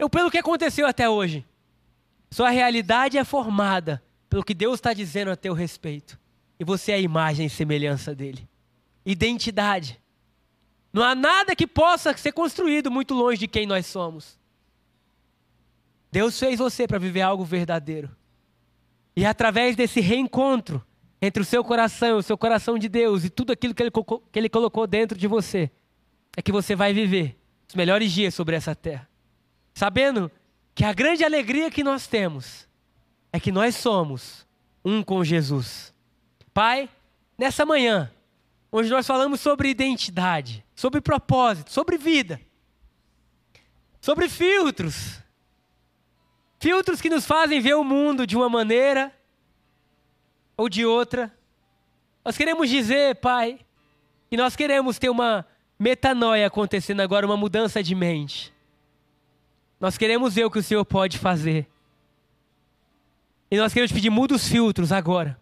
ou 0.00 0.08
pelo 0.08 0.30
que 0.30 0.38
aconteceu 0.38 0.86
até 0.86 1.08
hoje. 1.08 1.44
Sua 2.30 2.50
realidade 2.50 3.18
é 3.18 3.24
formada 3.24 4.02
pelo 4.28 4.44
que 4.44 4.54
Deus 4.54 4.74
está 4.74 4.92
dizendo 4.92 5.30
a 5.30 5.36
teu 5.36 5.54
respeito. 5.54 6.18
E 6.58 6.64
você 6.64 6.92
é 6.92 6.94
a 6.96 7.00
imagem 7.00 7.46
e 7.46 7.50
semelhança 7.50 8.14
dele. 8.14 8.48
Identidade. 9.04 10.00
Não 10.92 11.02
há 11.02 11.14
nada 11.14 11.54
que 11.54 11.66
possa 11.66 12.16
ser 12.16 12.32
construído 12.32 12.90
muito 12.90 13.14
longe 13.14 13.38
de 13.38 13.48
quem 13.48 13.66
nós 13.66 13.86
somos. 13.86 14.38
Deus 16.10 16.38
fez 16.38 16.58
você 16.58 16.86
para 16.86 16.98
viver 16.98 17.20
algo 17.20 17.44
verdadeiro. 17.44 18.10
E 19.18 19.26
através 19.26 19.74
desse 19.74 20.00
reencontro 20.00 20.80
entre 21.20 21.42
o 21.42 21.44
seu 21.44 21.64
coração, 21.64 22.18
o 22.18 22.22
seu 22.22 22.38
coração 22.38 22.78
de 22.78 22.88
Deus 22.88 23.24
e 23.24 23.28
tudo 23.28 23.52
aquilo 23.52 23.74
que 23.74 23.82
ele, 23.82 23.90
co- 23.90 24.20
que 24.30 24.38
ele 24.38 24.48
colocou 24.48 24.86
dentro 24.86 25.18
de 25.18 25.26
você, 25.26 25.72
é 26.36 26.40
que 26.40 26.52
você 26.52 26.76
vai 26.76 26.92
viver 26.92 27.36
os 27.68 27.74
melhores 27.74 28.12
dias 28.12 28.32
sobre 28.32 28.54
essa 28.54 28.76
terra. 28.76 29.08
Sabendo 29.74 30.30
que 30.72 30.84
a 30.84 30.92
grande 30.92 31.24
alegria 31.24 31.68
que 31.68 31.82
nós 31.82 32.06
temos 32.06 32.68
é 33.32 33.40
que 33.40 33.50
nós 33.50 33.74
somos 33.74 34.46
um 34.84 35.02
com 35.02 35.24
Jesus. 35.24 35.92
Pai, 36.54 36.88
nessa 37.36 37.66
manhã, 37.66 38.12
onde 38.70 38.88
nós 38.88 39.04
falamos 39.04 39.40
sobre 39.40 39.68
identidade, 39.68 40.64
sobre 40.76 41.00
propósito, 41.00 41.72
sobre 41.72 41.98
vida, 41.98 42.40
sobre 44.00 44.28
filtros, 44.28 45.20
filtros 46.58 47.00
que 47.00 47.10
nos 47.10 47.26
fazem 47.26 47.60
ver 47.60 47.74
o 47.74 47.84
mundo 47.84 48.26
de 48.26 48.36
uma 48.36 48.48
maneira 48.48 49.12
ou 50.56 50.68
de 50.68 50.84
outra. 50.84 51.32
Nós 52.24 52.36
queremos 52.36 52.68
dizer, 52.68 53.16
Pai, 53.16 53.60
que 54.28 54.36
nós 54.36 54.56
queremos 54.56 54.98
ter 54.98 55.08
uma 55.08 55.46
metanoia 55.78 56.46
acontecendo 56.46 57.00
agora, 57.00 57.24
uma 57.24 57.36
mudança 57.36 57.82
de 57.82 57.94
mente. 57.94 58.52
Nós 59.80 59.96
queremos 59.96 60.34
ver 60.34 60.44
o 60.44 60.50
que 60.50 60.58
o 60.58 60.62
Senhor 60.62 60.84
pode 60.84 61.18
fazer. 61.18 61.68
E 63.50 63.56
nós 63.56 63.72
queremos 63.72 63.92
pedir, 63.92 64.10
muda 64.10 64.34
os 64.34 64.48
filtros 64.48 64.90
agora. 64.90 65.40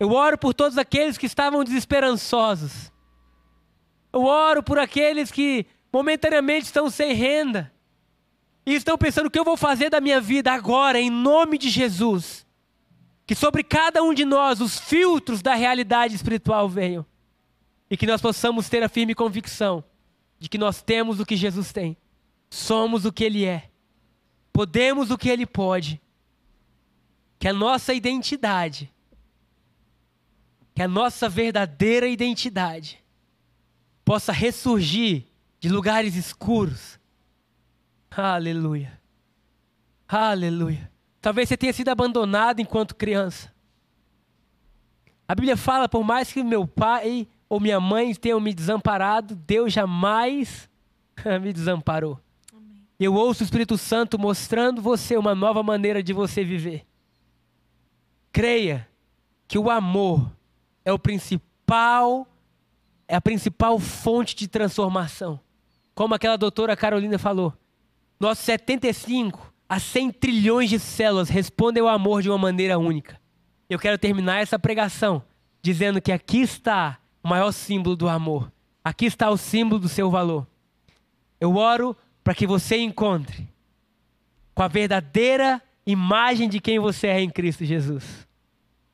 Eu 0.00 0.10
oro 0.12 0.36
por 0.38 0.54
todos 0.54 0.78
aqueles 0.78 1.18
que 1.18 1.26
estavam 1.26 1.62
desesperançosos. 1.62 2.90
Eu 4.12 4.24
oro 4.24 4.62
por 4.62 4.78
aqueles 4.78 5.30
que 5.30 5.66
momentaneamente 5.92 6.66
estão 6.66 6.88
sem 6.88 7.12
renda. 7.12 7.72
E 8.66 8.74
estão 8.74 8.96
pensando 8.96 9.26
o 9.26 9.30
que 9.30 9.38
eu 9.38 9.44
vou 9.44 9.56
fazer 9.56 9.90
da 9.90 10.00
minha 10.00 10.20
vida 10.20 10.52
agora, 10.52 10.98
em 11.00 11.10
nome 11.10 11.58
de 11.58 11.68
Jesus. 11.68 12.46
Que 13.26 13.34
sobre 13.34 13.62
cada 13.62 14.02
um 14.02 14.14
de 14.14 14.24
nós 14.24 14.60
os 14.60 14.78
filtros 14.78 15.42
da 15.42 15.54
realidade 15.54 16.14
espiritual 16.14 16.68
venham. 16.68 17.04
E 17.90 17.96
que 17.96 18.06
nós 18.06 18.20
possamos 18.20 18.68
ter 18.68 18.82
a 18.82 18.88
firme 18.88 19.14
convicção 19.14 19.84
de 20.38 20.48
que 20.48 20.58
nós 20.58 20.82
temos 20.82 21.20
o 21.20 21.26
que 21.26 21.36
Jesus 21.36 21.72
tem. 21.72 21.96
Somos 22.50 23.04
o 23.04 23.12
que 23.12 23.24
Ele 23.24 23.44
é. 23.44 23.70
Podemos 24.52 25.10
o 25.10 25.18
que 25.18 25.28
Ele 25.28 25.46
pode. 25.46 26.00
Que 27.38 27.48
a 27.48 27.52
nossa 27.52 27.92
identidade, 27.92 28.90
que 30.74 30.82
a 30.82 30.88
nossa 30.88 31.28
verdadeira 31.28 32.06
identidade, 32.06 33.02
possa 34.04 34.32
ressurgir 34.32 35.24
de 35.60 35.68
lugares 35.68 36.14
escuros. 36.14 36.98
Aleluia. 38.16 39.00
Aleluia. 40.08 40.90
Talvez 41.20 41.48
você 41.48 41.56
tenha 41.56 41.72
sido 41.72 41.88
abandonado 41.88 42.60
enquanto 42.60 42.94
criança. 42.94 43.52
A 45.26 45.34
Bíblia 45.34 45.56
fala: 45.56 45.88
por 45.88 46.04
mais 46.04 46.32
que 46.32 46.44
meu 46.44 46.66
pai 46.66 47.26
ou 47.48 47.58
minha 47.58 47.80
mãe 47.80 48.14
tenham 48.14 48.38
me 48.38 48.54
desamparado, 48.54 49.34
Deus 49.34 49.72
jamais 49.72 50.68
me 51.40 51.52
desamparou. 51.52 52.20
Eu 53.00 53.14
ouço 53.14 53.42
o 53.42 53.44
Espírito 53.44 53.76
Santo 53.76 54.18
mostrando 54.18 54.80
você 54.80 55.16
uma 55.16 55.34
nova 55.34 55.62
maneira 55.62 56.02
de 56.02 56.12
você 56.12 56.44
viver. 56.44 56.86
Creia 58.30 58.88
que 59.48 59.58
o 59.58 59.68
amor 59.68 60.30
é 60.84 60.92
o 60.92 60.98
principal, 60.98 62.26
é 63.08 63.16
a 63.16 63.20
principal 63.20 63.78
fonte 63.78 64.36
de 64.36 64.46
transformação. 64.46 65.40
Como 65.94 66.14
aquela 66.14 66.36
doutora 66.36 66.76
Carolina 66.76 67.18
falou, 67.18 67.52
nossos 68.18 68.44
75 68.44 69.52
a 69.68 69.78
100 69.78 70.12
trilhões 70.12 70.70
de 70.70 70.78
células 70.78 71.28
respondem 71.28 71.82
ao 71.82 71.88
amor 71.88 72.22
de 72.22 72.28
uma 72.28 72.38
maneira 72.38 72.78
única. 72.78 73.20
Eu 73.68 73.78
quero 73.78 73.98
terminar 73.98 74.40
essa 74.40 74.58
pregação 74.58 75.22
dizendo 75.62 76.00
que 76.00 76.12
aqui 76.12 76.42
está 76.42 76.98
o 77.22 77.28
maior 77.28 77.50
símbolo 77.50 77.96
do 77.96 78.08
amor. 78.08 78.52
Aqui 78.84 79.06
está 79.06 79.30
o 79.30 79.36
símbolo 79.36 79.80
do 79.80 79.88
seu 79.88 80.10
valor. 80.10 80.46
Eu 81.40 81.56
oro 81.56 81.96
para 82.22 82.34
que 82.34 82.46
você 82.46 82.78
encontre 82.78 83.48
com 84.54 84.62
a 84.62 84.68
verdadeira 84.68 85.60
imagem 85.86 86.48
de 86.48 86.60
quem 86.60 86.78
você 86.78 87.08
é 87.08 87.20
em 87.20 87.30
Cristo 87.30 87.64
Jesus. 87.64 88.28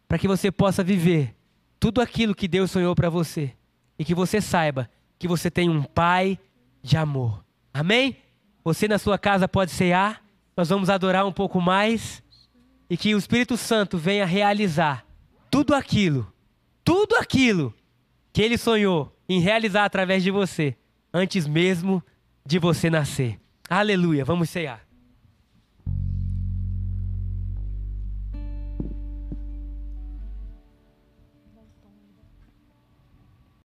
Para 0.08 0.18
que 0.18 0.28
você 0.28 0.50
possa 0.50 0.82
viver 0.82 1.34
tudo 1.78 2.00
aquilo 2.00 2.34
que 2.34 2.48
Deus 2.48 2.70
sonhou 2.70 2.94
para 2.94 3.10
você. 3.10 3.52
E 3.98 4.04
que 4.04 4.14
você 4.14 4.40
saiba 4.40 4.88
que 5.18 5.28
você 5.28 5.50
tem 5.50 5.68
um 5.68 5.82
Pai 5.82 6.38
de 6.82 6.96
amor. 6.96 7.44
Amém? 7.74 8.16
Você 8.64 8.86
na 8.86 8.98
sua 8.98 9.18
casa 9.18 9.48
pode 9.48 9.70
cear. 9.70 10.22
Nós 10.56 10.68
vamos 10.68 10.90
adorar 10.90 11.26
um 11.26 11.32
pouco 11.32 11.60
mais. 11.60 12.22
E 12.88 12.96
que 12.96 13.14
o 13.14 13.18
Espírito 13.18 13.56
Santo 13.56 13.96
venha 13.96 14.26
realizar 14.26 15.06
tudo 15.50 15.74
aquilo, 15.74 16.32
tudo 16.84 17.16
aquilo 17.16 17.74
que 18.32 18.42
ele 18.42 18.58
sonhou 18.58 19.16
em 19.28 19.40
realizar 19.40 19.84
através 19.84 20.22
de 20.22 20.30
você, 20.30 20.76
antes 21.12 21.46
mesmo 21.46 22.02
de 22.44 22.58
você 22.58 22.90
nascer. 22.90 23.38
Aleluia. 23.68 24.24
Vamos 24.24 24.50
cear. 24.50 24.89